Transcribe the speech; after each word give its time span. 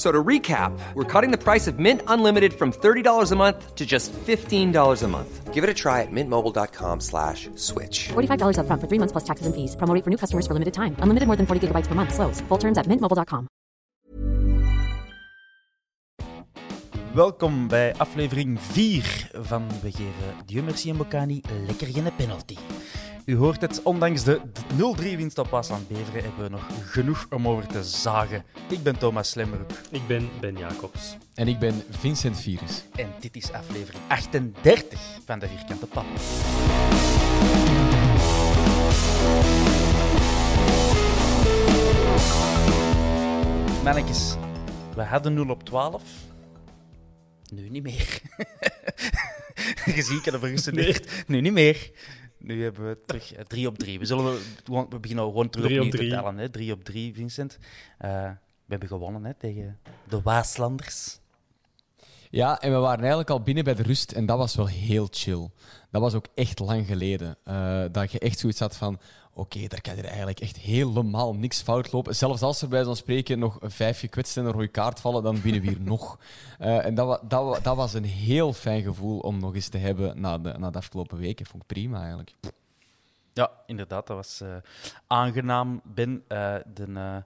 F- 0.00 0.06
So 0.06 0.10
to 0.10 0.24
recap, 0.28 0.72
we're 0.94 1.04
cutting 1.20 1.30
the 1.30 1.44
price 1.44 1.70
of 1.70 1.78
Mint 1.78 2.00
Unlimited 2.06 2.52
from 2.52 2.72
$30 2.72 3.32
a 3.32 3.36
month 3.36 3.74
to 3.74 3.84
just 3.84 4.12
$15 4.26 5.02
a 5.02 5.08
month. 5.08 5.52
Give 5.52 5.62
it 5.62 5.68
a 5.70 5.74
try 5.74 6.00
at 6.00 6.08
mintmobile.com 6.10 7.00
slash 7.00 7.50
switch. 7.54 8.08
$45 8.08 8.56
upfront 8.56 8.80
for 8.80 8.88
three 8.88 8.98
months 8.98 9.12
plus 9.12 9.24
taxes 9.24 9.46
and 9.46 9.54
fees. 9.54 9.76
Promo 9.76 10.02
for 10.02 10.08
new 10.10 10.16
customers 10.16 10.46
for 10.46 10.54
limited 10.54 10.72
time. 10.72 10.94
Unlimited 11.02 11.26
more 11.26 11.36
than 11.36 11.46
40 11.46 11.60
gigabytes 11.60 11.86
per 11.86 11.94
month. 11.94 12.14
Slows. 12.14 12.40
Full 12.48 12.58
terms 12.58 12.78
at 12.78 12.86
mintmobile.com. 12.86 13.46
Welkom 17.14 17.68
bij 17.68 17.94
aflevering 17.96 18.60
4 18.60 19.30
van 19.32 19.66
We 19.82 19.90
geven 19.90 20.46
Dieu 20.46 20.62
merci 20.62 20.90
en 20.90 20.96
Bocani 20.96 21.40
lekker 21.66 21.86
geen 21.86 22.14
penalty. 22.16 22.56
U 23.30 23.36
hoort 23.36 23.60
het, 23.60 23.82
ondanks 23.82 24.24
de 24.24 24.40
0-3 25.00 25.02
winst 25.16 25.38
op 25.38 25.46
Waas 25.46 25.70
aan 25.70 25.84
Beveren 25.88 26.22
hebben 26.22 26.42
we 26.42 26.48
nog 26.48 26.66
genoeg 26.84 27.26
om 27.30 27.48
over 27.48 27.66
te 27.66 27.84
zagen. 27.84 28.44
Ik 28.68 28.82
ben 28.82 28.98
Thomas 28.98 29.30
Slemmerhoek 29.30 29.70
Ik 29.90 30.06
ben 30.06 30.28
Ben 30.40 30.56
Jacobs. 30.56 31.16
En 31.34 31.48
ik 31.48 31.58
ben 31.58 31.82
Vincent 31.90 32.40
Virus. 32.40 32.84
en 32.94 33.08
dit 33.20 33.36
is 33.36 33.52
aflevering 33.52 34.02
38 34.08 35.00
van 35.24 35.38
de 35.38 35.48
Vierkante 35.48 35.86
Pan. 35.86 36.06
Mannetjes, 43.84 44.34
we 44.94 45.02
hadden 45.02 45.34
0 45.34 45.48
op 45.48 45.62
12. 45.62 46.02
Nu 47.52 47.68
niet 47.68 47.82
meer. 47.82 48.20
Je 49.94 50.02
ziet, 50.02 50.18
ik 50.18 50.24
heb 50.24 50.34
ervoor 50.34 50.48
gestudeerd. 50.48 51.24
Nu 51.26 51.40
niet 51.40 51.52
meer. 51.52 51.90
Nu 52.40 52.62
hebben 52.62 52.86
we 52.88 52.98
terug 53.06 53.32
3 53.46 53.66
op 53.66 53.78
3. 53.78 53.98
We, 53.98 54.04
zullen, 54.04 54.38
we 54.90 54.98
beginnen 55.00 55.24
gewoon 55.24 55.50
terug 55.50 55.66
Drie 55.66 55.78
op 55.80 55.84
opnieuw 55.86 56.00
te 56.00 56.06
drie. 56.06 56.20
tellen. 56.20 56.36
hè. 56.38 56.48
3 56.48 56.72
op 56.72 56.84
3, 56.84 57.14
Vincent. 57.14 57.58
Eh, 57.98 58.10
we 58.64 58.76
hebben 58.76 58.88
gewonnen 58.88 59.24
hè, 59.24 59.34
tegen 59.34 59.78
de 60.08 60.20
Waaslanders. 60.22 61.18
Ja, 62.30 62.60
en 62.60 62.70
we 62.72 62.76
waren 62.78 62.98
eigenlijk 62.98 63.30
al 63.30 63.42
binnen 63.42 63.64
bij 63.64 63.74
de 63.74 63.82
rust 63.82 64.12
en 64.12 64.26
dat 64.26 64.38
was 64.38 64.54
wel 64.56 64.66
heel 64.66 65.08
chill. 65.10 65.48
Dat 65.90 66.00
was 66.00 66.14
ook 66.14 66.26
echt 66.34 66.58
lang 66.58 66.86
geleden. 66.86 67.36
eh, 67.44 67.84
dat 67.92 68.12
je 68.12 68.18
echt 68.18 68.38
zoiets 68.38 68.60
had 68.60 68.76
van, 68.76 69.00
oké, 69.32 69.66
daar 69.66 69.80
kan 69.80 69.96
er 69.96 70.04
eigenlijk 70.04 70.40
echt 70.40 70.56
helemaal 70.56 71.34
niks 71.34 71.60
fout 71.62 71.92
lopen. 71.92 72.16
Zelfs 72.16 72.42
als 72.42 72.62
er 72.62 72.68
bij 72.68 72.84
zo'n 72.84 72.96
spreken 72.96 73.38
nog 73.38 73.58
vijf 73.62 73.98
gekwetsten 73.98 74.42
en 74.42 74.48
een 74.48 74.54
rode 74.54 74.68
kaart 74.68 75.00
vallen, 75.00 75.22
dan 75.22 75.40
winnen 75.40 75.60
we 75.62 75.68
hier 75.68 75.80
nog. 75.94 76.18
Eh, 76.58 76.84
en 76.84 76.94
dat, 76.94 77.30
dat, 77.30 77.64
dat 77.64 77.76
was 77.76 77.94
een 77.94 78.04
heel 78.04 78.52
fijn 78.52 78.82
gevoel 78.82 79.18
om 79.18 79.38
nog 79.38 79.54
eens 79.54 79.68
te 79.68 79.78
hebben 79.78 80.20
na 80.20 80.38
de, 80.38 80.54
na 80.58 80.70
de 80.70 80.78
afgelopen 80.78 81.18
weken. 81.18 81.46
Vond 81.46 81.62
ik 81.62 81.68
prima 81.68 81.98
eigenlijk. 82.00 82.32
Ja, 83.32 83.50
inderdaad, 83.66 84.06
dat 84.06 84.16
was 84.16 84.40
eh, 84.40 84.56
aangenaam. 85.06 85.80
Ben, 85.84 86.22
eh, 86.28 86.54
de, 86.74 86.84
eh, 86.94 87.16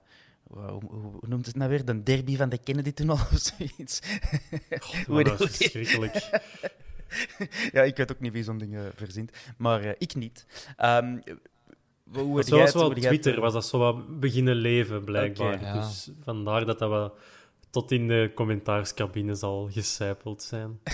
hoe, 0.47 0.61
hoe, 0.69 1.01
hoe 1.01 1.27
noemt 1.27 1.45
het 1.45 1.55
nou 1.55 1.69
weer? 1.69 1.85
De 1.85 2.03
derby 2.03 2.35
van 2.37 2.49
de 2.49 2.57
Kennedy 2.57 2.91
Tunnel 2.91 3.15
of 3.15 3.31
zoiets. 3.57 3.99
Hoe 5.05 5.15
Maar 5.15 5.17
heet 5.17 5.25
dat 5.25 5.33
is 5.33 5.37
dat? 5.39 5.47
verschrikkelijk. 5.57 6.41
ja, 7.71 7.81
ik 7.81 7.97
weet 7.97 8.11
ook 8.11 8.19
niet 8.19 8.31
wie 8.31 8.43
zo'n 8.43 8.57
ding 8.57 8.77
verzint, 8.95 9.31
maar 9.57 9.81
eh, 9.83 9.91
ik 9.97 10.15
niet. 10.15 10.45
Ehm, 10.77 11.17
hoe 12.13 12.37
het- 12.37 12.49
wel 12.49 12.59
jij 12.59 13.11
het- 13.11 13.21
Twitter 13.21 13.41
was 13.41 13.53
dat 13.53 13.65
zo 13.65 13.77
wat 13.77 14.19
beginnen 14.19 14.55
leven, 14.55 15.03
blijkbaar. 15.03 15.61
Ja. 15.61 15.73
Dus 15.73 16.09
vandaar 16.23 16.65
dat 16.65 16.79
dat 16.79 16.89
wel 16.89 17.13
tot 17.69 17.91
in 17.91 18.07
de 18.07 18.31
commentaarscabine 18.35 19.35
zal 19.35 19.69
gecijpeld 19.71 20.43
zijn. 20.43 20.79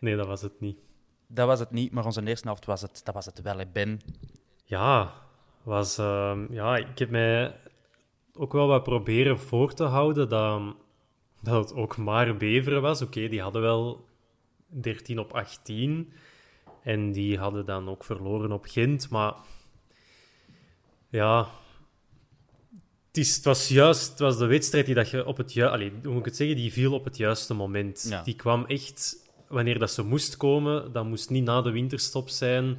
Nee, 0.00 0.16
dat 0.16 0.26
was 0.26 0.42
het 0.42 0.60
niet. 0.60 0.78
Dat 1.26 1.46
was 1.46 1.58
het 1.58 1.70
niet, 1.70 1.92
maar 1.92 2.04
onze 2.04 2.26
eerste 2.26 2.46
helft 2.46 2.64
was 2.64 2.82
het, 2.82 3.00
dat 3.04 3.14
was 3.14 3.26
het 3.26 3.42
wel, 3.42 3.56
Ben. 3.72 4.00
Ja, 4.64 5.12
was, 5.62 5.98
ehm, 5.98 6.52
ja, 6.52 6.76
ik 6.76 6.98
heb 6.98 7.10
mij 7.10 7.56
ook 8.34 8.52
wel 8.52 8.66
wat 8.66 8.82
proberen 8.82 9.38
voor 9.40 9.72
te 9.74 9.84
houden 9.84 10.28
dat, 10.28 10.62
dat 11.40 11.68
het 11.68 11.78
ook 11.78 11.96
maar 11.96 12.36
Beveren 12.36 12.82
was. 12.82 13.02
Oké, 13.02 13.28
die 13.28 13.40
hadden 13.42 13.62
wel 13.62 14.04
13 14.66 15.18
op 15.18 15.32
18 15.32 16.12
en 16.82 17.12
die 17.12 17.38
hadden 17.38 17.66
dan 17.66 17.88
ook 17.88 18.04
verloren 18.04 18.52
op 18.52 18.64
Gent, 18.68 19.10
maar 19.10 19.34
ja, 21.14 21.48
het, 23.06 23.16
is, 23.16 23.34
het 23.34 23.44
was 23.44 23.68
juist, 23.68 24.10
het 24.10 24.18
was 24.18 24.38
de 24.38 24.46
wedstrijd 24.46 24.86
die 24.86 24.94
dat 24.94 25.10
je 25.10 25.26
op 25.26 25.36
het 25.36 25.52
juiste, 25.52 25.92
hoe 26.02 26.12
moet 26.12 26.18
ik 26.18 26.24
het 26.24 26.36
zeggen, 26.36 26.56
die 26.56 26.72
viel 26.72 26.92
op 26.92 27.04
het 27.04 27.16
juiste 27.16 27.54
moment. 27.54 28.06
Ja. 28.08 28.22
Die 28.22 28.34
kwam 28.34 28.64
echt 28.64 29.16
wanneer 29.48 29.78
dat 29.78 29.90
ze 29.90 30.02
moest 30.02 30.36
komen. 30.36 30.92
Dat 30.92 31.04
moest 31.04 31.30
niet 31.30 31.44
na 31.44 31.62
de 31.62 31.70
winterstop 31.70 32.28
zijn. 32.28 32.78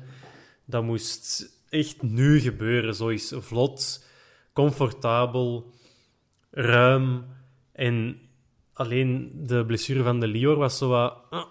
Dat 0.66 0.84
moest 0.84 1.50
echt 1.70 2.02
nu 2.02 2.40
gebeuren. 2.40 2.96
Zo 2.96 3.08
is 3.08 3.34
vlot, 3.38 4.06
comfortabel, 4.54 5.72
ruim. 6.52 7.26
En 7.72 8.20
alleen 8.74 9.32
de 9.34 9.66
blessure 9.66 10.04
van 10.04 10.20
de 10.20 10.28
Lior 10.28 10.56
was 10.56 10.78
zo 10.78 10.88
wat... 10.88 11.18
ah, 11.30 11.46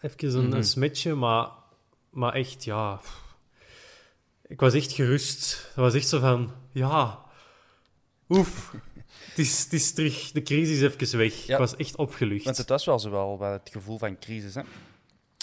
even 0.00 0.38
een, 0.38 0.52
een 0.52 0.64
smetje, 0.64 1.14
maar, 1.14 1.48
maar 2.10 2.32
echt, 2.32 2.64
ja... 2.64 3.00
Ik 4.54 4.60
was 4.60 4.74
echt 4.74 4.92
gerust. 4.92 5.64
Het 5.66 5.74
was 5.74 5.94
echt 5.94 6.08
zo 6.08 6.20
van... 6.20 6.52
Ja, 6.72 7.24
oef. 8.28 8.74
Het 9.06 9.38
is, 9.38 9.62
het 9.62 9.72
is 9.72 9.92
terug... 9.92 10.32
De 10.32 10.42
crisis 10.42 10.80
is 10.80 10.94
even 10.94 11.18
weg. 11.18 11.46
Ja. 11.46 11.52
Ik 11.52 11.58
was 11.58 11.76
echt 11.76 11.96
opgelucht. 11.96 12.44
Want 12.44 12.56
het 12.56 12.68
was 12.68 12.84
wel 12.84 12.98
zo 12.98 13.10
wel 13.10 13.40
het 13.40 13.70
gevoel 13.72 13.98
van 13.98 14.18
crisis. 14.18 14.54
Hè? 14.54 14.62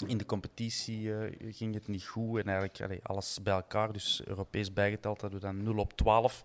In 0.06 0.18
de 0.18 0.26
competitie 0.26 1.14
eh, 1.14 1.54
ging 1.54 1.74
het 1.74 1.88
niet 1.88 2.04
goed 2.04 2.38
en 2.38 2.44
eigenlijk 2.44 2.80
allee, 2.80 3.00
alles 3.02 3.38
bij 3.42 3.54
elkaar, 3.54 3.92
dus 3.92 4.22
Europees 4.24 4.72
bijgeteld, 4.72 5.20
hadden 5.20 5.40
we 5.40 5.46
dan 5.46 5.62
0 5.62 5.76
op 5.76 5.92
12. 5.92 6.42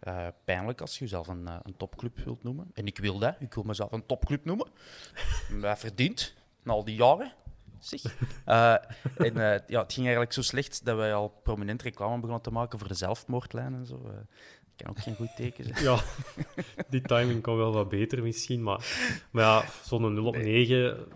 Eh, 0.00 0.26
pijnlijk 0.44 0.80
als 0.80 0.94
je 0.94 1.04
jezelf 1.04 1.28
een, 1.28 1.48
eh, 1.48 1.56
een 1.62 1.76
topclub 1.76 2.18
wilt 2.24 2.42
noemen. 2.42 2.70
En 2.74 2.86
ik 2.86 2.98
wil 2.98 3.18
dat, 3.18 3.36
ik 3.38 3.54
wil 3.54 3.62
mezelf 3.62 3.92
een 3.92 4.06
topclub 4.06 4.44
noemen. 4.44 4.68
Dat 5.60 5.78
verdient, 5.78 6.34
na 6.62 6.72
al 6.72 6.84
die 6.84 6.96
jaren. 6.96 7.32
Zeg. 7.80 8.02
Eh, 8.44 8.72
en 9.16 9.36
eh, 9.36 9.60
ja, 9.66 9.82
het 9.82 9.92
ging 9.92 10.06
eigenlijk 10.06 10.32
zo 10.32 10.42
slecht 10.42 10.84
dat 10.84 10.96
wij 10.96 11.14
al 11.14 11.40
prominent 11.42 11.82
reclame 11.82 12.14
begonnen 12.14 12.42
te 12.42 12.50
maken 12.50 12.78
voor 12.78 12.88
de 12.88 12.94
zelfmoordlijn 12.94 13.74
en 13.74 13.86
zo. 13.86 13.94
Eh, 13.94 14.12
dat 14.12 14.86
kan 14.86 14.90
ook 14.90 14.98
geen 14.98 15.16
goed 15.16 15.36
teken 15.36 15.64
zijn. 15.64 15.82
Ja, 15.82 16.00
die 16.90 17.02
timing 17.02 17.42
kon 17.42 17.56
wel 17.56 17.72
wat 17.72 17.88
beter 17.88 18.22
misschien. 18.22 18.62
Maar, 18.62 18.86
maar 19.30 19.44
ja, 19.44 19.64
zo'n 19.84 20.14
0 20.14 20.26
op 20.26 20.36
9. 20.36 21.06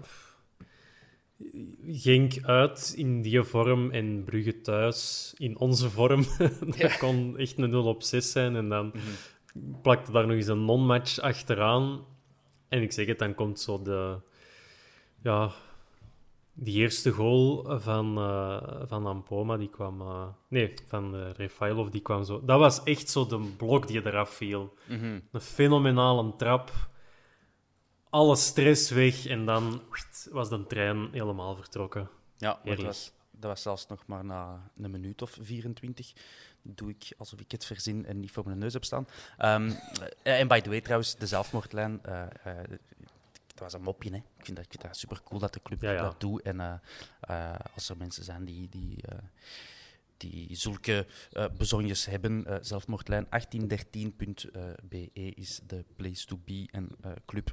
Genk 1.86 2.42
uit 2.42 2.92
in 2.96 3.22
die 3.22 3.42
vorm 3.42 3.90
en 3.90 4.24
Brugge 4.24 4.60
thuis 4.60 5.34
in 5.36 5.58
onze 5.58 5.90
vorm. 5.90 6.24
dat 6.78 6.98
kon 6.98 7.38
echt 7.38 7.58
een 7.58 7.70
0 7.70 7.84
op 7.84 8.02
6 8.02 8.30
zijn. 8.30 8.56
En 8.56 8.68
dan 8.68 8.92
plakte 9.82 10.12
daar 10.12 10.26
nog 10.26 10.36
eens 10.36 10.46
een 10.46 10.64
non-match 10.64 11.18
achteraan. 11.18 12.04
En 12.68 12.82
ik 12.82 12.92
zeg 12.92 13.06
het, 13.06 13.18
dan 13.18 13.34
komt 13.34 13.60
zo 13.60 13.82
de... 13.82 14.18
Ja, 15.22 15.52
die 16.54 16.76
eerste 16.76 17.10
goal 17.10 17.64
van, 17.80 18.18
eh, 18.18 18.82
van 18.84 19.06
Ampoma, 19.06 19.56
die 19.56 19.68
kwam... 19.68 20.00
eh, 20.00 20.26
nee, 20.48 20.74
van 20.86 21.14
uh, 21.16 21.30
Refailov, 21.30 21.88
die 21.88 22.02
kwam 22.02 22.24
zo... 22.24 22.44
Dat 22.44 22.58
was 22.58 22.82
echt 22.82 23.10
zo 23.10 23.26
de 23.26 23.38
blok 23.56 23.86
die 23.86 24.06
eraf 24.06 24.30
viel. 24.30 24.74
Een 25.32 25.40
fenomenale 25.40 26.36
trap. 26.36 26.70
alle 28.10 28.36
stress 28.36 28.90
weg 28.90 29.26
en 29.26 29.46
dan 29.46 29.82
was 30.30 30.48
de 30.48 30.66
trein 30.66 31.08
helemaal 31.12 31.56
vertrokken. 31.56 32.08
Ja, 32.36 32.60
dat 32.64 32.82
was, 32.82 33.12
dat 33.30 33.50
was 33.50 33.62
zelfs 33.62 33.86
nog 33.86 34.06
maar 34.06 34.24
na 34.24 34.70
een 34.76 34.90
minuut 34.90 35.22
of 35.22 35.38
24. 35.40 36.12
Doe 36.62 36.90
ik 36.90 37.14
alsof 37.18 37.40
ik 37.40 37.50
het 37.50 37.64
verzin 37.64 38.06
en 38.06 38.20
niet 38.20 38.30
voor 38.30 38.44
mijn 38.46 38.58
neus 38.58 38.72
heb 38.72 38.84
staan. 38.84 39.06
Ehm, 39.38 39.70
eh, 40.22 40.40
en 40.40 40.48
by 40.48 40.60
the 40.60 40.68
way, 40.68 40.80
trouwens, 40.80 41.16
de 41.16 41.26
zelfmoordlijn. 41.26 42.00
Dat 43.54 43.62
was 43.62 43.72
een 43.72 43.82
mopje. 43.82 44.10
Hè. 44.10 44.16
Ik, 44.16 44.44
vind 44.44 44.56
dat, 44.56 44.64
ik 44.64 44.70
vind 44.70 44.82
dat 44.82 44.96
super 44.96 45.22
cool 45.24 45.40
dat 45.40 45.52
de 45.52 45.62
club 45.62 45.80
Ja, 45.82 45.90
ja. 45.90 46.02
dat 46.02 46.20
doet. 46.20 46.42
En 46.42 46.60
eh, 46.60 46.74
eh, 47.20 47.60
als 47.74 47.88
er 47.88 47.96
mensen 47.96 48.24
zijn 48.24 48.44
die. 48.44 48.68
die 48.68 49.02
eh, 49.02 49.18
die 50.16 50.56
zulke 50.56 51.06
bezonjes 51.56 52.06
hebben. 52.06 52.46
zelfmoordlijn 52.60 53.26
1813.be 53.26 55.10
is 55.12 55.60
de 55.66 55.84
place 55.96 56.26
to 56.26 56.38
be. 56.44 56.68
En 56.70 56.88
club, 57.26 57.50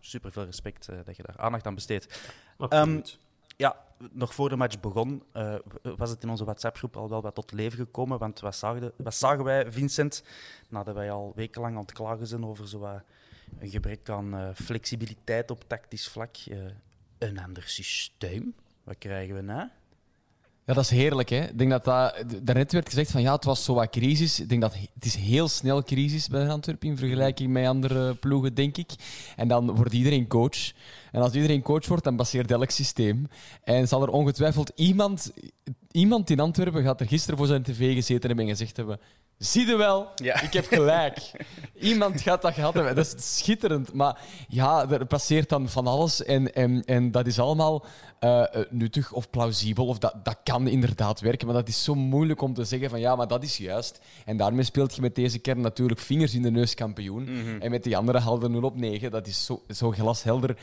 super 0.00 0.32
veel 0.32 0.44
respect 0.44 0.88
dat 1.04 1.16
je 1.16 1.22
daar 1.22 1.38
aandacht 1.38 1.66
aan 1.66 1.74
besteedt. 1.74 2.30
Absoluut. 2.56 3.18
Ja, 3.56 3.84
nog 4.10 4.34
voor 4.34 4.48
de 4.48 4.56
match 4.56 4.80
begon, 4.80 5.22
was 5.82 6.10
het 6.10 6.22
in 6.22 6.28
onze 6.28 6.44
WhatsApp-groep 6.44 6.96
al 6.96 7.08
wel 7.08 7.22
wat 7.22 7.34
tot 7.34 7.52
leven 7.52 7.78
gekomen. 7.78 8.18
Want 8.18 8.40
wat 8.40 8.56
zagen, 8.56 8.92
wat 8.96 9.14
zagen 9.14 9.44
wij, 9.44 9.72
Vincent, 9.72 10.24
nadat 10.68 10.94
wij 10.94 11.10
al 11.10 11.32
wekenlang 11.34 11.74
aan 11.74 11.82
het 11.82 11.92
klagen 11.92 12.26
zijn 12.26 12.44
over 12.44 12.68
zo 12.68 12.78
wat 12.78 13.02
een 13.58 13.70
gebrek 13.70 14.08
aan 14.08 14.34
eh, 14.34 14.48
flexibiliteit 14.54 15.50
op 15.50 15.64
tactisch 15.66 16.08
vlak, 16.08 16.36
eh, 16.50 16.58
een 17.18 17.38
ander 17.38 17.62
systeem? 17.62 18.54
Wat 18.84 18.98
krijgen 18.98 19.34
we 19.34 19.42
na? 19.42 19.72
Ja, 20.70 20.76
dat 20.76 20.84
is 20.84 20.90
heerlijk. 20.90 21.28
Hè? 21.28 21.44
Ik 21.44 21.58
denk 21.58 21.70
dat 21.70 21.84
dat... 21.84 22.24
Daarnet 22.42 22.72
werd 22.72 22.88
gezegd 22.88 23.10
van 23.10 23.22
ja, 23.22 23.34
het 23.34 23.44
was 23.44 23.64
zo 23.64 23.74
wat 23.74 23.90
crisis. 23.90 24.40
Ik 24.40 24.48
denk 24.48 24.60
dat 24.60 24.74
het 24.74 25.04
is 25.04 25.14
heel 25.14 25.48
snel 25.48 25.82
crisis 25.82 26.28
bij 26.28 26.48
Antwerpen 26.48 26.88
in 26.88 26.96
vergelijking 26.96 27.50
met 27.50 27.66
andere 27.66 28.14
ploegen, 28.14 28.54
denk 28.54 28.76
ik. 28.76 28.90
En 29.36 29.48
dan 29.48 29.74
wordt 29.74 29.92
iedereen 29.92 30.26
coach. 30.26 30.72
En 31.12 31.22
als 31.22 31.32
iedereen 31.32 31.62
coach 31.62 31.86
wordt, 31.86 32.04
dan 32.04 32.16
passeert 32.16 32.50
elk 32.50 32.70
systeem. 32.70 33.28
En 33.64 33.88
zal 33.88 34.02
er 34.02 34.08
ongetwijfeld 34.08 34.72
iemand... 34.74 35.32
Iemand 35.90 36.30
in 36.30 36.40
Antwerpen 36.40 36.82
gaat 36.82 37.00
er 37.00 37.06
gisteren 37.06 37.38
voor 37.38 37.46
zijn 37.46 37.62
tv 37.62 37.94
gezeten 37.94 38.26
hebben 38.26 38.44
en 38.44 38.50
gezegd 38.50 38.76
hebben... 38.76 39.00
Zie 39.40 39.66
je 39.66 39.76
wel, 39.76 40.08
Ja. 40.14 40.40
ik 40.40 40.52
heb 40.52 40.66
gelijk. 40.66 41.30
Iemand 41.74 42.20
gaat 42.20 42.42
dat 42.42 42.54
gehad 42.54 42.74
hebben. 42.74 42.94
Dat 42.94 43.14
is 43.16 43.36
schitterend. 43.38 43.92
Maar 43.92 44.18
ja, 44.48 44.90
er 44.90 45.06
passeert 45.06 45.48
dan 45.48 45.68
van 45.68 45.86
alles. 45.86 46.24
En, 46.24 46.54
en, 46.54 46.84
en 46.84 47.10
dat 47.10 47.26
is 47.26 47.38
allemaal 47.38 47.84
eh, 48.18 48.40
eh, 48.54 48.66
nuttig 48.70 49.12
of 49.12 49.30
plausibel. 49.30 49.86
Of 49.86 49.98
dat, 49.98 50.14
dat 50.22 50.36
kan 50.44 50.66
inderdaad 50.68 51.20
werken. 51.20 51.46
Maar 51.46 51.56
dat 51.56 51.68
is 51.68 51.84
zo 51.84 51.94
moeilijk 51.94 52.40
om 52.42 52.54
te 52.54 52.64
zeggen 52.64 52.90
van 52.90 53.00
ja, 53.00 53.16
maar 53.16 53.28
dat 53.28 53.42
is 53.42 53.56
juist. 53.56 54.00
En 54.24 54.36
daarmee 54.36 54.64
speelt 54.64 54.94
je 54.94 55.00
met 55.00 55.14
deze 55.14 55.38
kern 55.38 55.60
natuurlijk 55.60 56.00
vingers 56.00 56.34
in 56.34 56.42
de 56.42 56.50
neus 56.50 56.74
kampioen. 56.74 57.28
En 57.60 57.70
met 57.70 57.82
die 57.82 57.96
andere 57.96 58.18
halve 58.18 58.48
0 58.48 58.62
op 58.62 58.76
9. 58.76 59.10
Dat 59.10 59.26
is 59.26 59.44
zo, 59.44 59.62
zo 59.68 59.90
glashelder. 59.90 60.56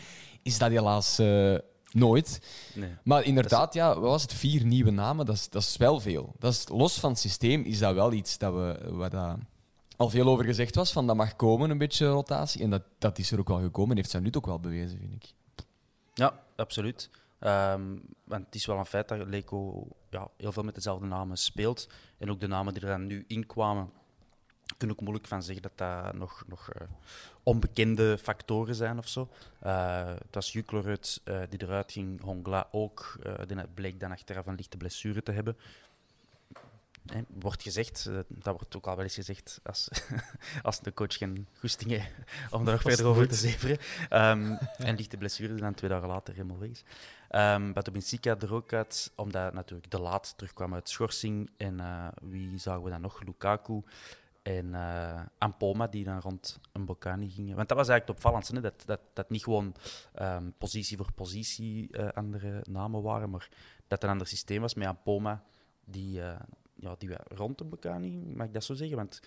Is 0.44 0.58
dat 0.58 0.70
helaas 0.70 1.20
eh, 1.20 1.56
nooit. 1.92 2.42
Nee. 2.74 2.96
Maar 3.04 3.24
inderdaad, 3.24 3.74
ja, 3.74 4.00
wat 4.00 4.10
was 4.10 4.22
het? 4.22 4.34
Vier 4.34 4.66
nieuwe 4.66 4.92
namen, 4.92 5.26
dat 5.26 5.36
is, 5.36 5.50
dat 5.50 5.62
is 5.62 5.78
wel 5.78 6.00
veel. 6.00 6.34
Dat 6.40 6.54
is, 6.54 6.68
los 6.68 7.00
van 7.00 7.10
het 7.10 7.20
systeem 7.20 7.64
is 7.64 7.80
dat 7.80 7.94
wel 7.94 8.14
iets 8.14 8.38
dat 8.38 8.54
we, 8.54 8.92
waar 8.92 9.10
dat 9.10 9.38
al 9.96 10.10
veel 10.10 10.28
over 10.28 10.46
gezegd 10.46 10.76
was, 10.76 10.92
van 10.92 11.08
dat 11.08 11.16
mag 11.16 11.36
komen, 11.36 11.70
een 11.70 11.78
beetje 11.78 12.08
rotatie. 12.08 12.62
En 12.62 12.70
dat, 12.70 12.84
dat 12.98 13.18
is 13.18 13.32
er 13.32 13.40
ook 13.40 13.48
wel 13.48 13.62
gekomen 13.62 13.90
en 13.90 13.98
heeft 13.98 14.10
zijn 14.10 14.24
nut 14.24 14.38
ook 14.38 14.46
wel 14.46 14.60
bewezen, 14.60 15.00
vind 15.00 15.14
ik. 15.14 15.34
Ja, 16.14 16.40
absoluut. 16.56 17.10
Ehm, 17.40 17.96
want 18.24 18.46
het 18.46 18.56
is 18.56 18.66
wel 18.66 18.78
een 18.78 18.86
feit 18.86 19.08
dat 19.08 19.28
Leco 19.28 19.88
ja, 20.10 20.28
heel 20.38 20.52
veel 20.52 20.64
met 20.64 20.76
dezelfde 20.76 21.06
namen 21.06 21.38
speelt. 21.38 21.88
En 22.18 22.32
ook 22.32 22.40
de 22.40 22.48
namen 22.48 22.74
die 22.74 22.84
er 22.84 22.90
dan 22.90 23.06
nu 23.06 23.24
inkwamen, 23.28 23.92
kun 24.78 24.90
ik 24.90 25.02
moeilijk 25.02 25.28
van 25.28 25.44
zeggen 25.44 25.62
dat 25.62 25.78
dat 25.78 26.14
nog, 26.14 26.44
nog 26.48 26.70
eh, 26.70 26.88
onbekende 27.48 28.18
factoren 28.18 28.76
zijn 28.76 28.98
of 28.98 29.08
zo. 29.08 29.30
Eh, 29.60 30.08
het 30.08 30.36
was 30.36 30.52
Juklerud 30.52 31.22
eh, 31.24 31.40
die 31.50 31.62
eruit 31.62 31.92
ging, 31.92 32.22
Hongla 32.22 32.68
ook. 32.72 33.20
die 33.48 33.58
bleek 33.74 34.00
dan 34.00 34.12
achteraf 34.12 34.46
een 34.46 34.56
lichte 34.56 34.78
blessure 34.78 35.24
te 35.24 35.32
hebben. 35.32 35.58
Wordt 37.28 37.62
gezegd, 37.62 38.10
dat 38.28 38.56
wordt 38.56 38.76
ook 38.76 38.88
al 38.88 38.96
wel 38.96 39.04
eens 39.04 39.14
gezegd 39.14 39.60
als, 39.64 39.90
als 40.64 40.80
de 40.80 40.94
coach 40.94 41.18
geen 41.18 41.48
goesting 41.60 41.92
heeft 41.92 42.12
om 42.56 42.66
daar 42.66 42.74
nog 42.74 42.82
verder 42.82 43.06
over 43.06 43.28
te 43.28 43.36
zeveren. 43.36 43.78
Ehm, 44.10 44.56
en 44.78 44.96
lichte 44.96 45.18
blessure 45.18 45.54
die 45.54 45.62
dan 45.62 45.74
twee 45.74 45.90
dagen 45.90 46.08
later 46.08 46.34
helemaal 46.34 46.60
weg 46.60 46.70
is. 46.70 46.84
Um, 47.32 47.74
Batobinsika 47.74 48.36
er 48.40 48.54
ook 48.54 48.74
uit, 48.74 49.12
omdat 49.16 49.54
natuurlijk 49.54 49.92
de 49.92 50.00
laat 50.00 50.34
terugkwam 50.36 50.74
uit 50.74 50.90
schorsing. 50.90 51.50
En 51.58 51.82
wie 52.22 52.60
zagen 52.60 52.84
we 52.84 52.90
dan 52.90 53.02
nog? 53.02 53.24
Lukaku 53.24 53.84
en 54.48 54.76
eh 54.76 55.22
Ampoma, 55.38 55.88
die 55.88 56.04
dan 56.04 56.20
rond 56.20 56.60
een 56.72 56.86
Bocani 56.86 57.30
gingen. 57.30 57.56
Want 57.56 57.68
dat 57.68 57.78
was 57.78 57.88
eigenlijk 57.88 58.08
het 58.08 58.26
opvallendste? 58.26 58.62
Dat, 58.62 58.84
dat, 58.86 59.00
dat 59.14 59.30
niet 59.30 59.44
gewoon 59.44 59.76
ehm, 60.14 60.50
positie 60.58 60.98
voor 60.98 61.12
positie 61.12 61.92
eh, 61.92 62.08
andere 62.08 62.64
namen 62.70 63.02
waren, 63.02 63.30
maar 63.30 63.50
dat 63.88 64.00
er 64.00 64.06
een 64.06 64.12
ander 64.12 64.28
systeem 64.28 64.62
was 64.62 64.74
met 64.74 64.88
Ampoma, 64.88 65.44
die, 65.86 66.22
eh, 66.22 66.40
ja, 66.76 66.96
die 66.98 67.10
rond 67.28 67.62
een 67.62 67.70
Bocani, 67.70 68.18
mag 68.36 68.48
ik 68.48 68.54
dat 68.54 68.64
zo 68.64 68.74
zeggen? 68.74 68.98
Want 68.98 69.22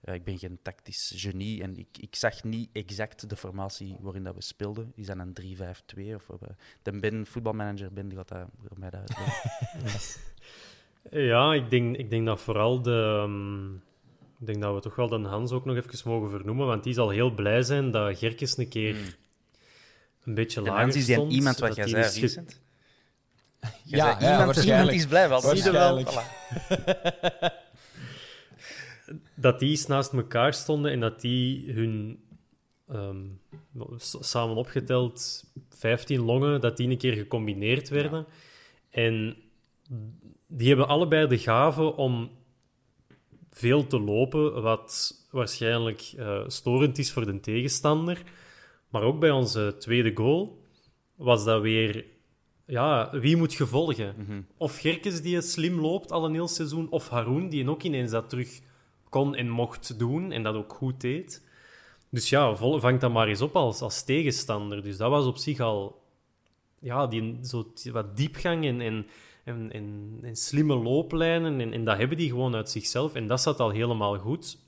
ik 0.00 0.24
ben 0.24 0.38
geen 0.38 0.58
tactisch 0.62 1.12
genie 1.16 1.62
en 1.62 1.76
ik, 1.76 1.98
ik 2.00 2.14
zag 2.14 2.44
niet 2.44 2.68
exact 2.72 3.28
de 3.28 3.36
formatie 3.36 3.96
waarin 4.00 4.24
dat 4.24 4.34
we 4.34 4.42
speelden. 4.42 4.92
Is 4.94 5.06
dat 5.06 5.18
een 5.18 5.36
3-5-2? 5.56 6.14
Of, 6.14 6.30
de 6.82 6.98
Ben, 6.98 7.26
voetbalmanager 7.26 7.92
Ben, 7.92 8.08
die 8.08 8.18
gaat 8.18 8.28
dat 8.28 8.48
voor 8.68 8.78
mij 8.78 8.90
dat. 8.90 9.12
Ja, 11.10 11.54
ik 11.54 11.70
denk, 11.70 11.96
ik 11.96 12.10
denk 12.10 12.26
dat 12.26 12.40
vooral 12.40 12.82
de. 12.82 13.22
ehm, 13.24 13.74
ik 14.40 14.46
denk 14.46 14.60
dat 14.60 14.74
we 14.74 14.80
toch 14.80 14.96
wel 14.96 15.08
de 15.08 15.18
Hans 15.18 15.52
ook 15.52 15.64
nog 15.64 15.76
even 15.76 16.10
mogen 16.10 16.30
vernoemen, 16.30 16.66
want 16.66 16.84
die 16.84 16.94
zal 16.94 17.10
heel 17.10 17.30
blij 17.30 17.62
zijn 17.62 17.90
dat 17.90 18.18
Gerkes 18.18 18.56
een 18.56 18.68
keer 18.68 18.96
een 20.24 20.34
beetje 20.34 20.60
De 20.60 20.66
lager 20.66 20.82
Hans 20.82 20.96
is 20.96 21.06
die 21.06 21.14
stond. 21.14 21.32
iemand 21.32 21.58
wat 21.58 21.76
jij 21.76 21.88
zei, 21.88 22.04
is 22.04 22.18
Vincent. 22.18 22.60
Ja, 23.82 23.98
zei, 23.98 23.98
ja, 23.98 24.10
iemand, 24.10 24.22
iemand 24.22 24.54
waarschijnlijk. 24.54 24.96
is 24.96 25.06
blij 25.06 25.28
wel. 25.28 25.40
Zie 25.40 25.64
je 25.64 25.70
wel. 25.70 25.94
Waarschijnlijk. 25.94 27.54
dat 29.34 29.58
die 29.58 29.70
eens 29.70 29.86
naast 29.86 30.12
elkaar 30.12 30.54
stonden 30.54 30.90
en 30.90 31.00
dat 31.00 31.20
die 31.20 31.72
hun 31.72 32.20
ehm, 32.88 33.24
samen 33.98 34.56
opgeteld 34.56 35.44
15 35.70 36.20
longen, 36.20 36.60
dat 36.60 36.76
die 36.76 36.88
een 36.88 36.98
keer 36.98 37.14
gecombineerd 37.14 37.88
werden. 37.88 38.26
En 38.90 39.36
die 40.46 40.68
hebben 40.68 40.88
allebei 40.88 41.26
de 41.26 41.38
gave 41.38 41.96
om 41.96 42.30
veel 43.56 43.86
te 43.86 44.00
lopen, 44.00 44.62
wat 44.62 45.14
waarschijnlijk 45.30 46.12
eh, 46.16 46.40
storend 46.46 46.98
is 46.98 47.12
voor 47.12 47.24
de 47.24 47.40
tegenstander. 47.40 48.22
Maar 48.88 49.02
ook 49.02 49.20
bij 49.20 49.30
onze 49.30 49.74
tweede 49.78 50.12
goal 50.14 50.62
was 51.14 51.44
dat 51.44 51.62
weer... 51.62 52.04
Ja, 52.66 53.10
wie 53.12 53.36
moet 53.36 53.54
je 53.54 53.66
volgen? 53.66 54.14
Of 54.56 54.78
Gerkes 54.78 55.22
die 55.22 55.40
slim 55.40 55.80
loopt 55.80 56.12
al 56.12 56.24
een 56.24 56.32
heel 56.32 56.48
seizoen, 56.48 56.90
of 56.90 57.08
Haroun 57.08 57.48
die 57.48 57.70
ook 57.70 57.82
ineens 57.82 58.10
dat 58.10 58.28
terug 58.28 58.60
kon 59.08 59.34
en 59.34 59.48
mocht 59.48 59.98
doen 59.98 60.32
en 60.32 60.42
dat 60.42 60.54
ook 60.54 60.72
goed 60.72 61.00
deed. 61.00 61.44
Dus 62.10 62.28
ja, 62.28 62.54
vol, 62.54 62.80
vang 62.80 63.00
dat 63.00 63.12
maar 63.12 63.28
eens 63.28 63.40
op 63.40 63.56
als, 63.56 63.80
als 63.80 64.04
tegenstander. 64.04 64.82
Dus 64.82 64.96
dat 64.96 65.10
was 65.10 65.26
op 65.26 65.36
zich 65.36 65.60
al 65.60 66.02
ja, 66.78 67.06
die, 67.06 67.38
zo, 67.42 67.72
wat 67.92 68.16
diepgang 68.16 68.64
en, 68.64 68.80
en, 68.80 69.06
en, 69.46 69.72
en, 69.72 70.18
en 70.22 70.36
slimme 70.36 70.74
looplijnen. 70.74 71.60
En, 71.60 71.72
en 71.72 71.84
dat 71.84 71.98
hebben 71.98 72.16
die 72.16 72.28
gewoon 72.28 72.54
uit 72.54 72.70
zichzelf. 72.70 73.14
En 73.14 73.26
dat 73.26 73.40
zat 73.40 73.60
al 73.60 73.70
helemaal 73.70 74.18
goed. 74.18 74.58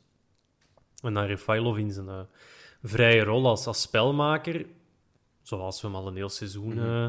En 1.03 1.15
dan 1.15 1.25
Refailov 1.25 1.79
in 1.79 1.93
zijn 1.93 2.09
eh, 2.09 2.21
vrije 2.83 3.23
rol 3.23 3.47
als, 3.47 3.67
als 3.67 3.81
spelmaker, 3.81 4.67
zoals 5.43 5.81
we 5.81 5.87
hem 5.87 5.97
al 5.97 6.07
een 6.07 6.17
heel 6.17 6.29
seizoen 6.29 6.79
eh, 6.79 7.09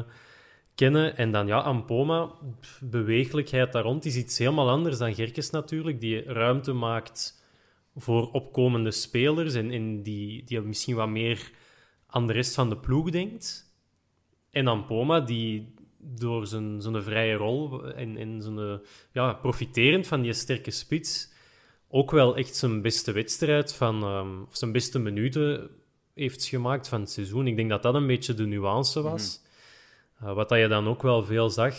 kennen. 0.74 1.16
En 1.16 1.32
dan 1.32 1.46
ja, 1.46 1.58
Ampoma, 1.58 2.30
beweeglijkheid 2.80 3.72
daar 3.72 3.82
rond 3.82 4.04
is 4.04 4.16
iets 4.16 4.38
helemaal 4.38 4.70
anders 4.70 4.98
dan 4.98 5.14
Gerkes 5.14 5.50
natuurlijk, 5.50 6.00
die 6.00 6.22
ruimte 6.22 6.72
maakt 6.72 7.44
voor 7.96 8.30
opkomende 8.30 8.90
spelers 8.90 9.54
en, 9.54 9.70
en 9.70 10.02
die, 10.02 10.44
die 10.44 10.60
misschien 10.60 10.94
wat 10.94 11.08
meer 11.08 11.50
aan 12.06 12.26
de 12.26 12.32
rest 12.32 12.54
van 12.54 12.68
de 12.68 12.76
ploeg 12.76 13.10
denkt. 13.10 13.74
En 14.50 14.66
Ampoma, 14.66 15.20
die 15.20 15.74
door 16.00 16.46
zijn, 16.46 16.80
zijn 16.80 17.02
vrije 17.02 17.34
rol 17.34 17.84
en, 17.92 18.16
en 18.16 18.42
zijn, 18.42 18.58
eh, 18.58 18.74
ja, 19.12 19.32
profiterend 19.32 20.06
van 20.06 20.20
die 20.20 20.32
sterke 20.32 20.70
spits, 20.70 21.32
ook 21.88 22.10
wel 22.10 22.36
echt 22.36 22.56
zijn 22.56 22.82
beste 22.82 23.12
wedstrijd 23.12 23.74
van, 23.74 24.02
ehm, 24.02 24.42
of 24.42 24.56
zijn 24.56 24.72
beste 24.72 24.98
minuten 24.98 25.70
heeft 26.14 26.44
gemaakt 26.44 26.88
van 26.88 27.00
het 27.00 27.10
seizoen. 27.10 27.46
Ik 27.46 27.56
denk 27.56 27.70
dat 27.70 27.82
dat 27.82 27.94
een 27.94 28.06
beetje 28.06 28.34
de 28.34 28.46
nuance 28.46 29.02
was. 29.02 29.40
Uh, 30.22 30.32
wat 30.34 30.48
dat 30.48 30.58
je 30.58 30.68
dan 30.68 30.88
ook 30.88 31.02
wel 31.02 31.24
veel 31.24 31.50
zag 31.50 31.74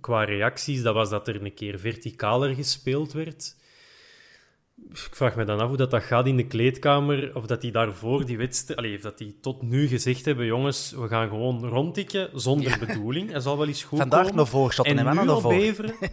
qua 0.00 0.24
reacties, 0.24 0.82
dat 0.82 0.94
was 0.94 1.10
dat 1.10 1.28
er 1.28 1.44
een 1.44 1.54
keer 1.54 1.78
verticaler 1.78 2.54
gespeeld 2.54 3.12
werd. 3.12 3.56
Ik 4.90 5.14
vraag 5.14 5.36
me 5.36 5.44
dan 5.44 5.60
af 5.60 5.68
hoe 5.68 5.76
dat, 5.76 5.90
dat 5.90 6.02
gaat 6.02 6.26
in 6.26 6.36
de 6.36 6.46
kleedkamer, 6.46 7.30
of 7.34 7.46
dat 7.46 7.60
die 7.60 7.72
daarvoor 7.72 8.26
die 8.26 8.36
wedstrijd... 8.36 8.78
Allee, 8.78 8.96
of 8.96 9.02
dat 9.02 9.18
die 9.18 9.36
tot 9.40 9.62
nu 9.62 9.86
gezegd 9.86 10.24
hebben, 10.24 10.46
jongens, 10.46 10.92
we 10.92 11.08
gaan 11.08 11.28
gewoon 11.28 11.64
rondtikken, 11.64 12.30
zonder 12.34 12.78
bedoeling. 12.86 13.30
Hij 13.30 13.40
zal 13.40 13.58
wel 13.58 13.66
eens 13.66 13.84
goed 13.84 13.98
Vandaag 13.98 14.22
komen. 14.22 14.36
nog 14.36 14.48
voorschotten 14.48 14.98
En 14.98 15.16
nu 15.16 15.24
nog 15.24 15.40
voor. 15.40 15.54
Beveren... 15.54 15.94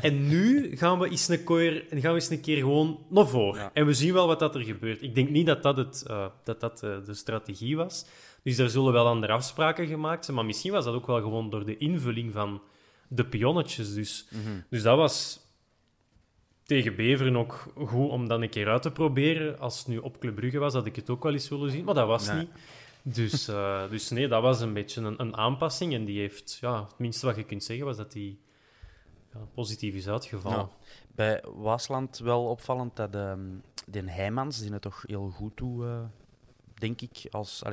En 0.00 0.28
nu 0.28 0.76
gaan 0.76 0.98
we 0.98 1.08
eens 1.08 1.28
een 1.28 1.44
keer, 1.44 1.84
gaan 1.90 2.00
we 2.00 2.20
eens 2.20 2.30
een 2.30 2.40
keer 2.40 2.56
gewoon 2.56 2.98
naar 3.08 3.26
voren. 3.26 3.60
Ja. 3.60 3.70
En 3.72 3.86
we 3.86 3.94
zien 3.94 4.12
wel 4.12 4.26
wat 4.26 4.38
dat 4.38 4.54
er 4.54 4.60
gebeurt. 4.60 5.02
Ik 5.02 5.14
denk 5.14 5.28
niet 5.30 5.46
dat 5.46 5.62
dat, 5.62 5.76
het, 5.76 6.04
eh, 6.06 6.26
dat, 6.44 6.60
dat 6.60 6.82
eh, 6.82 6.90
de 7.04 7.14
strategie 7.14 7.76
was. 7.76 8.06
Dus 8.42 8.56
daar 8.56 8.68
zullen 8.68 8.92
wel 8.92 9.06
andere 9.06 9.32
afspraken 9.32 9.86
gemaakt 9.86 10.24
zijn. 10.24 10.36
Maar 10.36 10.46
misschien 10.46 10.72
was 10.72 10.84
dat 10.84 10.94
ook 10.94 11.06
wel 11.06 11.20
gewoon 11.20 11.50
door 11.50 11.64
de 11.64 11.76
invulling 11.76 12.32
van 12.32 12.62
de 13.08 13.24
pionnetjes. 13.24 13.94
Dus, 13.94 14.26
dus 14.70 14.82
dat 14.82 14.96
was 14.96 15.41
tegen 16.72 16.96
Beveren 16.96 17.36
ook 17.36 17.66
goed 17.76 18.10
om 18.10 18.28
dan 18.28 18.42
een 18.42 18.48
keer 18.48 18.68
uit 18.68 18.82
te 18.82 18.90
proberen. 18.90 19.58
Als 19.58 19.78
het 19.78 19.86
nu 19.86 19.98
op 19.98 20.18
Club 20.18 20.34
Brugge 20.34 20.58
was, 20.58 20.72
had 20.72 20.86
ik 20.86 20.96
het 20.96 21.10
ook 21.10 21.22
wel 21.22 21.32
eens 21.32 21.48
willen 21.48 21.70
zien. 21.70 21.84
Maar 21.84 21.94
dat 21.94 22.06
was 22.06 22.26
Nee. 22.26 22.38
niet. 22.38 22.50
Dus, 23.02 23.48
eh, 23.48 23.90
dus 23.90 24.10
nee, 24.10 24.28
dat 24.28 24.42
was 24.42 24.60
een 24.60 24.72
beetje 24.72 25.00
een, 25.00 25.20
een 25.20 25.36
aanpassing. 25.36 25.94
En 25.94 26.04
die 26.04 26.20
heeft, 26.20 26.58
ja, 26.60 26.82
het 26.82 26.98
minste 26.98 27.26
wat 27.26 27.36
je 27.36 27.44
kunt 27.44 27.64
zeggen 27.64 27.86
was 27.86 27.96
dat 27.96 28.12
die 28.12 28.40
ja, 29.32 29.38
positief 29.54 29.94
is 29.94 30.08
uitgevallen. 30.08 30.68
Bij 31.14 31.44
Waasland 31.54 32.18
wel 32.18 32.44
opvallend 32.44 32.96
dat 32.96 33.14
ehm 33.14 33.40
de 33.86 34.10
Heijmans, 34.10 34.60
die 34.60 34.72
het 34.72 34.82
toch 34.82 35.04
heel 35.06 35.30
goed 35.30 35.56
doet, 35.56 35.84
eh, 35.84 36.00
denk 36.74 37.00
ik. 37.00 37.26
Als, 37.30 37.62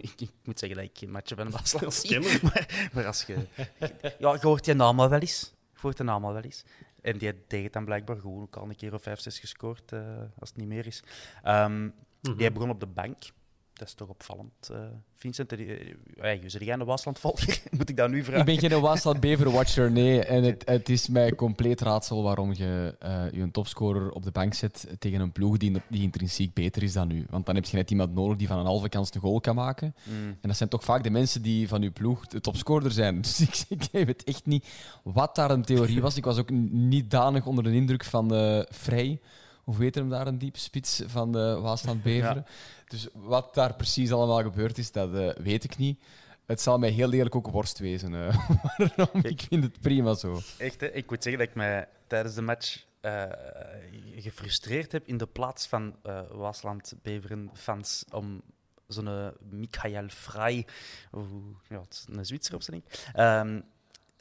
ik, 0.00 0.12
ik 0.16 0.30
moet 0.44 0.58
zeggen 0.58 0.78
dat 0.78 0.88
ik 0.88 0.98
geen 0.98 1.36
van 1.36 1.50
Waasland 1.50 1.84
Als 1.84 2.00
kenner. 2.00 2.40
Maar, 2.42 2.90
maar 2.92 3.06
als 3.06 3.24
je... 3.24 3.36
Ja, 4.18 4.32
je 4.32 4.38
hoort 4.40 4.66
je 4.66 4.74
naam 4.74 5.00
al 5.00 5.08
wel 5.08 5.20
eens. 5.20 5.54
Je 5.72 5.78
hoort 5.80 5.96
de 5.96 6.02
naam 6.04 6.24
al 6.24 6.32
wel 6.32 6.42
eens. 6.42 6.64
En 7.02 7.18
die 7.18 7.32
deed 7.46 7.64
het 7.64 7.72
dan 7.72 7.84
blijkbaar 7.84 8.16
gewoon 8.16 8.42
ook 8.42 8.56
al 8.56 8.68
een 8.68 8.76
keer 8.76 8.94
of 8.94 9.02
vijf, 9.02 9.20
zes 9.20 9.38
gescoord, 9.38 9.92
eh, 9.92 10.00
als 10.38 10.48
het 10.48 10.58
niet 10.58 10.68
meer 10.68 10.86
is. 10.86 11.02
Ehm, 11.42 11.88
Mhm. 12.22 12.36
Die 12.36 12.52
begon 12.52 12.70
op 12.70 12.80
de 12.80 12.86
bank. 12.86 13.18
Dat 13.82 13.90
is 13.90 13.96
toch 13.96 14.08
opvallend, 14.08 14.68
eh, 14.70 14.78
Vincent. 15.16 15.52
Uh, 15.52 15.78
jij 16.16 16.72
een 16.72 16.84
Waaslandvolger? 16.84 17.62
Moet 17.78 17.88
ik 17.88 17.96
dat 17.96 18.10
nu 18.10 18.24
vragen? 18.24 18.40
Ik 18.40 18.60
ben 18.60 18.70
geen 18.70 18.80
Waasland 18.80 19.20
Bever-watcher, 19.20 19.90
nee. 19.90 20.24
En 20.24 20.42
het, 20.42 20.62
het 20.64 20.88
is 20.88 21.08
mij 21.08 21.34
compleet 21.34 21.80
raadsel 21.80 22.22
waarom 22.22 22.52
je 22.54 22.94
eh, 22.98 23.24
je 23.32 23.50
topscorer 23.50 24.10
op 24.10 24.22
de 24.22 24.30
bank 24.30 24.54
zet 24.54 24.86
tegen 24.98 25.20
een 25.20 25.32
ploeg 25.32 25.56
die, 25.56 25.82
die 25.88 26.02
intrinsiek 26.02 26.54
beter 26.54 26.82
is 26.82 26.92
dan 26.92 27.10
u. 27.10 27.26
Want 27.30 27.46
dan 27.46 27.54
heb 27.54 27.64
je 27.64 27.76
net 27.76 27.90
iemand 27.90 28.14
nodig 28.14 28.36
die 28.36 28.46
van 28.46 28.58
een 28.58 28.66
halve 28.66 28.88
kans 28.88 29.14
een 29.14 29.20
goal 29.20 29.40
kan 29.40 29.54
maken. 29.54 29.94
Mm. 30.04 30.26
En 30.26 30.48
dat 30.48 30.56
zijn 30.56 30.68
toch 30.68 30.84
vaak 30.84 31.02
de 31.02 31.10
mensen 31.10 31.42
die 31.42 31.68
van 31.68 31.82
uw 31.82 31.92
ploeg 31.92 32.26
de 32.26 32.40
topscorer 32.40 32.90
zijn. 32.90 33.20
Dus 33.22 33.40
ik, 33.40 33.64
ik 33.68 34.06
weet 34.06 34.24
echt 34.24 34.46
niet 34.46 34.66
wat 35.02 35.34
daar 35.34 35.50
een 35.50 35.64
theorie 35.64 36.00
was. 36.00 36.16
Ik 36.16 36.24
was 36.24 36.38
ook 36.38 36.50
niet 36.70 37.10
danig 37.10 37.46
onder 37.46 37.64
de 37.64 37.72
indruk 37.72 38.04
van 38.04 38.34
eh 38.34 38.60
Vrij. 38.68 39.20
Hoe 39.62 39.76
weet 39.76 39.94
hem 39.94 40.08
daar 40.08 40.26
een 40.26 40.38
diepe 40.38 40.58
spits 40.58 41.02
van 41.06 41.32
de 41.32 41.58
Waasland 41.60 42.02
Beveren? 42.02 42.46
Dus 42.88 43.08
wat 43.12 43.54
daar 43.54 43.74
precies 43.74 44.12
allemaal 44.12 44.42
gebeurd 44.42 44.78
is, 44.78 44.92
dat 44.92 45.14
eh, 45.14 45.42
weet 45.42 45.64
ik 45.64 45.76
niet. 45.76 46.02
Het 46.46 46.60
zal 46.60 46.78
mij 46.78 46.88
heel 46.90 47.12
eerlijk 47.12 47.34
ook 47.34 47.50
worst 47.50 47.78
wezen. 47.78 48.14
eh. 48.14 48.48
Waarom? 48.96 49.20
Ik 49.24 49.40
vind 49.48 49.64
het 49.64 49.80
prima 49.80 50.14
zo. 50.14 50.40
Echt, 50.58 50.80
hè? 50.80 50.86
ik 50.86 51.10
moet 51.10 51.22
zeggen 51.22 51.40
dat 51.40 51.50
ik 51.50 51.56
mij 51.56 51.88
tijdens 52.06 52.34
de 52.34 52.42
match 52.42 52.84
eh, 53.00 53.24
gefrustreerd 54.16 54.92
heb 54.92 55.06
in 55.06 55.16
de 55.16 55.26
plaats 55.26 55.66
van 55.66 55.96
eh 56.02 56.20
Waasland-Beveren-fans 56.30 58.04
om 58.10 58.42
zo'n 58.86 59.32
Michael 59.50 60.08
Frey, 60.08 60.66
of 61.10 61.26
ja, 61.68 61.82
een 62.06 62.26
Zwitser 62.26 62.54
of 62.54 62.62
zo, 62.62 62.70
denk 62.70 62.84
ik, 62.86 63.10
ehm, 63.12 63.60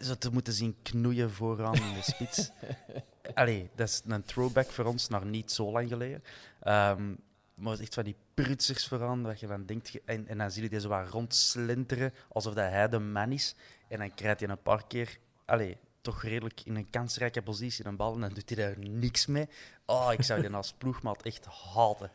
zo 0.04 0.16
te 0.16 0.32
moeten 0.32 0.54
zien 0.54 0.76
knoeien 0.82 1.32
vooraan 1.32 1.76
in 1.76 1.94
de 1.94 2.02
spits. 2.02 2.50
Allee, 3.34 3.70
dat 3.76 3.88
is 3.88 4.02
een 4.08 4.24
throwback 4.24 4.72
voor 4.72 4.86
ons 4.86 5.08
naar 5.08 5.26
niet 5.26 5.52
zo 5.52 5.72
lang 5.72 5.90
geleden. 5.90 6.24
Ehm, 6.62 7.14
maar 7.54 7.80
echt 7.80 7.94
van 7.94 8.04
die 8.04 8.16
prutsers 8.34 8.88
vooraan, 8.88 9.24
dat 9.24 9.40
je 9.40 9.48
van 9.48 9.66
denkt... 9.66 10.04
En, 10.06 10.28
en 10.28 10.38
dan 10.38 10.52
zie 10.52 10.64
je 10.64 10.70
die 10.70 10.80
zo 10.80 10.90
wat 10.90 11.10
rondslenteren, 11.10 12.14
alsof 12.30 12.54
dat 12.54 12.70
hij 12.70 12.90
de 12.90 13.00
man 13.00 13.32
is. 13.32 13.56
En 13.88 13.98
dan 13.98 14.14
krijgt 14.14 14.40
hij 14.40 14.50
een 14.50 14.62
paar 14.62 14.88
keer... 14.88 15.18
Allee, 15.46 15.78
toch 16.02 16.24
redelijk 16.24 16.62
in 16.64 16.76
een 16.76 16.90
kansrijke 16.90 17.42
positie 17.42 17.86
een 17.86 17.96
bal 17.96 18.14
en 18.14 18.20
dan 18.22 18.34
doet 18.34 18.50
hij 18.50 18.66
daar 18.66 18.80
niks 18.80 19.26
mee. 19.26 19.50
Oh, 19.86 20.10
ik 20.14 20.24
zou 20.24 20.42
die 20.42 20.52
als 20.52 20.74
ploegmaat 20.74 21.22
echt 21.22 21.46
haten. 21.46 22.12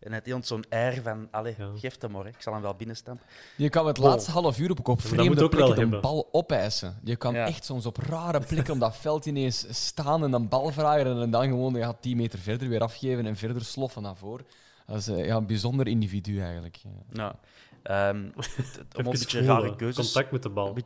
En 0.00 0.12
het 0.12 0.26
heeft 0.26 0.46
zo'n 0.46 0.64
air 0.68 1.02
van, 1.02 1.28
allee, 1.30 1.54
Ja. 1.58 1.70
geef 1.76 2.00
hem 2.00 2.10
maar, 2.10 2.22
hè. 2.22 2.28
ik 2.28 2.40
zal 2.42 2.52
hem 2.52 2.62
wel 2.62 2.74
binnenstampen. 2.74 3.26
Je 3.56 3.68
kan 3.68 3.86
het 3.86 3.98
laatste 3.98 4.30
half 4.30 4.58
uur 4.58 4.70
op, 4.70 4.88
op 4.88 5.00
vreemde 5.02 5.24
moet 5.28 5.42
ook 5.42 5.52
wel 5.52 5.60
plekken 5.64 5.84
een 5.84 5.92
hebben. 5.92 6.00
bal 6.00 6.28
opeisen. 6.32 6.98
Je 7.04 7.16
kan 7.16 7.34
Ja. 7.34 7.46
echt 7.46 7.64
soms 7.64 7.86
op 7.86 7.96
rare 7.96 8.40
plekken 8.40 8.74
op 8.74 8.80
dat 8.80 8.96
veld 8.96 9.26
ineens 9.26 9.66
staan 9.86 10.24
en 10.24 10.32
een 10.32 10.48
bal 10.48 10.72
vragen 10.72 11.20
en 11.20 11.30
dan 11.30 11.48
gewoon 11.48 11.74
ja, 11.74 11.92
10 11.92 12.16
meter 12.16 12.38
verder 12.38 12.68
weer 12.68 12.80
afgeven 12.80 13.26
en 13.26 13.36
verder 13.36 13.64
sloffen 13.64 14.02
naar 14.02 14.16
voren. 14.16 14.46
Dat 14.86 14.96
is 14.96 15.08
eh, 15.08 15.24
ja, 15.24 15.36
een 15.36 15.46
bijzonder 15.46 15.88
individu 15.88 16.40
eigenlijk. 16.42 16.76
Ja. 16.76 16.90
Nou, 17.10 17.34
ehm, 17.82 18.16
om 18.96 19.04
beetje 19.04 19.38
voelen, 19.38 19.46
rare 19.46 19.76
keuzes... 19.76 20.04
Contact 20.04 20.32
met 20.32 20.42
de 20.42 20.48
bal. 20.48 20.76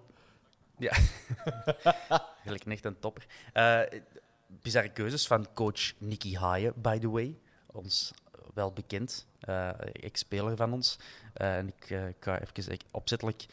Ja, 0.78 0.92
eigenlijk 2.34 2.64
echt 2.66 2.84
een 2.84 2.98
topper. 2.98 3.26
Eh, 3.52 3.80
bizarre 4.62 4.88
keuzes 4.88 5.26
van 5.26 5.46
coach 5.54 5.92
Nicky 5.98 6.34
Haaien, 6.36 6.72
by 6.76 6.98
the 6.98 7.10
way. 7.10 7.38
Ons 7.66 8.12
wel 8.52 8.72
bekend, 8.72 9.26
eh, 9.40 9.68
ex-speler 9.92 10.56
van 10.56 10.72
ons. 10.72 10.98
Eh, 11.34 11.56
en 11.56 11.66
ik, 11.68 11.90
eh, 11.90 12.08
ik 12.08 12.16
ga 12.20 12.40
even 12.40 12.78
opzettelijk 12.90 13.46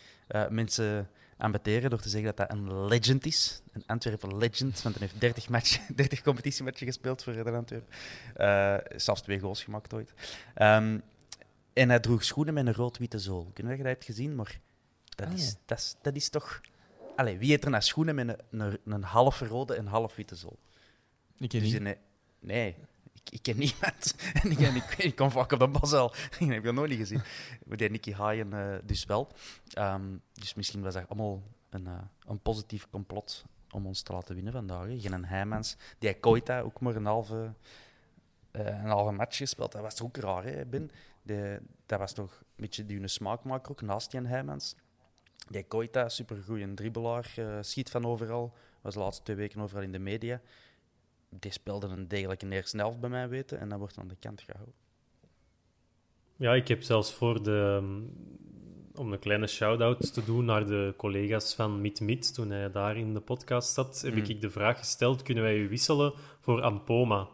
mensen 0.50 1.10
aanbeteren 1.38 1.89
door 1.89 2.00
te 2.01 2.10
zeggen 2.10 2.36
dat 2.36 2.50
dat 2.50 2.58
een 2.58 2.86
legend 2.86 3.25
is. 3.25 3.62
Een 3.72 3.84
Antwerpen 3.88 4.38
legend, 4.38 4.82
want 4.82 4.96
hij 4.96 5.08
heeft 5.08 5.20
30, 5.22 5.50
match, 5.50 5.79
30 5.96 6.22
competitiematchen 6.22 6.88
gespeeld 6.88 7.24
voor 7.24 7.34
de 7.34 7.51
Antwerpen. 7.51 7.94
Zelfs 9.01 9.22
twee 9.22 9.39
goals 9.39 9.63
gemaakt 9.63 9.94
ooit. 9.94 10.13
Ehm, 10.53 11.00
en 11.74 11.89
hij 11.89 12.00
droeg 12.00 12.24
schoenen 12.24 12.53
met 12.53 12.68
een 12.68 12.74
rood-witte 12.74 13.20
zool. 13.20 13.51
Kunnen 13.53 13.77
dat 13.77 13.86
hebt 13.86 14.06
gezien? 14.06 14.36
Maar 14.36 14.60
dat, 15.15 15.27
Ah, 15.27 15.34
is, 15.34 15.50
ja. 15.50 15.56
dat, 15.65 15.77
is, 15.77 15.96
dat 16.01 16.15
is 16.15 16.29
toch... 16.29 16.62
Allee, 17.15 17.38
wie 17.38 17.50
heeft 17.50 17.63
er 17.63 17.70
nou 17.70 17.84
schoenen 17.84 18.15
met 18.15 18.27
een, 18.50 18.60
een, 18.60 18.79
een 18.86 19.03
half 19.03 19.39
rode 19.39 19.75
en 19.75 19.86
half 19.86 20.15
witte 20.15 20.36
zool? 20.36 20.60
Ik 21.38 21.50
ken 21.50 21.60
Dus 21.62 21.72
niet. 21.79 21.98
nee 22.39 22.75
ik, 23.30 23.42
ken 23.42 23.58
niemand. 23.58 24.16
en 24.44 24.52
ik, 24.52 24.60
en 24.60 25.06
ik, 25.06 25.16
kom 25.16 25.32
vaak 25.32 25.52
op 25.52 25.60
de 25.60 25.68
Basel. 25.68 26.14
ik 26.40 26.52
heb 26.52 26.64
dat 26.64 26.74
nooit 26.74 26.90
niet 26.90 27.00
gezien. 27.00 27.22
Maar 27.66 27.78
die 27.78 27.90
Nicky 27.90 28.14
Haaien 28.14 28.54
eh, 28.54 28.78
dus 28.84 29.06
wel. 29.06 29.32
Ehm, 29.74 30.18
dus 30.34 30.54
misschien 30.54 30.82
was 30.82 30.94
dat 30.94 31.10
allemaal 31.10 31.44
een, 31.70 31.88
eh, 31.88 32.02
een 32.28 32.40
positief 32.40 32.90
complot 32.90 33.46
om 33.72 33.86
ons 33.86 34.02
te 34.02 34.14
laten 34.14 34.36
winnen 34.36 34.54
vandaag. 34.54 34.86
Geen 34.88 35.26
Heijmans. 35.26 35.78
Die 35.98 36.20
Koita 36.20 36.60
ook 36.60 36.80
maar 36.80 36.96
een 36.96 37.06
halve, 37.06 37.54
eh, 38.52 38.66
een 38.66 38.90
halve 38.90 39.12
match 39.12 39.38
gespeeld. 39.38 39.72
Dat 39.72 39.82
was 39.82 39.96
toch 39.96 40.08
ook 40.08 40.18
raar, 40.18 40.44
hè, 40.44 40.66
Ben? 40.66 40.92
De, 41.22 41.62
dat 41.86 42.00
was 42.00 42.14
toch 42.14 42.40
een 42.40 42.46
beetje 42.56 42.86
die 42.86 43.08
smaakmaker 43.08 43.72
ook, 43.72 43.82
naast 43.82 44.12
die 44.12 44.22
Heijmans. 44.22 44.76
Die 45.50 45.64
Koita, 45.64 46.10
supergoeie 46.10 46.74
dribbelaar, 46.74 47.34
schiet 47.62 47.90
van 47.90 48.06
overal. 48.06 48.54
Was 48.82 48.94
de 48.94 49.00
laatste 49.00 49.24
twee 49.24 49.36
weken 49.36 49.62
overal 49.62 49.84
in 49.84 49.92
de 49.92 50.00
media. 50.00 50.42
Die 51.30 51.52
speelde 51.52 51.88
een 51.88 52.08
degelijke 52.08 52.50
eerste 52.50 52.78
helft 52.78 53.00
bij 53.00 53.10
mij 53.10 53.30
weten 53.30 53.60
en 53.60 53.70
dan 53.70 53.80
wordt 53.80 53.98
aan 53.98 54.08
de 54.08 54.16
kant 54.20 54.42
gehouden. 54.42 54.74
Ja, 56.36 56.54
ik 56.54 56.68
heb 56.68 56.84
zelfs 56.84 57.14
voor 57.14 57.44
de... 57.44 57.82
Om 58.96 59.14
een 59.14 59.20
kleine 59.20 59.48
shout-out 59.48 60.14
te 60.14 60.24
doen 60.24 60.46
naar 60.46 60.66
de 60.66 60.94
collega's 60.98 61.56
van 61.56 61.82
Meet 61.82 62.00
Meet, 62.00 62.34
toen 62.34 62.50
hij 62.50 62.72
daar 62.72 62.98
in 62.98 63.14
de 63.14 63.20
podcast 63.20 63.74
zat, 63.74 64.02
heb 64.02 64.14
Mm. 64.16 64.24
ik 64.24 64.42
de 64.42 64.50
vraag 64.50 64.78
gesteld, 64.78 65.22
kunnen 65.22 65.44
wij 65.44 65.58
u 65.58 65.70
wisselen 65.70 66.14
voor 66.40 66.62
Ampoma? 66.62 67.28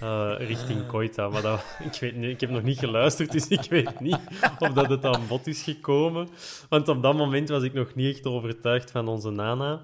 eh, 0.00 0.34
richting 0.38 0.86
Koita. 0.86 1.28
Maar 1.28 1.42
dat, 1.42 1.64
ik, 1.92 2.00
weet 2.00 2.16
niet, 2.16 2.30
ik 2.30 2.40
heb 2.40 2.50
nog 2.50 2.62
niet 2.62 2.78
geluisterd, 2.78 3.32
dus 3.32 3.48
ik 3.48 3.70
weet 3.70 4.00
niet 4.00 4.18
of 4.58 4.72
dat 4.72 4.88
het 4.90 5.04
aan 5.04 5.26
bod 5.26 5.46
is 5.46 5.62
gekomen. 5.62 6.28
Want 6.68 6.88
op 6.88 7.02
dat 7.02 7.14
moment 7.16 7.48
was 7.48 7.62
ik 7.62 7.72
nog 7.72 7.94
niet 7.94 8.14
echt 8.14 8.26
overtuigd 8.26 8.90
van 8.90 9.08
onze 9.08 9.30
Nana. 9.30 9.80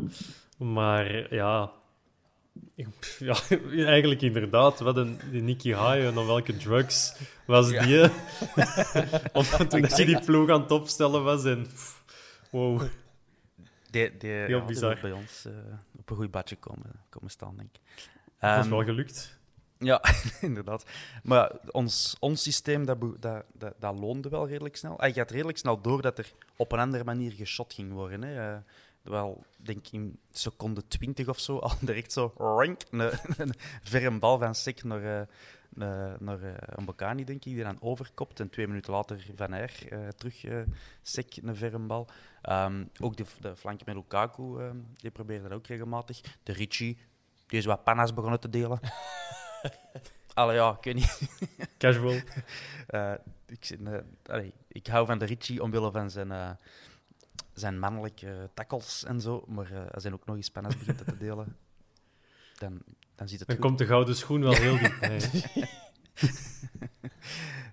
Maar 0.58 1.34
ja, 1.34 1.72
ja, 3.18 3.36
eigenlijk 3.86 4.22
inderdaad. 4.22 4.80
Wat 4.80 4.96
een 4.96 5.20
die 5.30 5.42
Nicky 5.42 5.72
Haaien, 5.72 6.18
op 6.18 6.26
welke 6.26 6.56
drugs 6.56 7.14
was 7.46 7.70
Ja. 7.70 7.82
die? 7.84 8.02
of 9.32 9.56
toen 9.68 9.80
dat 9.80 9.96
hij 9.96 10.04
die 10.04 10.24
ploeg 10.24 10.50
aan 10.50 10.60
het 10.60 10.70
opstellen 10.70 11.24
was 11.24 11.44
en... 11.44 11.62
pff, 11.66 12.04
wow. 12.50 12.82
Die, 13.90 14.16
die, 14.16 14.30
ja, 14.30 14.46
die 14.46 14.62
bizar. 14.62 14.98
bij 15.02 15.12
ons 15.12 15.44
eh, 15.44 15.52
op 15.98 16.10
een 16.10 16.16
goed 16.16 16.30
badje 16.30 16.56
komen, 16.56 16.92
komen 17.08 17.30
staan, 17.30 17.56
denk 17.56 17.68
ik. 17.72 17.80
Dat 18.40 18.50
is 18.50 18.56
Ehm, 18.64 18.70
wel 18.70 18.84
gelukt. 18.84 19.36
Ja, 19.78 20.02
inderdaad. 20.40 20.84
Maar 21.22 21.52
ons, 21.70 22.16
ons 22.18 22.42
systeem, 22.42 22.84
dat, 22.84 22.98
dat, 23.20 23.44
dat, 23.52 23.74
dat 23.78 23.98
loonde 23.98 24.28
wel 24.28 24.48
redelijk 24.48 24.76
snel. 24.76 25.06
Je 25.06 25.12
gaat 25.12 25.30
redelijk 25.30 25.58
snel 25.58 25.80
door 25.80 26.02
dat 26.02 26.18
er 26.18 26.32
op 26.56 26.72
een 26.72 26.78
andere 26.78 27.04
manier 27.04 27.32
geschot 27.32 27.72
ging 27.74 27.92
worden. 27.92 28.22
Hè. 28.22 28.58
Wel, 29.08 29.44
denk 29.56 29.86
ik, 29.86 29.92
in 29.92 30.18
seconde 30.30 30.86
20 30.88 31.28
of 31.28 31.38
zo, 31.38 31.58
al 31.58 31.72
direct 31.86 32.12
zo 32.12 32.32
rank, 32.36 32.82
een, 32.90 33.12
een 33.36 33.54
verre 33.82 34.18
bal 34.18 34.38
van 34.38 34.54
Sek 34.54 34.84
naar, 34.84 35.20
eh, 35.20 35.26
naar, 36.18 36.42
eh, 36.42 36.52
een 36.58 36.84
Bocani, 36.84 37.24
denk 37.24 37.44
ik, 37.44 37.52
die 37.52 37.62
dan 37.62 37.82
overkopt. 37.82 38.40
En 38.40 38.50
twee 38.50 38.66
minuten 38.66 38.92
later 38.92 39.26
Van 39.36 39.54
Aer 39.54 39.72
eh, 39.90 40.08
terug 40.08 40.44
Sek, 41.02 41.36
een 41.42 41.56
verre 41.56 41.78
bal. 41.78 42.08
Ehm, 42.42 42.84
ook 43.00 43.16
de, 43.16 43.24
de 43.40 43.56
flank 43.56 43.84
met 43.84 43.94
Lukaku, 43.94 44.58
eh, 44.58 44.70
die 44.96 45.10
probeerde 45.10 45.48
dat 45.48 45.58
ook 45.58 45.66
regelmatig. 45.66 46.20
De 46.42 46.52
Ricci, 46.52 46.98
die 47.46 47.58
is 47.58 47.64
wat 47.64 47.84
pannas 47.84 48.14
begonnen 48.14 48.40
te 48.40 48.48
delen. 48.48 48.80
Allee, 50.34 50.56
ja, 50.56 50.76
ik 50.80 50.84
weet 50.84 50.94
niet. 50.94 51.28
Casual. 51.78 52.20
Ik, 53.48 53.78
allee, 54.26 54.52
ik 54.68 54.86
hou 54.86 55.06
van 55.06 55.18
de 55.18 55.24
Richie 55.24 55.62
omwille 55.62 55.90
van 55.90 56.10
zijn, 56.10 56.58
zijn 57.58 57.78
mannelijke 57.78 58.50
tackles 58.54 59.04
en 59.04 59.20
zo. 59.20 59.44
Maar 59.48 59.64
eh, 59.72 59.84
hij 59.88 60.00
zijn 60.00 60.14
ook 60.14 60.26
nog 60.26 60.36
eens 60.36 60.50
pannas 60.50 60.76
beginnen 60.78 61.04
te 61.04 61.16
delen. 61.16 61.56
dan, 62.58 62.82
dan 63.14 63.28
zit 63.28 63.38
het 63.38 63.48
Dan 63.48 63.56
goed. 63.56 63.64
komt 63.66 63.78
de 63.78 63.86
gouden 63.86 64.16
schoen 64.16 64.40
wel 64.40 64.54
heel 64.54 64.78
dichtbij. 64.78 65.20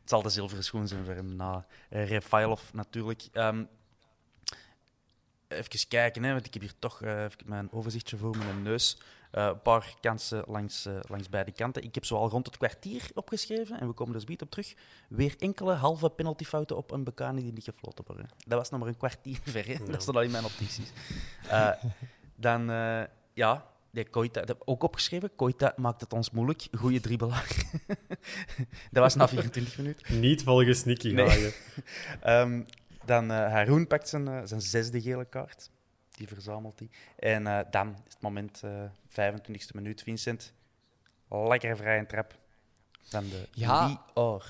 Het 0.02 0.14
zal 0.14 0.24
de 0.24 0.30
zilveren 0.30 0.64
schoen 0.64 0.88
zijn 0.88 1.06
voor 1.06 1.14
hem 1.14 1.36
na 1.36 1.66
uh, 1.90 2.08
Refailov 2.10 2.62
natuurlijk. 2.74 3.28
Ehm, 3.32 3.64
even 5.48 5.88
kijken, 5.88 6.24
hè, 6.24 6.34
want 6.34 6.46
ik 6.46 6.54
heb 6.54 6.62
hier 6.62 6.74
toch 6.80 7.02
even 7.04 7.32
mijn 7.46 7.72
overzichtje 7.72 8.18
voor 8.18 8.38
mijn 8.38 8.62
neus. 8.62 8.98
Eh, 9.36 9.46
een 9.46 9.62
paar 9.62 9.94
kansen 10.02 10.44
langs, 10.48 10.86
eh, 10.86 10.94
langs 11.10 11.30
beide 11.30 11.52
kanten. 11.52 11.84
Ik 11.84 11.96
heb 11.96 12.06
zoal 12.06 12.30
rond 12.30 12.46
het 12.46 12.58
kwartier 12.58 13.10
opgeschreven, 13.14 13.80
en 13.80 13.88
we 13.88 13.94
komen 13.94 14.16
er 14.16 14.22
zo 14.22 14.44
op 14.44 14.50
terug. 14.50 14.74
Weer 15.10 15.36
enkele 15.40 15.74
halve 15.74 16.10
penaltyfouten 16.10 16.78
op 16.78 16.92
een 16.92 17.04
Bekani 17.04 17.42
die 17.42 17.54
niet 17.54 17.64
gefloten 17.64 18.04
worden. 18.08 18.30
Dat 18.48 18.58
was 18.58 18.70
nog 18.70 18.80
maar 18.80 18.90
een 18.90 18.98
kwartier 18.98 19.40
ver, 19.54 19.66
hè. 19.66 19.86
dat 19.92 20.02
stond 20.02 20.18
al 20.18 20.24
in 20.24 20.32
mijn 20.32 20.44
notities. 20.44 20.92
Eh, 21.50 21.70
dan, 22.36 22.66
ja, 23.34 23.66
die 23.92 24.10
Koita, 24.10 24.40
dat 24.40 24.48
heb 24.48 24.58
ik 24.58 24.70
ook 24.70 24.84
opgeschreven. 24.84 25.36
Koita 25.36 25.74
maakt 25.76 26.02
het 26.02 26.14
ons 26.14 26.32
moeilijk. 26.32 26.68
Goeie 26.78 27.00
dribbelaar. 27.00 27.56
dat 28.92 29.04
was 29.04 29.16
na 29.16 29.28
24 29.28 29.78
minuten. 29.78 30.20
Niet 30.20 30.44
volgens 30.44 30.84
Nicky 30.84 31.12
Nee. 31.12 31.54
Ehm, 32.22 32.64
dan 33.06 33.30
Haroon 33.30 33.88
pakt 33.88 34.10
zijn, 34.10 34.48
zijn 34.48 34.62
zesde 34.62 35.02
gele 35.02 35.26
kaart. 35.26 35.70
Die 36.16 36.28
verzamelt 36.28 36.80
hij. 36.80 36.90
En 37.20 37.48
eh, 37.48 37.60
dan 37.72 37.90
is 37.90 38.14
het 38.14 38.22
moment, 38.22 38.62
eh 38.64 38.84
25e 39.10 39.74
minuut, 39.74 40.02
Vincent. 40.02 40.54
Lekker 41.30 41.78
vrije 41.78 42.06
trap. 42.06 42.36
Dan 43.10 43.24
de 43.30 43.48
Ja. 43.52 44.04
Lior. 44.16 44.46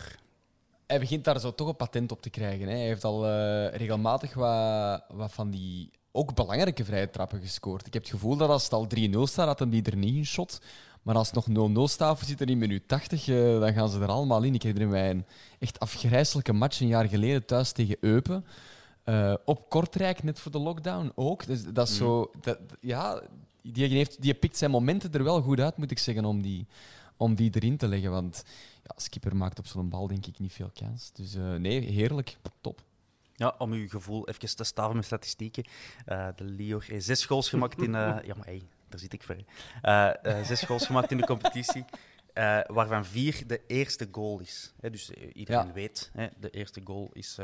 Hij 0.88 1.00
begint 1.00 1.24
daar 1.24 1.40
zo 1.40 1.56
toch 1.56 1.68
een 1.68 1.76
patent 1.76 2.12
op 2.12 2.22
te 2.22 2.30
krijgen. 2.30 2.68
Hè. 2.68 2.76
Hij 2.76 2.86
heeft 2.86 3.04
al 3.04 3.26
eh, 3.28 3.76
regelmatig 3.76 4.34
wat, 4.34 5.04
wat 5.08 5.34
van 5.34 5.50
die 5.50 5.92
ook 6.12 6.36
belangrijke 6.36 6.86
vrije 6.86 7.10
trappen 7.10 7.42
gescoord. 7.42 7.88
Ik 7.88 7.94
heb 7.94 8.02
het 8.02 8.12
gevoel 8.12 8.38
dat 8.38 8.50
als 8.50 8.64
het 8.64 8.74
al 8.74 8.88
3-0 8.98 9.10
staat, 9.24 9.48
dat 9.48 9.60
hem 9.60 9.70
die 9.70 9.84
er 9.84 9.96
niet 9.96 10.16
in 10.16 10.26
shot. 10.26 10.60
Maar 11.02 11.16
als 11.16 11.32
het 11.32 11.48
nog 11.56 11.70
0-0 11.70 11.92
staat 11.92 12.12
of 12.12 12.24
zit 12.24 12.42
er 12.42 12.50
in 12.50 12.58
minuut 12.58 12.88
80, 12.88 13.28
eh, 13.28 13.60
dan 13.60 13.74
gaan 13.74 13.90
ze 13.90 14.00
er 14.00 14.08
allemaal 14.08 14.44
in. 14.44 14.54
Ik 14.54 14.64
herinner 14.64 14.88
mij 14.88 15.10
een 15.10 15.26
echt 15.60 15.80
afgrijzelijke 15.80 16.54
match 16.54 16.80
een 16.80 16.88
jaar 16.88 17.08
geleden 17.10 17.46
thuis 17.46 17.72
tegen 17.72 17.98
Eupen. 18.00 18.46
Eh, 19.06 19.34
op 19.46 19.70
Kortrijk, 19.70 20.24
net 20.24 20.40
voor 20.40 20.52
de 20.52 20.60
lockdown 20.60 21.12
ook. 21.16 21.46
Dus 21.46 21.64
dat 21.64 21.88
is 21.88 21.98
zo... 21.98 22.32
Dat, 22.42 22.60
ja, 22.80 23.22
die, 23.62 23.88
heeft, 23.88 24.22
die 24.22 24.34
pikt 24.34 24.58
zijn 24.58 24.72
momenten 24.72 25.12
er 25.12 25.24
wel 25.24 25.42
goed 25.42 25.60
uit, 25.60 25.78
moet 25.78 25.92
ik 25.92 26.00
zeggen, 26.00 26.26
om 26.26 26.42
die, 26.42 26.68
om 27.18 27.36
die 27.36 27.52
erin 27.56 27.78
te 27.78 27.88
leggen. 27.88 28.12
Want 28.12 28.44
ja, 28.84 28.92
Skipper 28.96 29.36
maakt 29.36 29.60
op 29.60 29.68
zo'n 29.68 29.90
bal 29.90 30.08
denk 30.08 30.26
ik 30.26 30.40
niet 30.40 30.54
veel 30.54 30.72
kans. 30.74 31.12
Dus 31.14 31.36
eh, 31.36 31.54
nee, 31.56 31.80
heerlijk. 31.80 32.38
Top. 32.62 32.82
Ja, 33.34 33.56
om 33.58 33.72
uw 33.72 33.88
gevoel 33.90 34.28
even 34.28 34.56
te 34.56 34.64
staven 34.64 34.96
met 34.96 35.06
statistieken. 35.06 35.64
Eh, 36.06 36.28
de 36.36 36.44
Lior 36.44 36.84
heeft 36.88 37.06
zes 37.06 37.26
goals 37.26 37.50
gemaakt 37.50 37.82
in... 37.82 37.92
ja, 38.30 38.34
maar 38.36 38.46
hey, 38.46 38.62
daar 38.90 39.00
zit 39.00 39.14
ik 39.14 39.24
voor. 39.24 39.38
zes 40.46 40.62
goals 40.62 40.86
gemaakt 40.86 41.12
in 41.12 41.18
de 41.18 41.26
competitie. 41.26 41.86
waarvan 42.68 43.06
vier 43.06 43.44
de 43.48 43.62
eerste 43.68 44.08
goal 44.12 44.40
is. 44.40 44.74
Dus 44.90 45.10
iedereen 45.34 45.68
Ja. 45.68 45.74
weet, 45.74 46.12
de 46.40 46.50
eerste 46.50 46.82
goal 46.84 47.10
is, 47.14 47.38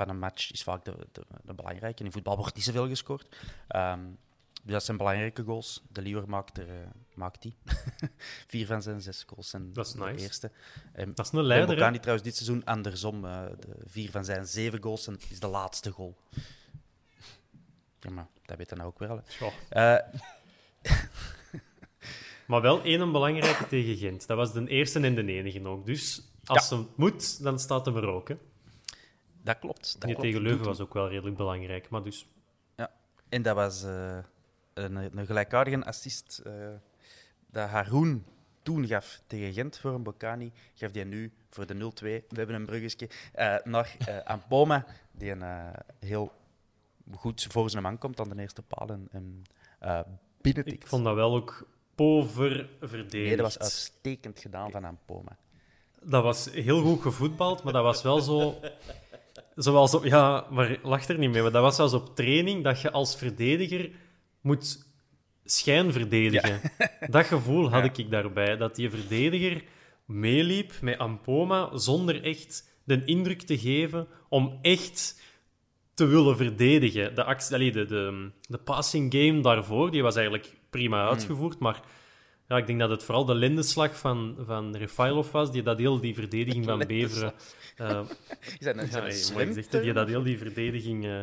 van 0.00 0.08
een 0.08 0.18
match 0.18 0.52
is 0.52 0.62
vaak 0.62 0.84
de, 0.84 0.94
de, 1.12 1.22
de 1.44 1.54
belangrijke. 1.54 2.04
In 2.04 2.12
voetbal 2.12 2.36
wordt 2.36 2.54
niet 2.54 2.64
zoveel 2.64 2.88
gescoord. 2.88 3.36
Ehm, 3.68 4.00
dus 4.62 4.72
dat 4.72 4.84
zijn 4.84 4.96
belangrijke 4.96 5.42
goals. 5.42 5.82
De 5.88 6.02
Lior 6.02 6.28
maakt, 6.28 6.58
er, 6.58 6.68
eh, 6.68 6.74
maakt 7.14 7.42
die. 7.42 7.54
vier 8.52 8.66
van 8.66 8.82
zijn 8.82 9.00
zes 9.00 9.24
goals 9.26 9.50
zijn 9.50 9.72
Dat 9.72 9.86
is 9.86 9.92
de 9.92 9.98
nice. 9.98 10.24
eerste. 10.24 10.50
En 10.92 11.14
Dat 11.14 11.26
is 11.26 11.32
een 11.32 11.42
leider? 11.44 11.74
Bocani 11.74 11.98
trouwens 11.98 12.24
dit 12.26 12.36
seizoen 12.36 12.64
andersom. 12.64 13.24
eh, 13.24 13.42
de 13.58 13.74
vier 13.84 14.10
van 14.10 14.24
zijn 14.24 14.46
zeven 14.46 14.82
goals 14.82 15.04
zijn- 15.04 15.20
is 15.30 15.40
de 15.40 15.46
laatste 15.46 15.90
goal. 15.90 16.16
Ja, 18.00 18.10
maar 18.10 18.26
dat 18.44 18.56
weet 18.56 18.70
hij 18.70 18.78
nou 18.78 18.90
ook 18.90 18.98
wel. 18.98 19.22
Eh, 19.68 19.96
Maar 22.46 22.60
wel 22.60 22.82
één 22.82 23.12
belangrijke 23.12 23.66
tegen 23.66 23.96
Gent. 23.96 24.26
Dat 24.26 24.36
was 24.36 24.52
de 24.52 24.66
eerste 24.68 25.00
en 25.00 25.14
de 25.14 25.24
enige 25.32 25.66
ook. 25.68 25.86
Dus 25.86 26.22
als 26.44 26.58
Ja. 26.70 26.76
ze 26.76 26.84
moet, 26.96 27.42
dan 27.42 27.58
staat 27.58 27.86
hem 27.86 27.96
er 27.96 28.06
ook. 28.06 28.28
Hè. 28.28 28.34
Dat 29.42 29.58
klopt. 29.58 29.92
Dat 29.92 30.00
Die 30.00 30.10
klopt. 30.10 30.20
tegen 30.20 30.40
Leuven 30.42 30.64
was 30.66 30.80
ook 30.80 30.94
wel 30.94 31.08
redelijk 31.08 31.36
belangrijk. 31.36 31.88
Maar 31.88 32.02
dus, 32.02 32.26
Ja. 32.76 32.90
En 33.28 33.42
dat 33.42 33.54
was 33.54 33.84
eh, 33.84 34.18
een, 34.74 35.18
een 35.18 35.26
gelijkaardige 35.26 35.84
assist 35.84 36.42
eh, 36.44 36.52
dat 37.46 37.68
Haroon 37.68 38.24
toen 38.62 38.86
gaf 38.86 39.22
tegen 39.26 39.52
Gent 39.52 39.78
voor 39.78 39.94
een 39.94 40.02
Bocani, 40.02 40.52
gaf 40.74 40.92
hij 40.92 41.04
nu 41.04 41.32
voor 41.50 41.66
de 41.66 41.74
0-2. 41.74 41.78
We 42.02 42.22
hebben 42.32 42.56
een 42.56 42.66
bruggetje 42.66 43.08
eh, 43.32 43.56
naar 43.64 43.96
eh 44.06 44.18
Ampoma, 44.24 44.86
die 45.12 45.30
een, 45.30 45.74
heel 45.98 46.32
goed 47.14 47.46
voor 47.50 47.70
zijn 47.70 47.82
man 47.82 47.98
komt 47.98 48.20
aan 48.20 48.28
de 48.28 48.40
eerste 48.42 48.62
paal 48.62 48.88
en, 48.88 49.08
en 49.10 49.42
eh 49.78 50.00
binnentikt. 50.40 50.82
ik 50.82 50.88
vond 50.88 51.04
dat 51.04 51.14
wel 51.14 51.34
ook 51.34 51.66
pover 51.94 52.68
verdedigd. 52.80 53.12
Nee, 53.12 53.36
dat 53.36 53.54
was 53.54 53.58
uitstekend 53.58 54.40
gedaan 54.40 54.70
van 54.70 54.84
Ampoma. 54.84 55.36
Dat 56.02 56.22
was 56.22 56.50
heel 56.50 56.82
goed 56.82 57.02
gevoetbald, 57.02 57.62
maar 57.62 57.72
dat 57.72 57.82
was 57.82 58.02
wel 58.02 58.20
zo... 58.20 58.60
Zoals 59.54 59.94
op... 59.94 60.04
Ja, 60.04 60.46
maar 60.50 60.78
lach 60.82 61.08
er 61.08 61.18
niet 61.18 61.30
mee. 61.30 61.42
Maar 61.42 61.50
dat 61.50 61.62
was 61.62 61.76
zoals 61.76 61.92
op 61.92 62.16
training, 62.16 62.64
dat 62.64 62.80
je 62.80 62.90
als 62.90 63.16
verdediger 63.16 63.90
moet 64.40 64.88
schijnverdedigen. 65.44 66.60
Dat 67.10 67.26
gevoel 67.26 67.70
had 67.70 67.98
ik 67.98 68.10
daarbij. 68.10 68.56
Dat 68.56 68.74
die 68.74 68.90
verdediger 68.90 69.64
meeliep 70.04 70.72
met 70.80 70.98
Ampoma 70.98 71.78
zonder 71.78 72.22
echt 72.22 72.68
de 72.84 73.04
indruk 73.04 73.42
te 73.42 73.58
geven 73.58 74.06
om 74.28 74.58
echt 74.62 75.20
te 75.94 76.06
willen 76.06 76.36
verdedigen. 76.36 77.14
De, 77.14 77.24
actie, 77.24 77.54
allee, 77.54 77.72
de, 77.72 77.84
de, 77.84 78.30
de 78.48 78.58
passing 78.58 79.14
game 79.14 79.40
daarvoor 79.40 79.90
die 79.90 80.02
was 80.02 80.16
eigenlijk 80.16 80.56
prima 80.70 81.08
uitgevoerd, 81.08 81.58
maar 81.58 81.80
ja, 82.48 82.56
ik 82.56 82.66
denk 82.66 82.78
dat 82.78 82.90
het 82.90 83.04
vooral 83.04 83.24
de 83.24 83.34
lindenslag 83.34 83.98
van, 83.98 84.36
van 84.40 84.76
Refailov 84.76 85.30
was, 85.30 85.52
die 85.52 85.62
dat 85.62 85.78
heel 85.78 86.00
die 86.00 86.14
verdediging 86.14 86.64
van 86.64 86.78
Beveren... 86.78 87.32
Is 88.58 88.64
dat 88.64 88.76
een, 88.76 89.06
is 89.06 89.68
ja, 89.70 89.92
dat 89.92 90.08
heel 90.08 90.22
die 90.22 90.38
verdediging 90.38 91.04
eh, 91.04 91.22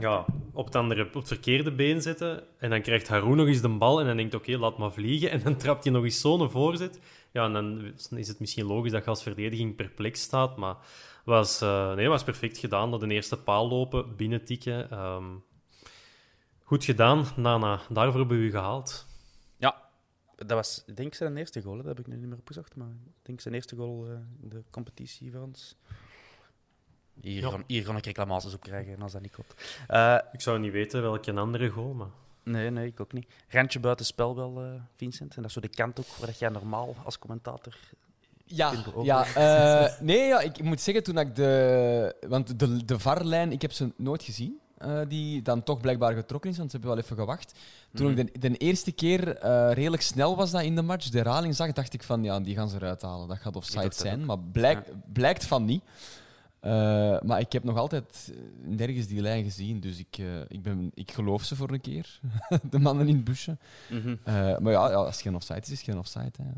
ja, 0.00 0.26
op, 0.52 0.64
het 0.64 0.76
andere, 0.76 1.04
op 1.04 1.14
het 1.14 1.28
verkeerde 1.28 1.72
been 1.72 2.02
zetten. 2.02 2.44
En 2.58 2.70
dan 2.70 2.82
krijgt 2.82 3.08
Haroon 3.08 3.36
nog 3.36 3.46
eens 3.46 3.60
de 3.60 3.68
bal 3.68 4.00
en 4.00 4.06
dan 4.06 4.16
denkt 4.16 4.34
oké, 4.34 4.56
laat 4.56 4.78
maar 4.78 4.92
vliegen. 4.92 5.30
En 5.30 5.42
dan 5.42 5.56
trapt 5.56 5.84
hij 5.84 5.92
nog 5.92 6.04
eens 6.04 6.20
zo'n 6.20 6.50
voorzet. 6.50 7.00
Ja, 7.32 7.44
en 7.44 7.52
dan 7.52 7.92
is 8.18 8.28
het 8.28 8.40
misschien 8.40 8.66
logisch 8.66 8.92
dat 8.92 9.04
je 9.04 9.10
als 9.10 9.22
verdediging 9.22 9.76
perplex 9.76 10.20
staat. 10.20 10.56
Maar 10.56 10.76
was, 11.24 11.60
eh, 11.60 11.94
nee, 11.94 12.08
was 12.08 12.24
perfect 12.24 12.58
gedaan. 12.58 12.90
Dat 12.90 13.00
de 13.00 13.08
eerste 13.08 13.36
paal 13.36 13.68
lopen, 13.68 14.16
binnentikken. 14.16 14.90
Ehm 14.90 15.24
goed 16.72 16.84
gedaan, 16.84 17.26
Nana. 17.36 17.80
Daarvoor 17.88 18.18
hebben 18.18 18.38
we 18.38 18.44
u 18.44 18.50
gehaald. 18.50 19.06
Dat 20.46 20.56
was, 20.56 20.82
ik 20.86 20.96
denk 20.96 21.14
zijn 21.14 21.36
eerste 21.36 21.60
goal. 21.62 21.76
hè. 21.76 21.82
Dat 21.82 21.96
heb 21.96 22.06
ik 22.06 22.12
nu 22.12 22.16
niet 22.18 22.28
meer 22.28 22.38
opgezocht, 22.38 22.76
maar 22.76 22.88
ik 22.88 23.22
denk 23.22 23.40
zijn 23.40 23.54
eerste 23.54 23.76
goal 23.76 24.06
eh, 24.06 24.12
in 24.42 24.48
de 24.48 24.62
competitie 24.70 25.32
voor 25.32 25.40
ons. 25.42 25.76
Hier, 27.20 27.42
Ja. 27.42 27.50
gaan, 27.50 27.64
hier 27.66 27.84
gaan 27.84 27.96
ik 27.96 28.04
reclamaties 28.04 28.54
op 28.54 28.60
krijgen 28.60 29.02
als 29.02 29.12
dat 29.12 29.22
niet 29.22 29.30
klopt. 29.32 29.80
Eh, 29.88 30.18
Ik 30.32 30.40
zou 30.40 30.58
niet 30.58 30.72
weten 30.72 31.02
welke 31.02 31.32
andere 31.32 31.68
goal, 31.68 31.92
maar... 31.94 32.08
nee, 32.42 32.70
nee, 32.70 32.86
ik 32.86 33.00
ook 33.00 33.12
niet. 33.12 33.26
Randje 33.48 33.80
buiten 33.80 34.06
spel 34.06 34.36
wel, 34.36 34.62
eh, 34.62 34.80
Vincent. 34.96 35.30
En 35.30 35.36
dat 35.36 35.44
is 35.46 35.52
zo 35.52 35.60
de 35.60 35.68
kant 35.68 35.98
ook 36.00 36.06
waar 36.06 36.30
jij 36.38 36.48
normaal 36.48 36.96
als 37.04 37.18
commentator... 37.18 37.76
Ja, 38.44 38.72
ja 39.02 39.24
eh, 39.34 40.00
nee, 40.00 40.26
ja, 40.26 40.40
ik 40.40 40.62
moet 40.62 40.80
zeggen, 40.80 41.04
toen 41.04 41.18
ik 41.18 41.34
de... 41.36 42.16
Want 42.28 42.58
de, 42.58 42.84
de 42.84 42.98
VAR-lijn, 42.98 43.52
ik 43.52 43.62
heb 43.62 43.72
ze 43.72 43.92
nooit 43.96 44.22
gezien. 44.22 44.60
Eh, 44.82 45.00
die 45.08 45.42
dan 45.42 45.62
toch 45.62 45.80
blijkbaar 45.80 46.14
getrokken 46.14 46.50
is, 46.50 46.56
want 46.58 46.70
ze 46.70 46.76
hebben 46.76 46.94
wel 46.96 47.04
even 47.04 47.16
gewacht. 47.16 47.54
Toen 47.94 48.10
Mhm. 48.10 48.18
ik 48.18 48.40
de, 48.42 48.48
de 48.48 48.56
eerste 48.56 48.92
keer 48.92 49.36
eh, 49.36 49.72
redelijk 49.72 50.02
snel 50.02 50.36
was 50.36 50.50
dat 50.50 50.62
in 50.62 50.74
de 50.74 50.82
match, 50.82 51.08
de 51.08 51.18
herhaling 51.18 51.54
zag, 51.54 51.72
dacht 51.72 51.92
ik 51.94 52.02
van 52.02 52.22
ja, 52.24 52.40
die 52.40 52.54
gaan 52.54 52.68
ze 52.68 52.76
eruit 52.76 53.02
halen. 53.02 53.28
Dat 53.28 53.38
gaat 53.38 53.56
offside 53.56 53.94
zijn. 53.94 54.24
Maar 54.24 54.38
blijk, 54.38 54.88
blijkt 55.12 55.46
van 55.46 55.64
niet. 55.64 55.82
Eh, 56.60 56.70
maar 57.20 57.40
ik 57.40 57.52
heb 57.52 57.64
nog 57.64 57.76
altijd 57.76 58.32
nergens 58.62 59.06
die 59.06 59.20
lijn 59.20 59.44
gezien, 59.44 59.80
dus 59.80 59.98
ik, 59.98 60.18
ik, 60.48 60.62
ben, 60.62 60.90
ik 60.94 61.10
geloof 61.12 61.42
ze 61.44 61.56
voor 61.56 61.70
een 61.70 61.80
keer. 61.80 62.20
de 62.70 62.78
mannen 62.78 63.08
in 63.08 63.14
het 63.14 63.24
busje. 63.24 63.56
Mhm. 63.90 64.14
Eh, 64.24 64.34
maar 64.58 64.72
ja, 64.72 64.88
ja, 64.90 64.94
als 64.94 65.14
het 65.14 65.22
geen 65.24 65.34
offside 65.34 65.60
is, 65.60 65.70
is 65.70 65.76
het 65.80 65.88
geen 65.88 65.98
offside. 65.98 66.30
Hè. 66.42 66.50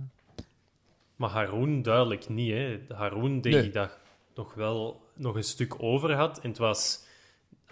Maar 1.16 1.30
Haroon 1.30 1.82
duidelijk 1.82 2.28
niet. 2.28 2.50
Hè. 2.52 2.78
Haroon 2.88 3.40
denk 3.40 3.54
Nee. 3.54 3.64
ik 3.64 3.72
dat 3.72 3.98
nog 4.34 4.54
wel 4.54 5.00
nog 5.16 5.34
een 5.34 5.44
stuk 5.44 5.74
over 5.82 6.12
had. 6.14 6.38
En 6.40 6.48
het 6.48 6.58
was 6.58 7.04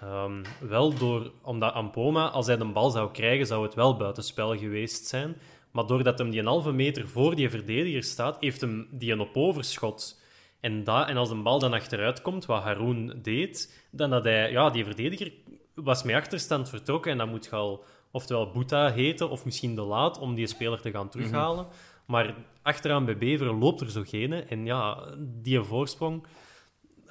ehm, 0.02 0.44
wel 0.60 0.94
door... 0.94 1.32
Omdat 1.42 1.74
Ampoma, 1.74 2.28
als 2.28 2.46
hij 2.46 2.56
de 2.56 2.64
bal 2.64 2.90
zou 2.90 3.10
krijgen, 3.10 3.46
zou 3.46 3.62
het 3.62 3.74
wel 3.74 3.96
buitenspel 3.96 4.56
geweest 4.56 5.06
zijn. 5.06 5.36
Maar 5.70 5.86
doordat 5.86 6.18
hem 6.18 6.30
die 6.30 6.40
een 6.40 6.46
halve 6.46 6.72
meter 6.72 7.08
voor 7.08 7.34
die 7.34 7.50
verdediger 7.50 8.02
staat, 8.02 8.36
heeft 8.40 8.60
hem 8.60 8.88
die 8.90 9.12
een 9.12 9.20
op 9.20 9.36
overschot. 9.36 10.20
En, 10.60 10.84
dat, 10.84 11.08
en 11.08 11.16
als 11.16 11.28
de 11.28 11.34
bal 11.34 11.58
dan 11.58 11.72
achteruit 11.72 12.22
komt, 12.22 12.46
wat 12.46 12.62
Haroon 12.62 13.14
deed, 13.22 13.86
dan 13.90 14.10
dat 14.10 14.24
hij... 14.24 14.50
Ja, 14.50 14.70
die 14.70 14.84
verdediger 14.84 15.32
was 15.74 16.02
met 16.02 16.14
achterstand 16.14 16.68
vertrokken 16.68 17.12
en 17.12 17.18
dan 17.18 17.28
moet 17.28 17.44
je 17.44 17.50
al 17.50 17.84
oftewel 18.10 18.50
Boeta 18.50 18.92
heten 18.92 19.30
of 19.30 19.44
misschien 19.44 19.74
De 19.74 19.82
Laat 19.82 20.18
om 20.18 20.34
die 20.34 20.46
speler 20.46 20.80
te 20.80 20.90
gaan 20.90 21.08
terughalen. 21.08 21.66
Maar 22.06 22.34
achteraan 22.62 23.04
bij 23.04 23.18
Beveren 23.18 23.58
loopt 23.58 23.80
er 23.80 23.90
zo 23.90 24.02
geen. 24.06 24.32
En 24.32 24.66
ja, 24.66 25.14
die 25.18 25.60
voorsprong... 25.60 26.26